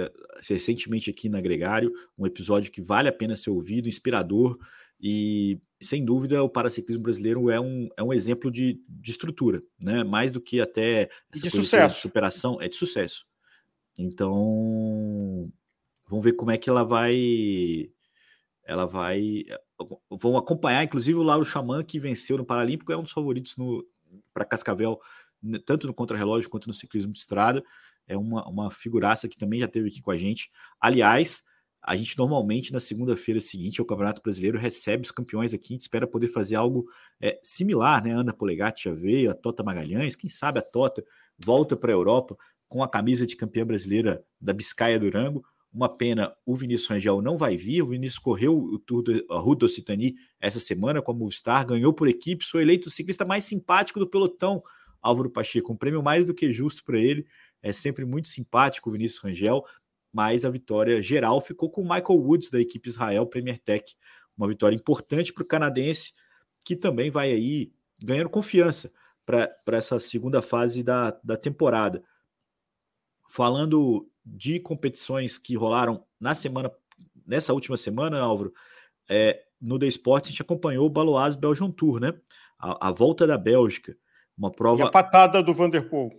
recentemente 0.45 1.09
aqui 1.09 1.29
na 1.29 1.39
Gregário, 1.39 1.93
um 2.17 2.27
episódio 2.27 2.69
que 2.69 2.81
vale 2.81 3.07
a 3.07 3.13
pena 3.13 3.33
ser 3.33 3.49
ouvido, 3.49 3.87
inspirador, 3.87 4.59
e 4.99 5.61
sem 5.81 6.03
dúvida 6.03 6.43
o 6.43 6.49
paraciclismo 6.49 7.03
brasileiro 7.03 7.49
é 7.49 7.57
um, 7.57 7.87
é 7.95 8.03
um 8.03 8.11
exemplo 8.11 8.51
de, 8.51 8.81
de 8.89 9.11
estrutura, 9.11 9.63
né? 9.81 10.03
Mais 10.03 10.29
do 10.29 10.41
que 10.41 10.59
até 10.59 11.09
essa 11.31 11.43
de 11.43 11.51
sucesso. 11.51 11.95
de 11.95 12.01
superação, 12.01 12.61
é 12.61 12.67
de 12.67 12.75
sucesso. 12.75 13.25
Então, 13.97 15.49
vamos 16.09 16.25
ver 16.25 16.33
como 16.33 16.51
é 16.51 16.57
que 16.57 16.69
ela 16.69 16.83
vai 16.83 17.89
ela 18.65 18.85
vai. 18.85 19.45
Vão 20.19 20.35
acompanhar, 20.35 20.83
inclusive, 20.83 21.17
o 21.17 21.23
Lauro 21.23 21.45
Xamã, 21.45 21.81
que 21.81 21.97
venceu 21.97 22.37
no 22.37 22.45
Paralímpico, 22.45 22.91
é 22.91 22.97
um 22.97 23.03
dos 23.03 23.13
favoritos 23.13 23.55
para 24.33 24.45
Cascavel, 24.45 24.99
tanto 25.65 25.87
no 25.87 25.93
contrarrelógio 25.93 26.49
quanto 26.49 26.67
no 26.67 26.73
ciclismo 26.73 27.11
de 27.11 27.19
estrada. 27.19 27.63
É 28.07 28.17
uma, 28.17 28.47
uma 28.47 28.71
figuraça 28.71 29.27
que 29.27 29.37
também 29.37 29.59
já 29.59 29.67
teve 29.67 29.89
aqui 29.89 30.01
com 30.01 30.11
a 30.11 30.17
gente. 30.17 30.49
Aliás, 30.79 31.43
a 31.81 31.95
gente 31.95 32.17
normalmente 32.17 32.73
na 32.73 32.79
segunda-feira 32.79 33.39
seguinte 33.39 33.79
ao 33.79 33.85
Campeonato 33.85 34.21
Brasileiro 34.21 34.57
recebe 34.57 35.03
os 35.03 35.11
campeões 35.11 35.53
aqui, 35.53 35.73
a 35.73 35.75
gente 35.75 35.81
espera 35.81 36.05
poder 36.05 36.27
fazer 36.27 36.55
algo 36.55 36.85
é, 37.21 37.39
similar, 37.41 38.03
né? 38.03 38.11
Ana 38.11 38.33
Polegatti 38.33 38.85
já 38.85 38.93
veio, 38.93 39.31
a 39.31 39.33
Tota 39.33 39.63
Magalhães, 39.63 40.15
quem 40.15 40.29
sabe 40.29 40.59
a 40.59 40.61
Tota 40.61 41.03
volta 41.37 41.77
para 41.77 41.91
a 41.91 41.95
Europa 41.95 42.35
com 42.67 42.83
a 42.83 42.89
camisa 42.89 43.25
de 43.25 43.35
campeã 43.35 43.65
brasileira 43.65 44.23
da 44.39 44.51
Biscaia 44.53 44.99
Durango. 44.99 45.45
Uma 45.73 45.89
pena, 45.89 46.33
o 46.45 46.55
Vinícius 46.55 46.89
Rangel 46.89 47.21
não 47.21 47.37
vai 47.37 47.57
vir. 47.57 47.81
O 47.81 47.87
Vinícius 47.87 48.19
correu 48.19 48.57
o 48.57 48.79
Tour 48.79 49.03
do 49.03 49.25
Ruta 49.29 49.65
Occitanie 49.65 50.15
essa 50.39 50.59
semana 50.59 51.01
com 51.01 51.11
a 51.11 51.15
Movistar, 51.15 51.65
ganhou 51.65 51.93
por 51.93 52.07
equipe, 52.07 52.45
foi 52.45 52.61
eleito 52.61 52.89
o 52.89 52.91
ciclista 52.91 53.25
mais 53.25 53.45
simpático 53.45 53.99
do 53.99 54.07
pelotão. 54.07 54.63
Álvaro 55.01 55.29
Pacheco, 55.29 55.71
um 55.71 55.77
prêmio 55.77 56.01
mais 56.01 56.25
do 56.25 56.33
que 56.33 56.51
justo 56.51 56.83
para 56.83 56.97
ele. 56.99 57.27
É 57.61 57.71
sempre 57.71 58.05
muito 58.05 58.27
simpático 58.27 58.89
o 58.89 58.93
Vinícius 58.93 59.21
Rangel, 59.21 59.63
mas 60.11 60.45
a 60.45 60.49
vitória 60.49 61.01
geral 61.01 61.39
ficou 61.41 61.69
com 61.69 61.81
o 61.81 61.83
Michael 61.83 62.19
Woods 62.19 62.49
da 62.49 62.59
equipe 62.59 62.89
Israel 62.89 63.25
Premier 63.25 63.59
Tech. 63.59 63.95
Uma 64.37 64.47
vitória 64.47 64.75
importante 64.75 65.33
para 65.33 65.43
o 65.43 65.47
canadense, 65.47 66.13
que 66.63 66.75
também 66.75 67.09
vai 67.09 67.31
aí 67.31 67.71
ganhando 68.01 68.29
confiança 68.29 68.91
para 69.25 69.77
essa 69.77 69.99
segunda 69.99 70.41
fase 70.41 70.83
da, 70.83 71.11
da 71.23 71.35
temporada. 71.35 72.03
Falando 73.29 74.09
de 74.35 74.59
competições 74.59 75.37
que 75.37 75.55
rolaram 75.55 76.03
na 76.19 76.35
semana, 76.35 76.71
nessa 77.25 77.53
última 77.53 77.77
semana, 77.77 78.19
Álvaro, 78.19 78.53
é, 79.09 79.43
no 79.59 79.79
The 79.79 79.87
Sport 79.87 80.25
a 80.25 80.29
gente 80.29 80.41
acompanhou 80.41 80.85
o 80.85 80.89
Baloise 80.89 81.37
Belgian 81.37 81.71
Tour, 81.71 81.99
né? 81.99 82.13
A, 82.59 82.89
a, 82.89 82.91
volta 82.91 83.25
da 83.25 83.37
Bélgica, 83.37 83.95
uma 84.37 84.51
prova. 84.51 84.81
E 84.81 84.85
a 84.85 84.89
patada 84.89 85.41
do 85.41 85.53
Vanderpool. 85.53 86.11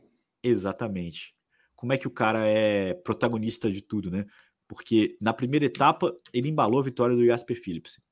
Exatamente. 0.43 1.35
Como 1.75 1.93
é 1.93 1.99
que 1.99 2.09
o 2.09 2.11
cara 2.11 2.47
é 2.47 2.95
protagonista 2.95 3.71
de 3.71 3.83
tudo, 3.83 4.11
né? 4.11 4.27
Porque 4.67 5.17
na 5.21 5.33
primeira 5.33 5.67
etapa 5.67 6.15
ele 6.33 6.49
embalou 6.49 6.81
a 6.81 6.85
vitória 6.85 7.15
do 7.15 7.25
Jasper 7.25 7.61
Philipsen. 7.61 8.03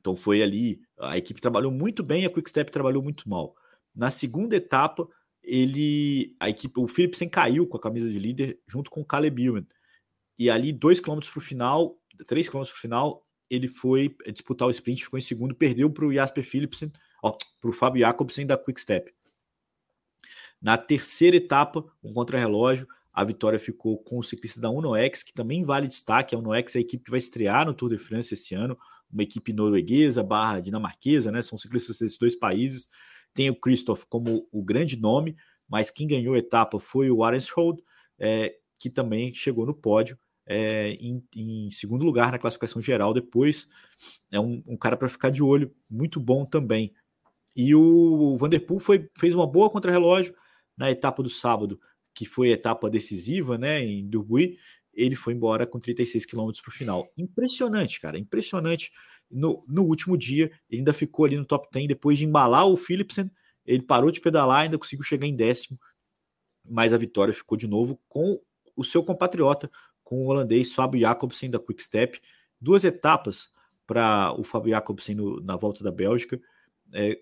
Então 0.00 0.14
foi 0.14 0.42
ali, 0.42 0.80
a 1.00 1.16
equipe 1.16 1.40
trabalhou 1.40 1.72
muito 1.72 2.02
bem, 2.02 2.24
a 2.24 2.30
Quickstep 2.30 2.70
trabalhou 2.70 3.02
muito 3.02 3.28
mal. 3.28 3.56
Na 3.94 4.10
segunda 4.10 4.54
etapa, 4.54 5.08
ele 5.46 6.34
a 6.40 6.50
equipe, 6.50 6.78
o 6.80 6.88
Philipsen 6.88 7.28
caiu 7.28 7.66
com 7.66 7.76
a 7.76 7.80
camisa 7.80 8.10
de 8.10 8.18
líder 8.18 8.58
junto 8.66 8.90
com 8.90 9.00
o 9.00 9.04
Caleb 9.04 9.44
Ewan. 9.44 9.64
E 10.36 10.50
ali, 10.50 10.72
dois 10.72 11.00
quilômetros 11.00 11.32
para 11.32 11.38
o 11.38 11.42
final, 11.42 11.98
três 12.26 12.48
quilômetros 12.48 12.72
para 12.72 12.78
o 12.78 12.82
final, 12.82 13.26
ele 13.48 13.68
foi 13.68 14.14
disputar 14.32 14.66
o 14.66 14.70
sprint, 14.72 15.04
ficou 15.04 15.18
em 15.18 15.22
segundo, 15.22 15.54
perdeu 15.54 15.88
para 15.88 16.04
o 16.04 16.12
Jasper 16.12 16.44
Philipsen, 16.44 16.92
para 17.22 17.70
o 17.70 17.72
Fábio 17.72 18.00
Jacobsen 18.00 18.44
da 18.44 18.58
Quick 18.58 18.80
Step. 18.80 19.14
Na 20.60 20.76
terceira 20.76 21.36
etapa, 21.36 21.84
um 22.02 22.12
contra-relógio, 22.12 22.88
a 23.12 23.24
vitória 23.24 23.58
ficou 23.58 23.96
com 23.98 24.18
o 24.18 24.22
ciclista 24.22 24.60
da 24.60 24.68
UnoX, 24.68 25.22
que 25.22 25.32
também 25.32 25.64
vale 25.64 25.86
destaque. 25.86 26.34
A 26.34 26.38
UnoX 26.38 26.74
é 26.74 26.78
a 26.78 26.82
equipe 26.82 27.04
que 27.04 27.10
vai 27.10 27.18
estrear 27.18 27.64
no 27.64 27.72
Tour 27.72 27.90
de 27.90 27.98
France 27.98 28.34
esse 28.34 28.54
ano, 28.54 28.76
uma 29.10 29.22
equipe 29.22 29.52
norueguesa 29.52 30.22
barra 30.22 30.60
dinamarquesa, 30.60 31.30
né? 31.30 31.40
São 31.40 31.56
ciclistas 31.56 31.98
desses 31.98 32.18
dois 32.18 32.34
países 32.34 32.90
tem 33.36 33.50
o 33.50 33.54
Christoph 33.54 34.04
como 34.08 34.48
o 34.50 34.64
grande 34.64 34.98
nome, 34.98 35.36
mas 35.68 35.90
quem 35.90 36.06
ganhou 36.06 36.34
a 36.34 36.38
etapa 36.38 36.80
foi 36.80 37.10
o 37.10 37.18
Warenshold, 37.18 37.82
é, 38.18 38.56
que 38.78 38.88
também 38.88 39.32
chegou 39.34 39.66
no 39.66 39.74
pódio 39.74 40.18
é, 40.46 40.92
em, 40.92 41.22
em, 41.36 41.70
segundo 41.70 42.02
lugar 42.02 42.32
na 42.32 42.38
classificação 42.38 42.80
geral. 42.80 43.12
Depois 43.12 43.68
é 44.32 44.40
um, 44.40 44.62
um 44.66 44.76
cara 44.76 44.96
para 44.96 45.08
ficar 45.08 45.28
de 45.28 45.42
olho, 45.42 45.70
muito 45.88 46.18
bom 46.18 46.46
também. 46.46 46.94
E 47.54 47.74
o 47.74 48.38
Vanderpool 48.38 48.80
foi, 48.80 49.06
fez 49.18 49.34
uma 49.34 49.46
boa 49.46 49.68
contrarrelógio 49.68 50.34
na 50.74 50.90
etapa 50.90 51.22
do 51.22 51.28
sábado, 51.28 51.78
que 52.14 52.24
foi 52.24 52.48
a 52.50 52.54
etapa 52.54 52.88
decisiva, 52.88 53.58
né, 53.58 53.84
em 53.84 54.08
Durbuy. 54.08 54.56
Ele 54.94 55.14
foi 55.14 55.34
embora 55.34 55.66
com 55.66 55.78
36 55.78 56.24
km 56.24 56.50
para 56.62 56.70
o 56.70 56.72
final. 56.72 57.12
Impressionante, 57.18 58.00
cara, 58.00 58.18
impressionante 58.18 58.90
no, 59.30 59.64
no 59.66 59.82
último 59.84 60.16
dia, 60.16 60.50
ele 60.70 60.80
ainda 60.80 60.92
ficou 60.92 61.24
ali 61.24 61.36
no 61.36 61.44
top 61.44 61.68
10 61.72 61.88
depois 61.88 62.18
de 62.18 62.24
embalar 62.24 62.66
o 62.66 62.76
Philipsen. 62.76 63.30
Ele 63.64 63.82
parou 63.82 64.10
de 64.10 64.20
pedalar, 64.20 64.60
ainda 64.60 64.78
conseguiu 64.78 65.04
chegar 65.04 65.26
em 65.26 65.34
décimo, 65.34 65.78
mas 66.64 66.92
a 66.92 66.98
vitória 66.98 67.34
ficou 67.34 67.58
de 67.58 67.66
novo 67.66 68.00
com 68.08 68.40
o 68.76 68.84
seu 68.84 69.02
compatriota, 69.02 69.70
com 70.04 70.24
o 70.24 70.28
holandês 70.28 70.72
Fábio 70.72 71.00
Jacobsen 71.00 71.50
da 71.50 71.58
Quick 71.58 71.82
Step. 71.82 72.20
Duas 72.60 72.84
etapas 72.84 73.50
para 73.86 74.32
o 74.38 74.44
Fábio 74.44 74.70
Jacobsen 74.70 75.14
no, 75.14 75.40
na 75.40 75.56
volta 75.56 75.82
da 75.82 75.90
Bélgica. 75.90 76.40
É, 76.92 77.20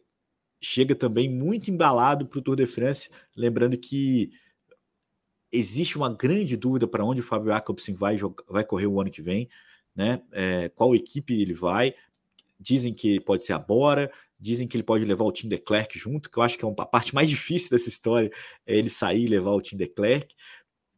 chega 0.61 0.95
também 0.95 1.29
muito 1.29 1.71
embalado 1.71 2.27
para 2.27 2.39
o 2.39 2.43
Tour 2.43 2.57
de 2.57 2.67
France, 2.67 3.11
lembrando 3.37 3.79
que 3.79 4.31
existe 5.51 5.97
uma 5.97 6.13
grande 6.13 6.57
dúvida 6.57 6.87
para 6.87 7.05
onde 7.05 7.21
o 7.21 7.25
Fábio 7.25 7.53
Jacobsen 7.53 7.95
vai, 7.95 8.19
vai 8.49 8.65
correr 8.65 8.87
o 8.87 9.01
ano 9.01 9.11
que 9.11 9.23
vem 9.23 9.49
né? 9.95 10.23
É, 10.33 10.69
qual 10.71 10.95
equipe 10.95 11.41
ele 11.41 11.55
vai. 11.55 11.95
Dizem 12.59 12.95
que 12.95 13.21
pode 13.21 13.45
ser 13.45 13.53
a 13.53 13.59
Bora, 13.59 14.11
dizem 14.39 14.67
que 14.67 14.77
ele 14.77 14.83
pode 14.83 15.05
levar 15.05 15.25
o 15.25 15.33
Tim 15.33 15.49
de 15.49 15.59
Klerk 15.59 15.99
junto, 15.99 16.31
que 16.31 16.39
eu 16.39 16.43
acho 16.43 16.59
que 16.59 16.65
é 16.65 16.69
a 16.69 16.87
parte 16.87 17.15
mais 17.15 17.29
difícil 17.31 17.71
dessa 17.71 17.89
história, 17.89 18.31
é 18.67 18.77
ele 18.77 18.89
sair 18.89 19.25
e 19.25 19.29
levar 19.29 19.53
o 19.53 19.61
Tim 19.61 19.77
de 19.77 19.87
Klerk. 19.87 20.35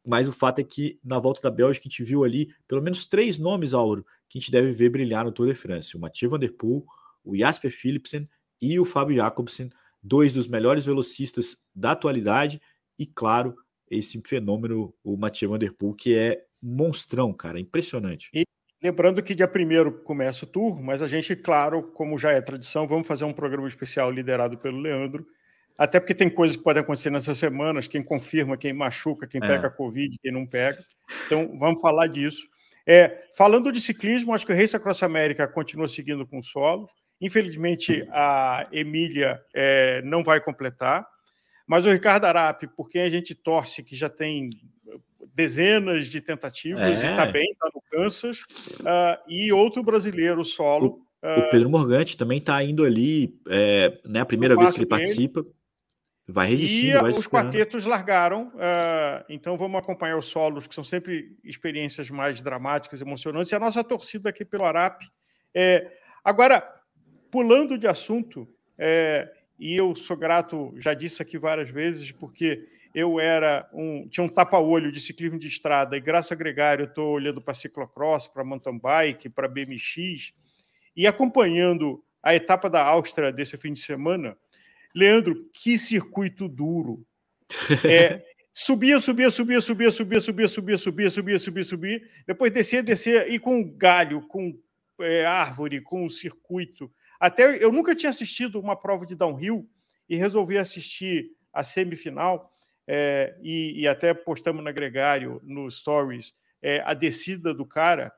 Mas 0.05 0.29
o 0.29 0.33
fato 0.33 0.61
é 0.61 0.65
que 0.65 1.01
na 1.03 1.19
volta 1.19 1.43
da 1.43 1.51
Bélgica 1.51 1.87
a 1.87 1.91
gente 1.91 2.05
viu 2.05 2.23
ali 2.23 2.55
pelo 2.69 2.83
menos 2.83 3.07
três 3.07 3.39
nomes, 3.39 3.75
Auro, 3.75 4.07
que 4.29 4.39
a 4.39 4.41
gente 4.41 4.51
deve 4.51 4.71
ver 4.71 4.91
brilhar 4.91 5.25
no 5.25 5.33
Tour 5.33 5.49
de 5.49 5.55
France: 5.55 5.97
o 5.97 6.01
Mathieu 6.01 6.31
Van 6.31 6.39
Der 6.39 6.53
Poel, 6.53 6.85
o 7.25 7.37
Jasper 7.37 7.73
Philipsen 7.73 8.29
e 8.61 8.79
o 8.79 8.85
Fábio 8.85 9.17
Jacobsen, 9.17 9.71
dois 10.03 10.33
dos 10.33 10.47
melhores 10.47 10.85
velocistas 10.85 11.65
da 11.75 11.93
atualidade, 11.93 12.61
e 12.99 13.05
claro, 13.05 13.57
esse 13.91 14.21
fenômeno, 14.25 14.95
o 15.03 15.17
Mathieu 15.17 15.51
Van 15.51 15.59
Der 15.59 15.73
Poel, 15.73 15.95
que 15.95 16.15
é 16.15 16.45
monstrão, 16.63 17.33
cara, 17.33 17.61
impressionante. 17.61 18.31
Lembrando 18.83 19.23
que 19.23 19.35
dia 19.35 19.51
1 19.51 20.03
começa 20.05 20.45
o 20.45 20.49
tour, 20.49 20.83
mas 20.83 21.01
a 21.01 21.09
gente, 21.09 21.35
claro, 21.35 21.83
como 21.83 22.19
já 22.19 22.33
é 22.33 22.41
tradição, 22.41 22.87
vamos 22.87 23.07
fazer 23.07 23.25
um 23.25 23.33
programa 23.33 23.67
especial 23.69 24.11
liderado 24.11 24.59
pelo 24.59 24.79
Leandro, 24.79 25.27
até 25.79 25.99
porque 25.99 26.15
tem 26.15 26.29
coisas 26.31 26.57
que 26.57 26.63
podem 26.63 26.83
acontecer 26.83 27.11
nessas 27.11 27.39
semanas, 27.39 27.89
quem 27.89 28.03
confirma, 28.03 28.57
quem 28.57 28.73
machuca, 28.73 29.27
quem 29.27 29.41
é. 29.43 29.47
pega 29.47 29.69
a 29.69 29.71
Covid, 29.71 30.19
quem 30.23 30.33
não 30.33 30.47
pega. 30.47 30.79
Então, 31.27 31.59
vamos 31.59 31.81
falar 31.81 32.07
disso. 32.07 32.47
É, 32.87 33.25
falando 33.37 33.73
de 33.73 33.81
ciclismo, 33.81 34.33
acho 34.33 34.47
que 34.47 34.53
o 34.53 34.57
Race 34.57 34.77
Across 34.77 35.03
América 35.03 35.47
continua 35.49 35.89
seguindo 35.89 36.27
com 36.27 36.43
solo. 36.43 36.89
Infelizmente, 37.21 38.07
a 38.11 38.69
Emília 38.73 39.41
é, 39.55 40.01
não 40.03 40.23
vai 40.23 40.41
completar. 40.41 41.07
Mas 41.67 41.85
o 41.85 41.91
Ricardo 41.91 42.27
Arape, 42.27 42.69
por 42.69 42.89
quem 42.89 43.03
a 43.03 43.11
gente 43.11 43.35
torce, 43.35 43.83
que 43.83 43.97
já 43.97 44.09
tem 44.09 44.49
dezenas 45.37 46.07
de 46.07 46.19
tentativas 46.23 46.81
é. 46.81 46.91
e 46.91 47.11
está 47.11 47.27
bem, 47.27 47.45
está 47.53 47.69
no 47.75 47.83
Kansas, 47.91 48.41
uh, 48.81 49.23
e 49.29 49.53
outro 49.53 49.83
brasileiro 49.83 50.43
solo. 50.43 51.03
O, 51.23 51.29
uh, 51.29 51.41
o 51.41 51.51
Pedro 51.51 51.69
Morgante 51.69 52.17
também 52.17 52.39
está 52.39 52.65
indo 52.65 52.83
ali, 52.83 53.39
é, 53.47 54.01
né, 54.07 54.21
a 54.21 54.27
primeira 54.27 54.57
vez 54.57 54.73
que 54.73 54.79
ele 54.79 54.87
participa. 54.87 55.45
Vai 56.29 56.49
resistindo. 56.49 56.97
E 56.97 57.01
vai 57.01 57.13
os 57.13 57.29
quartetos 57.29 57.85
largaram, 57.85 58.49
uh, 58.49 59.25
então 59.29 59.57
vamos 59.57 59.79
acompanhar 59.79 60.17
os 60.17 60.27
solos, 60.27 60.67
que 60.67 60.75
são 60.75 60.83
sempre 60.83 61.37
experiências 61.45 62.11
mais 62.11 62.43
dramáticas, 62.43 63.01
emocionantes, 63.01 63.53
e 63.53 63.55
a 63.55 63.61
nossa 63.61 63.85
torcida 63.85 64.31
aqui 64.31 64.45
pelo 64.45 64.65
Arape. 64.65 65.07
É... 65.55 65.93
Agora, 66.25 66.67
pulando 67.31 67.79
de 67.79 67.87
assunto, 67.87 68.49
é... 68.77 69.31
e 69.57 69.77
eu 69.77 69.95
sou 69.95 70.17
grato, 70.17 70.75
já 70.79 70.95
disse 70.95 71.23
aqui 71.23 71.39
várias 71.39 71.71
vezes, 71.71 72.11
porque 72.11 72.67
eu 72.97 73.21
era 73.21 73.69
um 73.75 74.09
tinha 74.09 74.25
um 74.25 74.29
tapa-olho 74.29 74.91
de 74.91 75.01
ciclismo 75.01 75.39
de 75.39 75.47
estrada 75.47 75.99
e 75.99 76.01
graças 76.01 76.33
a 76.33 76.35
Gregário 76.35 76.85
eu 76.85 76.89
estou 76.89 77.13
olhando 77.13 77.43
para 77.43 77.53
ciclocross, 77.53 78.27
para 78.27 78.43
mountain 78.43 78.79
bike, 78.79 79.29
para 79.29 79.47
BMX 79.47 80.33
e 80.97 81.07
acompanhando 81.07 82.03
a 82.23 82.35
etapa 82.35 82.71
da 82.71 82.83
Áustria 82.83 83.31
desse 83.31 83.59
fim 83.59 83.75
de 83.75 83.81
semana. 83.81 84.35
Leandro, 84.95 85.47
que 85.53 85.77
circuito 85.77 86.49
duro! 86.49 87.07
É, 87.85 88.25
subia, 88.55 88.99
subia, 88.99 89.31
subia, 89.31 89.61
subia, 89.61 89.91
subia, 89.91 90.21
subia, 90.21 90.49
subia, 90.49 90.79
subia, 90.79 91.11
subia, 91.11 91.39
subia, 91.39 91.65
subia, 91.65 92.03
depois 92.27 92.51
descia, 92.51 92.83
descia 92.83 93.29
e 93.29 93.39
com 93.39 93.63
galho, 93.77 94.23
com 94.27 94.59
é, 95.03 95.27
árvore, 95.27 95.83
com 95.83 96.09
circuito. 96.09 96.91
Até 97.21 97.63
eu 97.63 97.71
nunca 97.71 97.95
tinha 97.95 98.09
assistido 98.09 98.59
uma 98.59 98.75
prova 98.75 99.05
de 99.05 99.15
downhill 99.15 99.69
e 100.09 100.17
resolvi 100.17 100.57
assistir 100.57 101.33
a 101.53 101.63
semifinal 101.63 102.51
é, 102.87 103.37
e, 103.43 103.83
e, 103.83 103.89
até 103.89 104.15
postamos 104.15 104.63
no 104.63 104.73
Gregário, 104.73 105.41
no 105.45 105.71
Stories, 105.71 106.33
é, 106.63 106.83
a 106.85 106.95
descida 106.95 107.53
do 107.53 107.67
cara, 107.67 108.13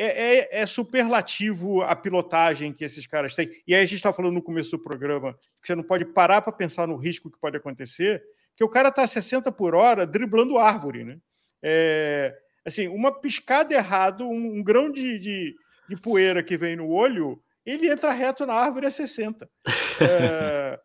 é, 0.00 0.38
é, 0.46 0.62
é, 0.62 0.66
superlativo 0.66 1.82
a 1.82 1.96
pilotagem 1.96 2.72
que 2.72 2.84
esses 2.84 3.06
caras 3.06 3.34
têm. 3.34 3.50
E 3.66 3.74
aí 3.74 3.82
a 3.82 3.84
gente 3.84 3.96
está 3.96 4.12
falando 4.12 4.34
no 4.34 4.42
começo 4.42 4.70
do 4.70 4.78
programa 4.78 5.32
que 5.60 5.66
você 5.66 5.74
não 5.74 5.82
pode 5.82 6.04
parar 6.04 6.40
para 6.40 6.52
pensar 6.52 6.86
no 6.86 6.96
risco 6.96 7.30
que 7.30 7.38
pode 7.40 7.56
acontecer, 7.56 8.22
que 8.56 8.62
o 8.62 8.68
cara 8.68 8.90
está 8.90 9.02
a 9.02 9.06
60 9.06 9.50
por 9.50 9.74
hora 9.74 10.06
driblando 10.06 10.58
árvore. 10.58 11.04
Né? 11.04 11.18
É, 11.62 12.36
assim, 12.64 12.86
uma 12.86 13.10
piscada 13.12 13.74
errado, 13.74 14.24
um, 14.24 14.58
um 14.58 14.62
grão 14.62 14.90
de, 14.90 15.18
de, 15.18 15.54
de, 15.88 15.96
poeira 15.96 16.42
que 16.42 16.56
vem 16.56 16.76
no 16.76 16.88
olho, 16.88 17.42
ele 17.66 17.90
entra 17.90 18.12
reto 18.12 18.46
na 18.46 18.54
árvore 18.54 18.86
a 18.86 18.90
60. 18.90 19.48
É, 20.00 20.78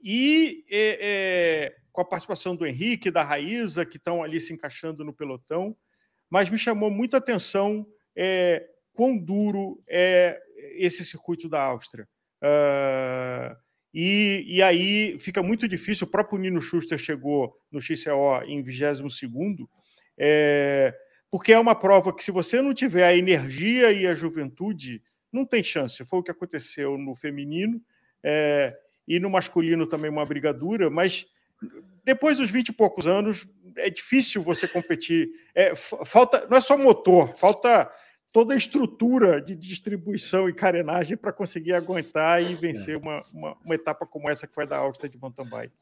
e 0.00 0.64
é, 0.70 0.98
é, 1.00 1.76
com 1.92 2.00
a 2.00 2.04
participação 2.04 2.54
do 2.54 2.66
Henrique, 2.66 3.10
da 3.10 3.22
Raíza, 3.22 3.86
que 3.86 3.96
estão 3.96 4.22
ali 4.22 4.40
se 4.40 4.52
encaixando 4.52 5.04
no 5.04 5.12
pelotão, 5.12 5.76
mas 6.28 6.50
me 6.50 6.58
chamou 6.58 6.90
muita 6.90 7.16
atenção 7.16 7.86
é, 8.14 8.66
quão 8.92 9.16
duro 9.16 9.82
é 9.88 10.40
esse 10.76 11.04
circuito 11.04 11.48
da 11.48 11.62
Áustria. 11.62 12.08
Uh, 12.42 13.56
e, 13.92 14.44
e, 14.46 14.62
aí 14.62 15.18
fica 15.18 15.42
muito 15.42 15.66
difícil. 15.66 16.06
O 16.06 16.10
próprio 16.10 16.38
Nino 16.38 16.60
Schuster 16.60 16.98
chegou 16.98 17.56
no 17.70 17.80
XCO 17.80 18.42
em 18.46 18.62
22, 18.62 19.22
é, 20.18 20.94
porque 21.30 21.52
é 21.52 21.58
uma 21.58 21.74
prova 21.74 22.14
que, 22.14 22.22
se 22.22 22.30
você 22.30 22.60
não 22.60 22.74
tiver 22.74 23.04
a 23.04 23.16
energia 23.16 23.92
e 23.92 24.06
a 24.06 24.14
juventude, 24.14 25.02
não 25.32 25.46
tem 25.46 25.62
chance. 25.62 26.04
Foi 26.04 26.18
o 26.18 26.22
que 26.22 26.30
aconteceu 26.30 26.98
no 26.98 27.14
feminino. 27.14 27.80
É, 28.22 28.76
e 29.06 29.20
no 29.20 29.30
masculino 29.30 29.86
também 29.86 30.10
uma 30.10 30.26
brigadura, 30.26 30.90
mas 30.90 31.26
depois 32.04 32.38
dos 32.38 32.50
20 32.50 32.68
e 32.68 32.72
poucos 32.72 33.06
anos 33.06 33.46
é 33.76 33.90
difícil 33.90 34.42
você 34.42 34.66
competir. 34.66 35.28
É, 35.54 35.74
falta, 35.74 36.46
não 36.48 36.56
é 36.56 36.60
só 36.60 36.76
motor, 36.76 37.34
falta 37.36 37.90
toda 38.32 38.54
a 38.54 38.56
estrutura 38.56 39.40
de 39.40 39.54
distribuição 39.54 40.48
e 40.48 40.52
carenagem 40.52 41.16
para 41.16 41.32
conseguir 41.32 41.72
aguentar 41.72 42.42
e 42.42 42.54
vencer 42.54 42.96
uma, 42.96 43.22
uma, 43.32 43.56
uma, 43.64 43.74
etapa 43.74 44.06
como 44.06 44.28
essa 44.28 44.46
que 44.46 44.54
foi 44.54 44.66
da 44.66 44.76
Áustria 44.76 45.08
de 45.08 45.18
mountain 45.18 45.48
bike. 45.48 45.74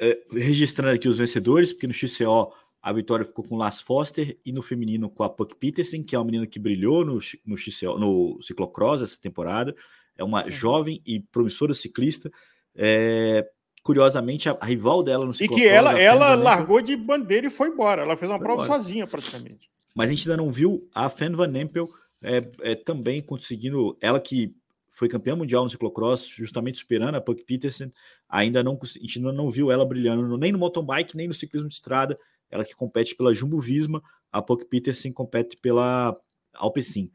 É, 0.00 0.20
registrando 0.32 0.94
aqui 0.94 1.08
os 1.08 1.18
vencedores, 1.18 1.72
porque 1.72 1.86
no 1.86 1.94
XCO 1.94 2.52
a 2.82 2.92
vitória 2.92 3.24
ficou 3.24 3.44
com 3.44 3.54
o 3.54 3.58
Las 3.58 3.80
Foster 3.80 4.38
e 4.44 4.52
no 4.52 4.62
feminino 4.62 5.08
com 5.08 5.22
a 5.22 5.30
Puck 5.30 5.56
Peterson, 5.56 6.02
que 6.02 6.14
é 6.14 6.18
uma 6.18 6.24
menina 6.24 6.46
que 6.46 6.58
brilhou 6.58 7.04
no, 7.04 7.18
no, 7.44 7.56
XCO, 7.56 7.98
no 7.98 8.40
ciclocross 8.42 9.02
essa 9.02 9.20
temporada 9.20 9.74
é 10.16 10.24
uma 10.24 10.44
uhum. 10.44 10.50
jovem 10.50 11.02
e 11.06 11.20
promissora 11.20 11.74
ciclista. 11.74 12.30
É, 12.74 13.46
curiosamente, 13.82 14.48
a, 14.48 14.56
a, 14.60 14.66
rival 14.66 15.02
dela 15.02 15.24
no 15.24 15.32
ciclocross... 15.32 15.60
E 15.60 15.62
que 15.62 15.68
ela, 15.68 16.00
ela 16.00 16.34
largou 16.34 16.80
de 16.80 16.96
bandeira 16.96 17.46
e 17.46 17.50
foi 17.50 17.68
embora. 17.68 18.02
Ela 18.02 18.16
fez 18.16 18.30
uma 18.30 18.38
prova 18.38 18.64
embora. 18.64 18.80
sozinha, 18.80 19.06
praticamente. 19.06 19.70
Mas 19.94 20.08
a 20.08 20.12
gente 20.12 20.28
ainda 20.28 20.42
não 20.42 20.50
viu 20.50 20.88
a 20.94 21.08
Fan 21.08 21.32
Van 21.32 21.58
Empel 21.58 21.88
é, 22.22 22.42
é, 22.62 22.74
também 22.74 23.20
conseguindo... 23.20 23.96
Ela 24.00 24.20
que 24.20 24.54
foi 24.96 25.08
campeã 25.08 25.36
mundial 25.36 25.62
no 25.62 25.68
ciclocross, 25.68 26.26
justamente 26.26 26.78
superando 26.78 27.16
a 27.16 27.20
Puck 27.20 27.44
Peterson, 27.44 27.90
ainda 28.26 28.62
não, 28.62 28.80
a 28.82 28.86
gente 28.86 29.18
ainda 29.18 29.30
não 29.30 29.50
viu 29.50 29.70
ela 29.70 29.84
brilhando 29.84 30.38
nem 30.38 30.50
no 30.50 30.58
mountain 30.58 30.86
bike, 30.86 31.14
nem 31.14 31.28
no 31.28 31.34
ciclismo 31.34 31.68
de 31.68 31.74
estrada. 31.74 32.18
Ela 32.50 32.64
que 32.64 32.74
compete 32.74 33.14
pela 33.14 33.34
Jumbo 33.34 33.60
Visma, 33.60 34.02
a 34.32 34.40
Puck 34.40 34.64
Peterson 34.64 35.12
compete 35.12 35.56
pela 35.58 36.16
Alpecin. 36.54 37.10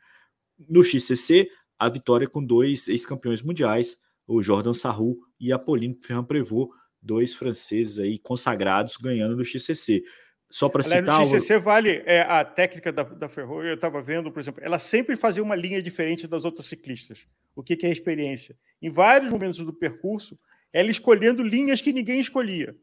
No 0.70 0.84
XCC, 0.84 1.50
a 1.82 1.90
vitória 1.90 2.30
com 2.30 2.46
dois 2.46 2.88
ex-campeões 2.88 3.42
mundiais, 3.42 3.98
o 4.28 4.40
Jordan 4.40 4.72
Sarru 4.72 5.18
e 5.40 5.52
Apolline 5.52 5.98
Ferrand 6.00 6.26
Prevot, 6.26 6.70
dois 7.02 7.34
franceses 7.34 7.98
aí 7.98 8.20
consagrados 8.20 8.98
ganhando 8.98 9.36
no 9.36 9.44
XCC. 9.44 10.04
Só 10.48 10.70
para 10.70 10.84
citar. 10.84 11.02
No 11.02 11.26
XCC 11.26 11.58
vale 11.58 12.04
é, 12.06 12.22
a 12.22 12.46
técnica 12.46 12.92
da, 12.92 13.02
da 13.02 13.28
Ferro, 13.28 13.64
eu 13.64 13.74
estava 13.74 14.00
vendo, 14.00 14.32
por 14.32 14.40
exemplo, 14.40 14.62
ela 14.64 14.78
sempre 14.78 15.16
fazia 15.16 15.42
uma 15.42 15.56
linha 15.56 15.82
diferente 15.82 16.28
das 16.28 16.46
outras 16.46 16.68
ciclistas. 16.68 17.26
O 17.56 17.64
que, 17.64 17.76
que 17.76 17.88
é 17.88 17.90
a 17.90 17.94
experiência? 17.94 18.56
Em 18.80 18.92
vários 18.92 19.32
momentos 19.32 19.58
do 19.58 19.74
percurso, 19.74 20.38
ela 20.72 20.92
escolhendo 20.92 21.42
linhas 21.42 21.82
que 21.82 21.92
ninguém 21.92 22.20
escolhia. 22.20 22.76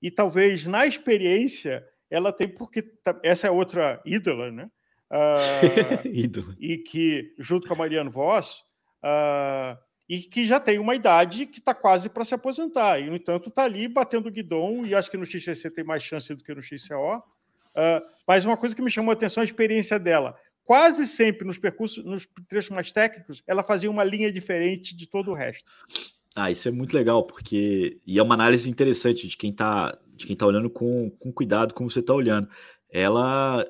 E 0.00 0.08
talvez 0.08 0.68
na 0.68 0.86
experiência 0.86 1.84
ela 2.08 2.32
tem, 2.32 2.46
porque 2.46 2.84
essa 3.24 3.48
é 3.48 3.50
outra 3.50 4.00
ídola, 4.06 4.52
né? 4.52 4.70
Uh, 6.36 6.56
e 6.58 6.78
que, 6.78 7.32
junto 7.38 7.68
com 7.68 7.74
a 7.74 7.76
Mariana 7.76 8.10
Voss, 8.10 8.64
uh, 9.04 9.78
e 10.08 10.20
que 10.20 10.44
já 10.46 10.60
tem 10.60 10.78
uma 10.78 10.94
idade 10.94 11.46
que 11.46 11.58
está 11.58 11.74
quase 11.74 12.08
para 12.08 12.24
se 12.24 12.34
aposentar. 12.34 13.00
E, 13.00 13.08
no 13.08 13.16
entanto, 13.16 13.48
está 13.48 13.64
ali 13.64 13.88
batendo 13.88 14.28
o 14.28 14.32
guidão, 14.32 14.84
e 14.86 14.94
acho 14.94 15.10
que 15.10 15.16
no 15.16 15.26
XCC 15.26 15.70
tem 15.70 15.84
mais 15.84 16.02
chance 16.02 16.34
do 16.34 16.42
que 16.42 16.54
no 16.54 16.62
XCO. 16.62 16.94
Uh, 16.94 17.22
ah, 17.74 18.02
mas 18.26 18.44
uma 18.44 18.56
coisa 18.56 18.74
que 18.74 18.82
me 18.82 18.90
chamou 18.90 19.10
a 19.10 19.14
atenção 19.14 19.42
é 19.42 19.44
a 19.44 19.48
experiência 19.48 19.98
dela. 19.98 20.36
Quase 20.64 21.06
sempre 21.06 21.46
nos 21.46 21.58
percursos, 21.58 22.04
nos 22.04 22.28
trechos 22.48 22.70
mais 22.70 22.90
técnicos, 22.90 23.42
ela 23.46 23.62
fazia 23.62 23.90
uma 23.90 24.02
linha 24.02 24.32
diferente 24.32 24.96
de 24.96 25.06
todo 25.06 25.30
o 25.30 25.34
resto. 25.34 25.70
Ah, 26.34 26.50
isso 26.50 26.68
é 26.68 26.70
muito 26.70 26.94
legal, 26.94 27.24
porque. 27.24 27.98
E 28.06 28.18
é 28.18 28.22
uma 28.22 28.34
análise 28.34 28.68
interessante 28.68 29.28
de 29.28 29.36
quem 29.36 29.50
está 29.50 29.96
de 30.16 30.26
quem 30.26 30.34
tá 30.34 30.46
olhando 30.46 30.70
com, 30.70 31.10
com 31.10 31.30
cuidado, 31.30 31.74
como 31.74 31.90
você 31.90 32.00
está 32.00 32.14
olhando. 32.14 32.48
Ela 32.90 33.66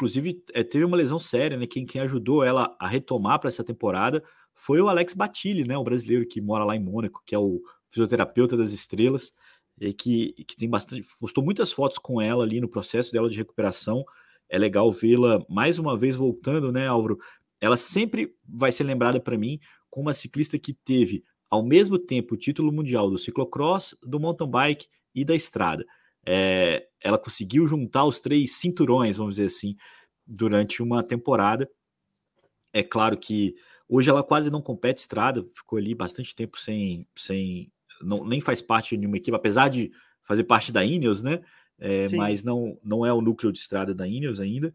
inclusive 0.00 0.42
é, 0.54 0.64
teve 0.64 0.82
uma 0.82 0.96
lesão 0.96 1.18
séria, 1.18 1.58
né? 1.58 1.66
Quem, 1.66 1.84
quem 1.84 2.00
ajudou 2.00 2.42
ela 2.42 2.74
a 2.80 2.88
retomar 2.88 3.38
para 3.38 3.48
essa 3.48 3.62
temporada 3.62 4.24
foi 4.54 4.80
o 4.80 4.88
Alex 4.88 5.12
Batilli, 5.12 5.62
né? 5.62 5.76
O 5.76 5.84
brasileiro 5.84 6.26
que 6.26 6.40
mora 6.40 6.64
lá 6.64 6.74
em 6.74 6.82
Mônaco, 6.82 7.22
que 7.26 7.34
é 7.34 7.38
o 7.38 7.60
fisioterapeuta 7.90 8.56
das 8.56 8.72
estrelas, 8.72 9.30
e 9.78 9.92
que, 9.92 10.32
que 10.44 10.56
tem 10.56 10.70
bastante. 10.70 11.06
postou 11.18 11.44
muitas 11.44 11.70
fotos 11.70 11.98
com 11.98 12.20
ela 12.20 12.44
ali 12.44 12.60
no 12.62 12.68
processo 12.68 13.12
dela 13.12 13.28
de 13.28 13.36
recuperação. 13.36 14.02
É 14.48 14.56
legal 14.58 14.90
vê-la 14.90 15.44
mais 15.48 15.78
uma 15.78 15.96
vez 15.98 16.16
voltando, 16.16 16.72
né, 16.72 16.86
Álvaro? 16.86 17.18
Ela 17.60 17.76
sempre 17.76 18.34
vai 18.48 18.72
ser 18.72 18.84
lembrada 18.84 19.20
para 19.20 19.36
mim 19.36 19.60
como 19.90 20.06
uma 20.06 20.14
ciclista 20.14 20.58
que 20.58 20.72
teve 20.72 21.22
ao 21.50 21.62
mesmo 21.62 21.98
tempo 21.98 22.34
o 22.34 22.38
título 22.38 22.72
mundial 22.72 23.10
do 23.10 23.18
ciclocross, 23.18 23.94
do 24.02 24.18
mountain 24.18 24.48
bike 24.48 24.86
e 25.14 25.24
da 25.26 25.34
estrada 25.34 25.84
é, 26.26 26.86
ela 27.00 27.18
conseguiu 27.18 27.66
juntar 27.66 28.04
os 28.04 28.20
três 28.20 28.56
cinturões, 28.56 29.16
vamos 29.16 29.36
dizer 29.36 29.46
assim, 29.46 29.76
durante 30.26 30.82
uma 30.82 31.02
temporada. 31.02 31.68
É 32.72 32.82
claro 32.82 33.16
que 33.18 33.54
hoje 33.88 34.08
ela 34.10 34.22
quase 34.22 34.50
não 34.50 34.62
compete 34.62 34.98
estrada, 34.98 35.44
ficou 35.54 35.78
ali 35.78 35.94
bastante 35.94 36.34
tempo 36.34 36.58
sem, 36.58 37.06
sem 37.16 37.72
não, 38.00 38.24
nem 38.24 38.40
faz 38.40 38.62
parte 38.62 38.90
de 38.90 38.98
nenhuma 38.98 39.16
equipe, 39.16 39.36
apesar 39.36 39.68
de 39.68 39.90
fazer 40.22 40.44
parte 40.44 40.70
da 40.70 40.84
Ineos, 40.84 41.22
né? 41.22 41.40
É, 41.78 42.08
mas 42.10 42.44
não, 42.44 42.78
não 42.84 43.06
é 43.06 43.12
o 43.12 43.22
núcleo 43.22 43.52
de 43.52 43.58
estrada 43.58 43.94
da 43.94 44.06
Ineos 44.06 44.38
ainda. 44.38 44.74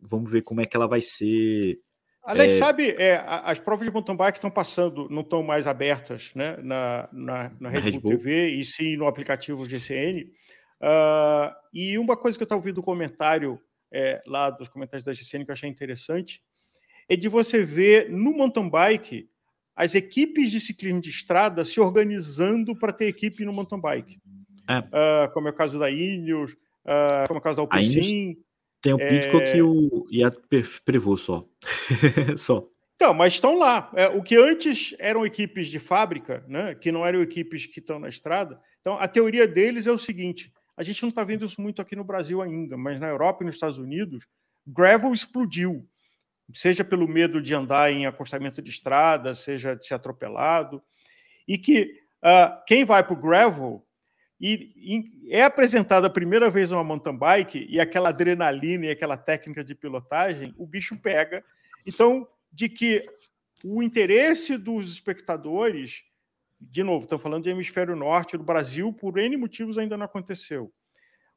Vamos 0.00 0.30
ver 0.30 0.42
como 0.42 0.60
é 0.60 0.66
que 0.66 0.76
ela 0.76 0.88
vai 0.88 1.02
ser. 1.02 1.78
Aliás, 2.24 2.52
é... 2.52 2.58
sabe, 2.58 2.90
é, 2.90 3.22
as 3.26 3.58
provas 3.58 3.86
de 3.86 3.92
mountain 3.92 4.16
bike 4.16 4.38
estão 4.38 4.50
passando, 4.50 5.08
não 5.08 5.20
estão 5.20 5.42
mais 5.42 5.66
abertas 5.66 6.32
né, 6.34 6.56
na, 6.62 7.08
na, 7.12 7.52
na 7.60 7.68
Red 7.68 7.92
Bull 7.92 8.12
TV 8.12 8.48
e 8.48 8.64
sim 8.64 8.96
no 8.96 9.06
aplicativo 9.06 9.66
GCN. 9.68 10.30
Uh, 10.80 11.54
e 11.72 11.98
uma 11.98 12.16
coisa 12.16 12.38
que 12.38 12.42
eu 12.42 12.46
estava 12.46 12.58
ouvindo 12.58 12.80
um 12.80 12.84
comentário 12.84 13.60
é, 13.92 14.22
lá 14.26 14.50
dos 14.50 14.68
comentários 14.68 15.04
da 15.04 15.12
GCN 15.12 15.44
que 15.44 15.50
eu 15.50 15.54
achei 15.54 15.68
interessante, 15.68 16.42
é 17.08 17.16
de 17.16 17.28
você 17.28 17.62
ver 17.62 18.10
no 18.10 18.32
mountain 18.32 18.68
bike 18.68 19.28
as 19.74 19.94
equipes 19.94 20.50
de 20.50 20.60
ciclismo 20.60 21.00
de 21.00 21.08
estrada 21.08 21.64
se 21.64 21.80
organizando 21.80 22.76
para 22.76 22.92
ter 22.92 23.06
equipe 23.06 23.44
no 23.44 23.52
mountain 23.52 23.80
bike. 23.80 24.20
É. 24.68 24.78
Uh, 24.80 25.32
como 25.32 25.48
é 25.48 25.50
o 25.50 25.54
caso 25.54 25.78
da 25.78 25.90
Ineos, 25.90 26.52
uh, 26.52 27.26
como 27.28 27.38
é 27.38 27.40
o 27.40 27.42
caso 27.42 27.56
da 27.56 27.62
Alpecin. 27.62 28.36
Tem 28.80 28.92
o 28.92 28.98
Pitcock 28.98 29.42
é... 29.42 29.56
e 29.56 29.62
o 29.62 30.06
e 30.10 30.22
a 30.22 30.32
Prevô 30.84 31.16
só. 31.16 31.48
só. 32.36 32.68
Então, 32.96 33.14
mas 33.14 33.34
estão 33.34 33.56
lá. 33.56 33.90
É, 33.94 34.08
o 34.08 34.22
que 34.22 34.36
antes 34.36 34.94
eram 34.98 35.24
equipes 35.24 35.68
de 35.68 35.78
fábrica, 35.78 36.44
né, 36.48 36.74
que 36.74 36.90
não 36.90 37.06
eram 37.06 37.22
equipes 37.22 37.64
que 37.66 37.78
estão 37.78 37.98
na 37.98 38.08
estrada. 38.08 38.60
Então, 38.80 38.98
a 38.98 39.06
teoria 39.06 39.46
deles 39.46 39.86
é 39.86 39.92
o 39.92 39.98
seguinte: 39.98 40.52
a 40.78 40.82
gente 40.82 41.02
não 41.02 41.08
está 41.08 41.24
vendo 41.24 41.44
isso 41.44 41.60
muito 41.60 41.82
aqui 41.82 41.94
no 41.96 42.04
Brasil 42.04 42.40
ainda, 42.40 42.76
mas 42.76 43.00
na 43.00 43.08
Europa 43.08 43.42
e 43.42 43.46
nos 43.46 43.56
Estados 43.56 43.78
Unidos, 43.78 44.24
gravel 44.66 45.12
explodiu 45.12 45.86
seja 46.54 46.84
pelo 46.84 47.06
medo 47.06 47.40
de 47.40 47.54
andar 47.54 47.92
em 47.92 48.06
acostamento 48.06 48.62
de 48.62 48.70
estrada, 48.70 49.34
seja 49.34 49.74
de 49.74 49.86
ser 49.86 49.94
atropelado, 49.94 50.82
e 51.46 51.58
que 51.58 51.92
uh, 52.22 52.64
quem 52.66 52.84
vai 52.84 53.02
para 53.02 53.12
o 53.12 53.20
gravel 53.20 53.84
e, 54.40 54.72
e, 54.76 55.34
é 55.34 55.42
apresentada 55.42 56.06
a 56.06 56.10
primeira 56.10 56.48
vez 56.48 56.70
uma 56.70 56.84
mountain 56.84 57.16
bike 57.16 57.66
e 57.68 57.80
aquela 57.80 58.10
adrenalina 58.10 58.86
e 58.86 58.90
aquela 58.90 59.16
técnica 59.16 59.64
de 59.64 59.74
pilotagem, 59.74 60.54
o 60.56 60.66
bicho 60.66 60.96
pega. 60.96 61.44
Então, 61.84 62.26
de 62.52 62.68
que 62.68 63.04
o 63.64 63.82
interesse 63.82 64.56
dos 64.56 64.90
espectadores, 64.90 66.04
de 66.60 66.82
novo, 66.82 67.04
estão 67.04 67.18
falando 67.18 67.44
de 67.44 67.50
hemisfério 67.50 67.94
norte 67.94 68.36
do 68.36 68.44
Brasil, 68.44 68.92
por 68.92 69.18
N 69.18 69.36
motivos 69.36 69.78
ainda 69.78 69.96
não 69.96 70.06
aconteceu. 70.06 70.72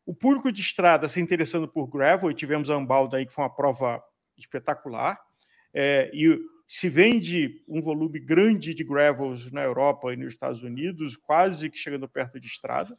O 0.06 0.16
público 0.16 0.52
de 0.52 0.62
estrada 0.62 1.08
se 1.08 1.22
interessando 1.22 1.68
por 1.68 1.88
gravel, 1.88 2.32
e 2.32 2.34
tivemos 2.34 2.70
a 2.70 2.76
Ambalda 2.76 3.18
aí, 3.18 3.26
que 3.26 3.34
foi 3.34 3.44
uma 3.44 3.56
prova 3.56 4.04
espetacular. 4.38 5.20
É, 5.74 6.10
e 6.14 6.40
se 6.68 6.88
vende 6.90 7.64
um 7.68 7.82
volume 7.82 8.20
grande 8.20 8.74
de 8.74 8.84
gravels 8.84 9.52
na 9.52 9.62
Europa 9.62 10.14
e 10.14 10.16
nos 10.16 10.34
Estados 10.34 10.64
Unidos, 10.64 11.18
quase 11.18 11.70
que 11.70 11.78
chegando 11.78 12.08
perto 12.08 12.40
de 12.40 12.48
estrada. 12.48 12.98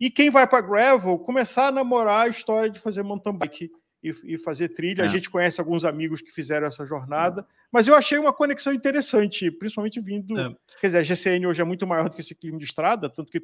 E 0.00 0.10
quem 0.10 0.30
vai 0.30 0.46
para 0.46 0.62
gravel 0.62 1.18
começar 1.18 1.68
a 1.68 1.72
namorar 1.72 2.26
a 2.26 2.28
história 2.30 2.70
de 2.70 2.80
fazer 2.80 3.02
mountain 3.02 3.36
bike 3.36 3.70
e, 4.02 4.14
e 4.24 4.38
fazer 4.38 4.70
trilha. 4.70 5.02
É. 5.02 5.04
A 5.04 5.08
gente 5.08 5.30
conhece 5.30 5.60
alguns 5.60 5.84
amigos 5.84 6.20
que 6.20 6.30
fizeram 6.30 6.66
essa 6.66 6.84
jornada, 6.84 7.46
mas 7.70 7.86
eu 7.86 7.94
achei 7.94 8.18
uma 8.18 8.32
conexão 8.32 8.72
interessante, 8.72 9.50
principalmente 9.50 10.00
vindo. 10.00 10.38
É. 10.38 10.54
Quer 10.80 10.86
dizer, 10.88 10.98
a 10.98 11.02
GCN 11.02 11.46
hoje 11.46 11.60
é 11.60 11.64
muito 11.64 11.86
maior 11.86 12.08
do 12.08 12.14
que 12.14 12.20
esse 12.20 12.34
clima 12.34 12.58
de 12.58 12.64
estrada, 12.64 13.08
tanto 13.08 13.30
que 13.30 13.42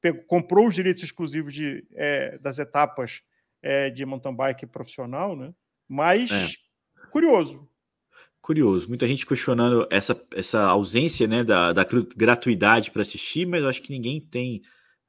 pegou, 0.00 0.22
comprou 0.24 0.68
os 0.68 0.74
direitos 0.74 1.02
exclusivos 1.02 1.54
de, 1.54 1.86
é, 1.92 2.38
das 2.38 2.58
etapas 2.58 3.22
é, 3.62 3.90
de 3.90 4.04
mountain 4.04 4.34
bike 4.34 4.66
profissional, 4.66 5.36
né? 5.36 5.54
Mas 5.88 6.30
é 6.30 6.48
curioso. 7.10 7.68
Curioso, 8.40 8.88
muita 8.88 9.06
gente 9.06 9.24
questionando 9.24 9.86
essa, 9.88 10.20
essa 10.34 10.62
ausência 10.62 11.28
né, 11.28 11.44
da, 11.44 11.72
da 11.72 11.84
gratuidade 11.84 12.90
para 12.90 13.02
assistir, 13.02 13.46
mas 13.46 13.62
eu 13.62 13.68
acho 13.68 13.80
que 13.80 13.92
ninguém 13.92 14.20
tem 14.20 14.62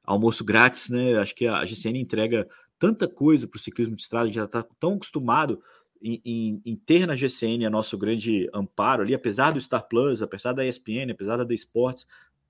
almoço 0.04 0.44
grátis, 0.44 0.88
né? 0.88 1.16
Acho 1.16 1.34
que 1.34 1.46
a 1.46 1.64
GCN 1.64 1.98
entrega 1.98 2.46
tanta 2.84 3.08
coisa 3.08 3.48
para 3.48 3.56
o 3.56 3.60
ciclismo 3.60 3.96
de 3.96 4.02
estrada, 4.02 4.24
a 4.24 4.26
gente 4.26 4.34
já 4.34 4.44
está 4.44 4.62
tão 4.78 4.92
acostumado 4.92 5.62
em, 6.02 6.20
em, 6.22 6.62
em, 6.66 6.76
ter 6.76 7.06
na 7.06 7.16
GCN 7.16 7.64
a 7.64 7.70
nosso 7.70 7.96
grande 7.96 8.46
amparo 8.52 9.02
ali, 9.02 9.14
apesar 9.14 9.52
do 9.52 9.60
Star 9.60 9.88
Plus, 9.88 10.20
apesar 10.20 10.52
da 10.52 10.66
ESPN, 10.66 11.10
apesar 11.10 11.38
da 11.38 11.46
The 11.46 11.54
Sports, 11.54 12.06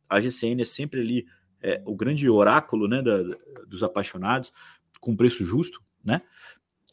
a 0.09 0.21
GCN 0.21 0.63
é 0.63 0.65
sempre 0.65 1.01
ali 1.03 1.25
é, 1.63 1.81
o 1.87 1.95
grande 1.95 2.29
oráculo 2.29 2.89
né, 2.89 3.01
da, 3.01 3.23
dos 3.69 3.85
apaixonados, 3.85 4.53
com 4.99 5.15
preço 5.15 5.45
justo, 5.45 5.81
né? 6.03 6.21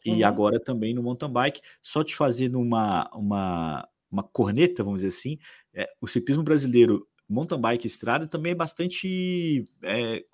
e 0.04 0.10
uhum. 0.22 0.24
agora 0.24 0.60
também 0.60 0.94
no 0.94 1.02
mountain 1.02 1.32
bike. 1.32 1.60
Só 1.82 2.04
te 2.04 2.14
fazendo 2.14 2.60
uma, 2.60 3.10
uma, 3.12 3.88
uma 4.08 4.22
corneta, 4.22 4.84
vamos 4.84 5.02
dizer 5.02 5.16
assim, 5.16 5.36
é, 5.74 5.88
o 6.00 6.06
ciclismo 6.06 6.44
brasileiro, 6.44 7.08
mountain 7.28 7.60
bike 7.60 7.88
estrada, 7.88 8.28
também 8.28 8.52
é 8.52 8.54
bastante 8.54 9.64
é, 9.82 10.24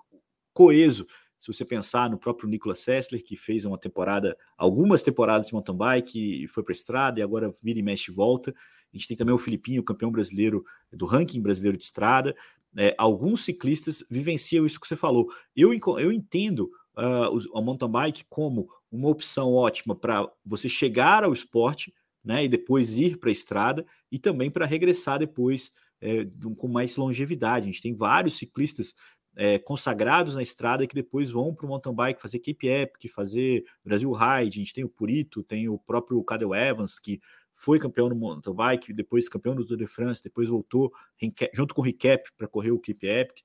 coeso. 0.53 1.07
Se 1.39 1.51
você 1.51 1.63
pensar 1.63 2.09
no 2.09 2.19
próprio 2.19 2.49
Nicolas 2.49 2.79
Sessler, 2.79 3.23
que 3.23 3.37
fez 3.37 3.63
uma 3.63 3.77
temporada, 3.77 4.37
algumas 4.57 5.01
temporadas 5.01 5.47
de 5.47 5.53
mountain 5.53 5.75
bike, 5.75 6.47
foi 6.49 6.61
para 6.63 6.73
estrada, 6.73 7.19
e 7.19 7.23
agora 7.23 7.51
vira 7.63 7.79
e 7.79 7.81
mexe 7.81 8.11
e 8.11 8.13
volta. 8.13 8.53
A 8.93 8.97
gente 8.97 9.07
tem 9.07 9.15
também 9.15 9.33
o 9.33 9.37
Filipinho, 9.37 9.81
campeão 9.81 10.11
brasileiro 10.11 10.65
do 10.91 11.05
ranking 11.05 11.41
brasileiro 11.41 11.77
de 11.77 11.85
estrada. 11.85 12.35
É, 12.75 12.93
alguns 12.97 13.45
ciclistas 13.45 14.03
vivenciam 14.11 14.65
isso 14.65 14.79
que 14.79 14.87
você 14.87 14.97
falou. 14.97 15.29
Eu, 15.55 15.71
eu 15.97 16.11
entendo 16.11 16.69
uh, 16.97 17.57
a 17.57 17.61
mountain 17.61 17.89
bike 17.89 18.25
como 18.29 18.67
uma 18.91 19.07
opção 19.07 19.53
ótima 19.53 19.95
para 19.95 20.29
você 20.45 20.67
chegar 20.67 21.23
ao 21.23 21.31
esporte, 21.31 21.93
né, 22.21 22.43
e 22.43 22.49
depois 22.49 22.97
ir 22.97 23.17
para 23.17 23.29
a 23.29 23.31
estrada 23.31 23.85
e 24.11 24.19
também 24.19 24.51
para 24.51 24.65
regressar 24.65 25.17
depois 25.17 25.71
é, 26.01 26.25
com 26.57 26.67
mais 26.67 26.95
longevidade. 26.97 27.63
A 27.63 27.71
gente 27.71 27.81
tem 27.81 27.95
vários 27.95 28.37
ciclistas 28.37 28.93
é, 29.39 29.57
consagrados 29.57 30.35
na 30.35 30.41
estrada 30.41 30.85
que 30.85 30.93
depois 30.93 31.31
vão 31.31 31.55
para 31.55 31.65
o 31.65 31.69
mountain 31.69 31.95
bike 31.95 32.21
fazer 32.21 32.39
Cape 32.39 32.67
Epic, 32.67 33.09
fazer 33.09 33.63
Brasil 33.85 34.11
Ride. 34.11 34.59
A 34.59 34.61
gente 34.61 34.73
tem 34.73 34.83
o 34.83 34.89
Purito, 34.89 35.41
tem 35.41 35.69
o 35.69 35.79
próprio 35.79 36.21
Cadel 36.25 36.53
Evans 36.53 36.99
que 36.99 37.21
foi 37.53 37.79
campeão 37.79 38.09
no 38.09 38.15
mountain 38.15 38.53
bike, 38.53 38.91
depois 38.91 39.29
campeão 39.29 39.55
do 39.55 39.65
Tour 39.65 39.77
de 39.77 39.87
France, 39.87 40.21
depois 40.21 40.49
voltou 40.49 40.91
junto 41.53 41.73
com 41.73 41.81
o 41.81 41.83
Recap 41.85 42.29
para 42.37 42.49
correr 42.49 42.71
o 42.71 42.79
Cape 42.79 43.07
Epic. 43.07 43.37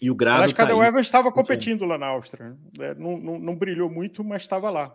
E 0.00 0.10
o 0.10 0.14
grave. 0.14 0.44
Acho 0.44 0.54
que 0.54 0.66
tá 0.66 0.74
o 0.74 0.84
Evans 0.84 1.06
estava 1.06 1.32
competindo 1.32 1.86
lá 1.86 1.96
na 1.96 2.08
Áustria. 2.08 2.54
Né? 2.76 2.94
Não, 2.98 3.16
não, 3.16 3.38
não, 3.38 3.56
brilhou 3.56 3.88
muito, 3.88 4.22
mas 4.22 4.42
estava 4.42 4.68
lá. 4.68 4.94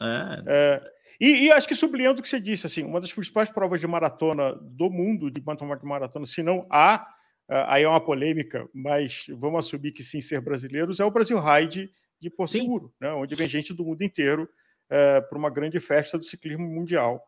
É. 0.00 0.42
É, 0.46 0.92
e, 1.20 1.46
e, 1.46 1.52
acho 1.52 1.68
que 1.68 1.74
sublinhando 1.76 2.20
o 2.20 2.22
que 2.22 2.28
você 2.28 2.40
disse, 2.40 2.66
assim, 2.66 2.82
uma 2.82 3.00
das 3.00 3.12
principais 3.12 3.50
provas 3.50 3.80
de 3.80 3.86
maratona 3.86 4.54
do 4.62 4.90
mundo, 4.90 5.30
de 5.30 5.40
maratona, 5.84 6.26
se 6.26 6.42
não 6.42 6.66
há, 6.70 7.06
aí 7.48 7.82
é 7.82 7.88
uma 7.88 8.00
polêmica, 8.00 8.68
mas 8.74 9.24
vamos 9.30 9.64
assumir 9.64 9.92
que 9.92 10.02
sim, 10.02 10.20
ser 10.20 10.40
brasileiros, 10.40 11.00
é 11.00 11.04
o 11.04 11.10
Brasil 11.10 11.38
Ride 11.40 11.90
de 12.20 12.28
Porto 12.30 12.92
né, 13.00 13.12
onde 13.12 13.34
vem 13.34 13.48
gente 13.48 13.72
do 13.72 13.84
mundo 13.84 14.02
inteiro 14.02 14.48
é, 14.90 15.20
para 15.20 15.38
uma 15.38 15.50
grande 15.50 15.78
festa 15.80 16.18
do 16.18 16.24
ciclismo 16.24 16.66
mundial. 16.66 17.22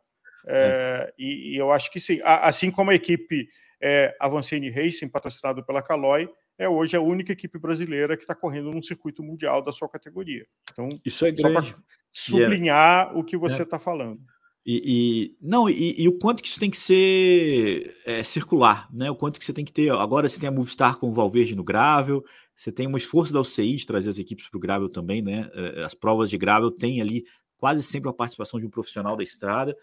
É, 0.47 1.11
é. 1.11 1.15
e, 1.19 1.55
e, 1.55 1.57
eu 1.57 1.71
acho 1.71 1.91
que 1.91 2.01
sim, 2.01 2.21
assim 2.25 2.71
como 2.71 2.91
a 2.91 2.95
equipe 2.95 3.49
é, 3.81 4.17
Avancini 4.19 4.71
Racing, 4.71 5.09
patrocinado 5.09 5.65
pela 5.65 5.83
Caloi, 5.83 6.29
é 6.59 6.69
hoje 6.69 6.97
a 6.97 7.01
única 7.01 7.33
equipe 7.33 7.59
brasileira 7.59 8.17
que 8.17 8.23
está 8.23 8.35
correndo 8.35 8.71
num 8.71 8.83
circuito 8.83 9.23
mundial 9.23 9.63
da 9.63 9.73
sua 9.73 9.89
categoria. 9.89 10.47
Então, 10.71 11.01
isso 11.05 11.25
é 11.25 11.33
grande. 11.33 11.69
Só 11.69 11.75
para 11.75 11.83
sublinhar 12.13 13.07
yeah. 13.07 13.19
o 13.19 13.25
que 13.25 13.37
você 13.37 13.63
está 13.63 13.77
é. 13.77 13.81
falando. 13.81 14.21
E, 14.65 14.83
e 14.85 15.37
não, 15.41 15.69
e, 15.69 16.03
e, 16.03 16.07
o 16.07 16.19
quanto 16.19 16.43
que 16.43 16.49
isso 16.49 16.61
tem 16.61 16.71
que 16.71 16.77
ser 16.77 17.97
é, 18.05 18.23
circular, 18.23 18.89
né? 18.93 19.11
O 19.11 19.17
quanto 19.17 19.39
que 19.39 19.45
você 19.45 19.53
tem 19.53 19.65
que 19.65 19.73
ter. 19.73 19.91
Agora 19.93 20.29
você 20.29 20.39
tem 20.39 20.49
a 20.49 20.53
Movistar 20.53 20.99
com 20.99 21.09
o 21.09 21.13
Valverde 21.13 21.57
no 21.57 21.65
Gravel, 21.65 22.23
você 22.55 22.71
tem 22.71 22.87
um 22.87 22.97
esforço 22.97 23.33
da 23.33 23.41
UCI 23.41 23.77
de 23.77 23.87
trazer 23.87 24.11
as 24.11 24.19
equipes 24.19 24.49
para 24.49 24.59
o 24.59 24.61
Gravel 24.61 24.89
também, 24.89 25.23
né? 25.23 25.51
É, 25.55 25.83
as 25.83 25.95
provas 25.95 26.29
de 26.29 26.37
Gravel 26.37 26.71
têm 26.71 27.01
ali 27.01 27.25
quase 27.57 27.83
sempre 27.83 28.11
a 28.11 28.13
participação 28.13 28.61
de 28.61 28.67
um 28.67 28.71
profissional 28.71 29.17
da 29.17 29.23
estrada, 29.23 29.77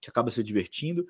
que 0.00 0.10
acaba 0.10 0.30
se 0.30 0.42
divertindo. 0.42 1.06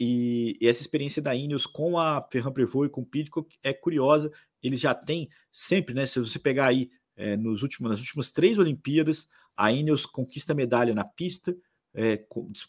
E, 0.00 0.56
e 0.60 0.66
essa 0.66 0.80
experiência 0.80 1.22
da 1.22 1.34
Ineos 1.34 1.66
com 1.66 1.98
a 1.98 2.26
Ferran 2.32 2.52
Prevot 2.52 2.86
e 2.86 2.90
com 2.90 3.02
o 3.02 3.06
Pidcock 3.06 3.56
é 3.62 3.72
curiosa 3.72 4.32
ele 4.66 4.76
já 4.76 4.94
tem 4.94 5.28
sempre, 5.52 5.94
né? 5.94 6.06
Se 6.06 6.18
você 6.18 6.38
pegar 6.38 6.66
aí 6.66 6.90
é, 7.16 7.36
nos 7.36 7.62
últimos, 7.62 7.90
nas 7.90 8.00
últimas 8.00 8.32
três 8.32 8.58
Olimpíadas, 8.58 9.28
a 9.54 9.70
Ineos 9.70 10.06
conquista 10.06 10.54
medalha 10.54 10.94
na 10.94 11.04
pista, 11.04 11.54
é, 11.94 12.18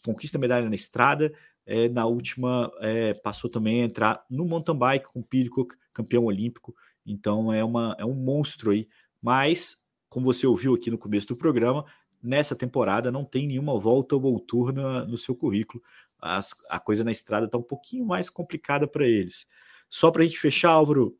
conquista 0.04 0.38
medalha 0.38 0.68
na 0.68 0.74
estrada. 0.74 1.32
É, 1.66 1.88
na 1.88 2.06
última, 2.06 2.70
é, 2.80 3.12
passou 3.12 3.50
também 3.50 3.82
a 3.82 3.86
entrar 3.86 4.24
no 4.30 4.44
mountain 4.44 4.78
bike 4.78 5.12
com 5.12 5.20
o 5.20 5.24
Pidcock, 5.24 5.74
campeão 5.92 6.24
olímpico. 6.24 6.74
Então 7.04 7.52
é, 7.52 7.64
uma, 7.64 7.96
é 7.98 8.04
um 8.04 8.14
monstro 8.14 8.70
aí. 8.70 8.88
Mas, 9.20 9.84
como 10.08 10.26
você 10.26 10.46
ouviu 10.46 10.74
aqui 10.74 10.90
no 10.90 10.98
começo 10.98 11.26
do 11.26 11.36
programa, 11.36 11.84
nessa 12.22 12.54
temporada 12.54 13.10
não 13.10 13.24
tem 13.24 13.46
nenhuma 13.46 13.78
volta 13.78 14.14
ou 14.14 14.20
volturna 14.20 15.04
no 15.04 15.18
seu 15.18 15.34
currículo. 15.34 15.82
As, 16.20 16.54
a 16.70 16.78
coisa 16.78 17.04
na 17.04 17.12
estrada 17.12 17.46
está 17.46 17.58
um 17.58 17.62
pouquinho 17.62 18.06
mais 18.06 18.30
complicada 18.30 18.86
para 18.86 19.06
eles. 19.06 19.46
Só 19.90 20.10
para 20.10 20.22
a 20.22 20.24
gente 20.24 20.38
fechar, 20.38 20.70
Álvaro, 20.70 21.16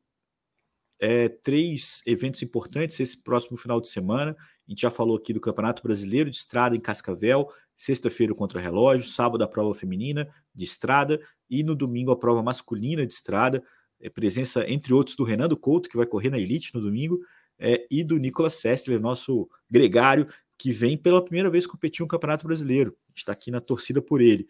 é, 0.99 1.29
três 1.29 2.03
eventos 2.07 2.43
importantes 2.43 2.99
esse 3.01 3.23
próximo 3.23 3.57
final 3.57 3.81
de 3.81 3.89
semana. 3.89 4.37
A 4.67 4.71
gente 4.71 4.83
já 4.83 4.91
falou 4.91 5.17
aqui 5.17 5.33
do 5.33 5.41
Campeonato 5.41 5.83
Brasileiro 5.83 6.31
de 6.31 6.37
Estrada 6.37 6.75
em 6.75 6.81
Cascavel, 6.81 7.49
sexta-feira 7.77 8.33
o 8.33 8.37
contra-relógio, 8.37 9.09
sábado 9.09 9.43
a 9.45 9.49
prova 9.49 9.75
feminina 9.75 10.29
de 10.55 10.65
estrada 10.65 11.21
e 11.49 11.63
no 11.63 11.75
domingo 11.75 12.11
a 12.11 12.17
prova 12.17 12.43
masculina 12.43 13.07
de 13.07 13.13
estrada. 13.13 13.63
É, 14.01 14.11
presença, 14.11 14.69
entre 14.69 14.93
outros, 14.93 15.17
do 15.17 15.25
Renando 15.25 15.57
Couto, 15.57 15.89
que 15.89 15.97
vai 15.97 16.07
correr 16.07 16.31
na 16.31 16.39
Elite 16.39 16.75
no 16.75 16.81
domingo, 16.81 17.19
é, 17.59 17.87
e 17.91 18.05
do 18.05 18.19
Nicolas 18.19 18.55
Sessler, 18.55 19.01
nosso 19.01 19.49
gregário, 19.71 20.27
que 20.59 20.71
vem 20.71 20.97
pela 20.99 21.25
primeira 21.25 21.49
vez 21.49 21.67
competir 21.67 22.03
no 22.03 22.09
Campeonato 22.09 22.47
Brasileiro. 22.47 22.95
Está 23.15 23.33
aqui 23.33 23.51
na 23.51 23.61
torcida 23.61 24.03
por 24.03 24.21
ele. 24.21 24.47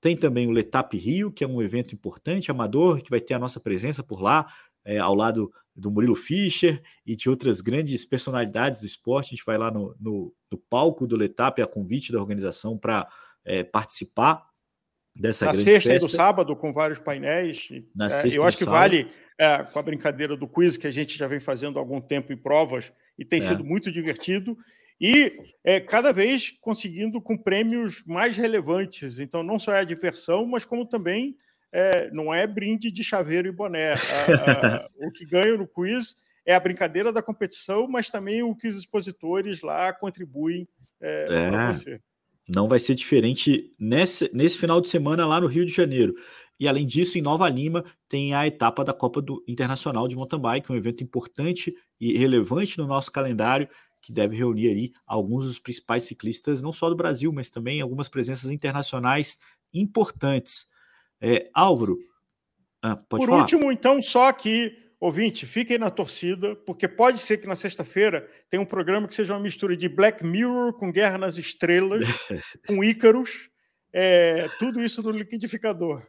Tem 0.00 0.16
também 0.16 0.46
o 0.46 0.50
Letap 0.50 0.96
Rio, 0.96 1.32
que 1.32 1.42
é 1.42 1.46
um 1.46 1.62
evento 1.62 1.94
importante, 1.94 2.50
amador, 2.50 3.02
que 3.02 3.10
vai 3.10 3.20
ter 3.20 3.34
a 3.34 3.38
nossa 3.38 3.58
presença 3.58 4.02
por 4.02 4.20
lá 4.20 4.46
é, 4.84 4.98
ao 4.98 5.14
lado 5.14 5.50
do 5.74 5.90
Murilo 5.90 6.14
Fischer 6.14 6.82
e 7.04 7.16
de 7.16 7.28
outras 7.28 7.60
grandes 7.60 8.04
personalidades 8.04 8.78
do 8.80 8.86
esporte. 8.86 9.28
A 9.28 9.30
gente 9.30 9.44
vai 9.44 9.58
lá 9.58 9.70
no, 9.70 9.94
no, 9.98 10.32
no 10.50 10.58
palco 10.58 11.06
do 11.06 11.16
Letap, 11.16 11.60
a 11.60 11.66
convite 11.66 12.12
da 12.12 12.20
organização 12.20 12.78
para 12.78 13.08
é, 13.44 13.64
participar 13.64 14.46
dessa 15.14 15.46
na 15.46 15.52
grande 15.52 15.64
sexta 15.64 15.90
festa. 15.90 16.06
e 16.06 16.08
no 16.08 16.14
sábado, 16.14 16.56
com 16.56 16.72
vários 16.72 16.98
painéis. 16.98 17.68
Na 17.94 18.06
é, 18.06 18.10
sexta 18.10 18.38
eu 18.38 18.44
acho 18.44 18.58
que 18.58 18.64
sábado. 18.64 18.80
vale, 18.80 19.10
é, 19.38 19.64
com 19.64 19.78
a 19.78 19.82
brincadeira 19.82 20.36
do 20.36 20.46
quiz, 20.46 20.76
que 20.76 20.86
a 20.86 20.90
gente 20.90 21.18
já 21.18 21.26
vem 21.26 21.40
fazendo 21.40 21.78
há 21.78 21.82
algum 21.82 22.00
tempo 22.00 22.32
em 22.32 22.36
provas, 22.36 22.92
e 23.18 23.24
tem 23.24 23.40
É. 23.40 23.42
sido 23.42 23.64
muito 23.64 23.90
divertido. 23.90 24.56
E 25.00 25.36
cada 25.88 26.12
vez 26.12 26.52
conseguindo 26.60 27.20
com 27.20 27.36
prêmios 27.36 28.02
mais 28.06 28.36
relevantes. 28.36 29.18
Então, 29.18 29.42
não 29.42 29.58
só 29.58 29.72
é 29.72 29.80
a 29.80 29.84
diversão, 29.84 30.46
mas 30.46 30.64
como 30.64 30.86
também 30.86 31.36
é, 31.76 32.10
não 32.12 32.32
é 32.32 32.46
brinde 32.46 32.90
de 32.90 33.02
chaveiro 33.02 33.48
e 33.48 33.52
boné. 33.52 33.94
A- 33.94 33.96
a- 33.96 34.88
o 34.96 35.10
que 35.10 35.24
ganha 35.26 35.56
no 35.56 35.66
quiz 35.66 36.16
é 36.46 36.54
a 36.54 36.60
brincadeira 36.60 37.12
da 37.12 37.20
competição, 37.22 37.88
mas 37.88 38.10
também 38.10 38.42
o 38.42 38.54
que 38.54 38.68
os 38.68 38.76
expositores 38.76 39.60
lá 39.60 39.92
contribuem 39.92 40.68
é, 41.00 41.26
É. 41.28 41.50
para 41.50 41.72
você. 41.72 42.00
não 42.48 42.68
vai 42.68 42.78
ser 42.78 42.94
diferente 42.94 43.74
nesse, 43.78 44.30
nesse 44.32 44.56
final 44.58 44.80
de 44.80 44.88
semana 44.88 45.26
lá 45.26 45.40
no 45.40 45.46
Rio 45.48 45.66
de 45.66 45.72
Janeiro. 45.72 46.14
E 46.60 46.68
além 46.68 46.86
disso, 46.86 47.18
em 47.18 47.22
Nova 47.22 47.48
Lima 47.48 47.84
tem 48.08 48.32
a 48.34 48.46
etapa 48.46 48.84
da 48.84 48.92
Copa 48.92 49.20
do 49.20 49.42
Internacional 49.48 50.06
de 50.06 50.14
Mountain 50.14 50.40
Bike, 50.40 50.70
um 50.70 50.76
evento 50.76 51.02
importante 51.02 51.74
e 52.00 52.16
relevante 52.16 52.78
no 52.78 52.86
nosso 52.86 53.10
calendário, 53.10 53.68
que 54.00 54.12
deve 54.12 54.36
reunir 54.36 54.68
aí 54.68 54.92
alguns 55.06 55.46
dos 55.46 55.58
principais 55.58 56.04
ciclistas, 56.04 56.60
não 56.62 56.72
só 56.72 56.88
do 56.90 56.94
Brasil, 56.94 57.32
mas 57.32 57.48
também 57.50 57.80
algumas 57.80 58.08
presenças 58.08 58.50
internacionais 58.50 59.38
importantes. 59.72 60.66
É, 61.24 61.50
Álvaro, 61.54 61.98
ah, 62.82 62.96
Por 62.96 63.26
falar? 63.26 63.40
último, 63.40 63.72
então, 63.72 64.02
só 64.02 64.30
que, 64.30 64.76
ouvinte, 65.00 65.46
fiquem 65.46 65.78
na 65.78 65.90
torcida, 65.90 66.54
porque 66.54 66.86
pode 66.86 67.18
ser 67.18 67.38
que 67.38 67.46
na 67.46 67.56
sexta-feira 67.56 68.28
tenha 68.50 68.62
um 68.62 68.66
programa 68.66 69.08
que 69.08 69.14
seja 69.14 69.32
uma 69.32 69.40
mistura 69.40 69.74
de 69.74 69.88
Black 69.88 70.22
Mirror 70.22 70.74
com 70.74 70.92
Guerra 70.92 71.16
nas 71.16 71.38
Estrelas, 71.38 72.04
com 72.68 72.84
Ícaros, 72.84 73.48
é, 73.90 74.48
tudo 74.58 74.82
isso 74.82 75.02
no 75.02 75.10
liquidificador. 75.10 76.02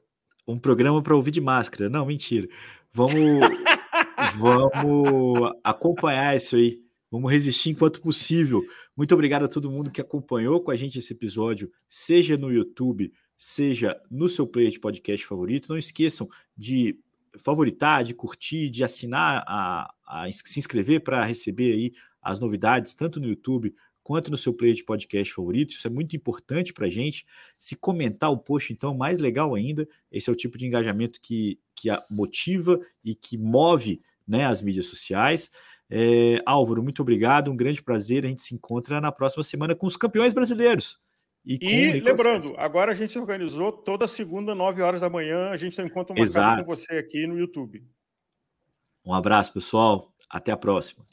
um 0.45 0.59
programa 0.59 1.01
para 1.01 1.15
ouvir 1.15 1.31
de 1.31 1.39
máscara. 1.39 1.89
Não, 1.89 2.05
mentira. 2.05 2.47
Vamos, 2.91 3.13
vamos 4.37 5.51
acompanhar 5.63 6.35
isso 6.35 6.57
aí. 6.57 6.79
Vamos 7.09 7.31
resistir 7.31 7.69
enquanto 7.69 8.01
possível. 8.01 8.61
Muito 8.97 9.13
obrigado 9.13 9.45
a 9.45 9.47
todo 9.47 9.71
mundo 9.71 9.91
que 9.91 10.01
acompanhou 10.01 10.61
com 10.61 10.71
a 10.71 10.75
gente 10.75 10.99
esse 10.99 11.13
episódio, 11.13 11.71
seja 11.87 12.35
no 12.35 12.51
YouTube, 12.51 13.13
seja 13.37 13.99
no 14.09 14.29
seu 14.29 14.47
player 14.47 14.71
de 14.71 14.79
podcast 14.79 15.25
favorito. 15.25 15.69
Não 15.69 15.77
esqueçam 15.77 16.29
de 16.55 16.99
favoritar, 17.37 18.03
de 18.03 18.13
curtir, 18.13 18.69
de 18.69 18.83
assinar, 18.83 19.43
a, 19.47 19.93
a 20.05 20.31
se 20.31 20.59
inscrever 20.59 21.01
para 21.01 21.23
receber 21.23 21.73
aí 21.73 21.93
as 22.21 22.39
novidades, 22.39 22.93
tanto 22.93 23.19
no 23.19 23.27
YouTube 23.27 23.73
quanto 24.05 24.29
no 24.29 24.37
seu 24.37 24.53
player 24.53 24.75
de 24.75 24.83
podcast 24.83 25.33
favorito. 25.33 25.71
Isso 25.71 25.87
é 25.87 25.89
muito 25.89 26.15
importante 26.15 26.71
para 26.71 26.85
a 26.85 26.89
gente. 26.89 27.25
Se 27.57 27.75
comentar 27.75 28.31
o 28.31 28.37
post, 28.37 28.71
então, 28.71 28.95
mais 28.95 29.17
legal 29.17 29.55
ainda. 29.55 29.87
Esse 30.11 30.29
é 30.29 30.33
o 30.33 30.35
tipo 30.35 30.57
de 30.57 30.65
engajamento 30.67 31.19
que, 31.19 31.59
que 31.75 31.89
motiva 32.09 32.79
e 33.03 33.15
que 33.15 33.35
move 33.37 34.01
né, 34.27 34.45
as 34.45 34.61
mídias 34.61 34.85
sociais. 34.85 35.49
É, 35.89 36.41
Álvaro, 36.45 36.83
muito 36.83 37.01
obrigado, 37.01 37.51
um 37.51 37.55
grande 37.55 37.81
prazer. 37.81 38.25
A 38.25 38.27
gente 38.27 38.43
se 38.43 38.53
encontra 38.53 39.01
na 39.01 39.11
próxima 39.11 39.43
semana 39.43 39.75
com 39.75 39.87
os 39.87 39.97
campeões 39.97 40.33
brasileiros. 40.33 40.99
E, 41.45 41.57
E 41.61 41.99
lembrando, 41.99 42.53
agora 42.57 42.91
a 42.91 42.95
gente 42.95 43.11
se 43.11 43.19
organizou 43.19 43.71
toda 43.71 44.07
segunda, 44.07 44.55
9 44.55 44.81
horas 44.81 45.01
da 45.01 45.09
manhã, 45.09 45.49
a 45.49 45.57
gente 45.57 45.75
tem 45.75 45.85
um 45.85 45.87
encontro 45.87 46.15
marcado 46.15 46.29
Exato. 46.29 46.65
com 46.65 46.75
você 46.75 46.95
aqui 46.95 47.27
no 47.27 47.37
YouTube. 47.37 47.85
um 49.05 49.13
abraço, 49.13 49.53
pessoal. 49.53 50.11
Até 50.29 50.51
a 50.51 50.57
próxima. 50.57 51.05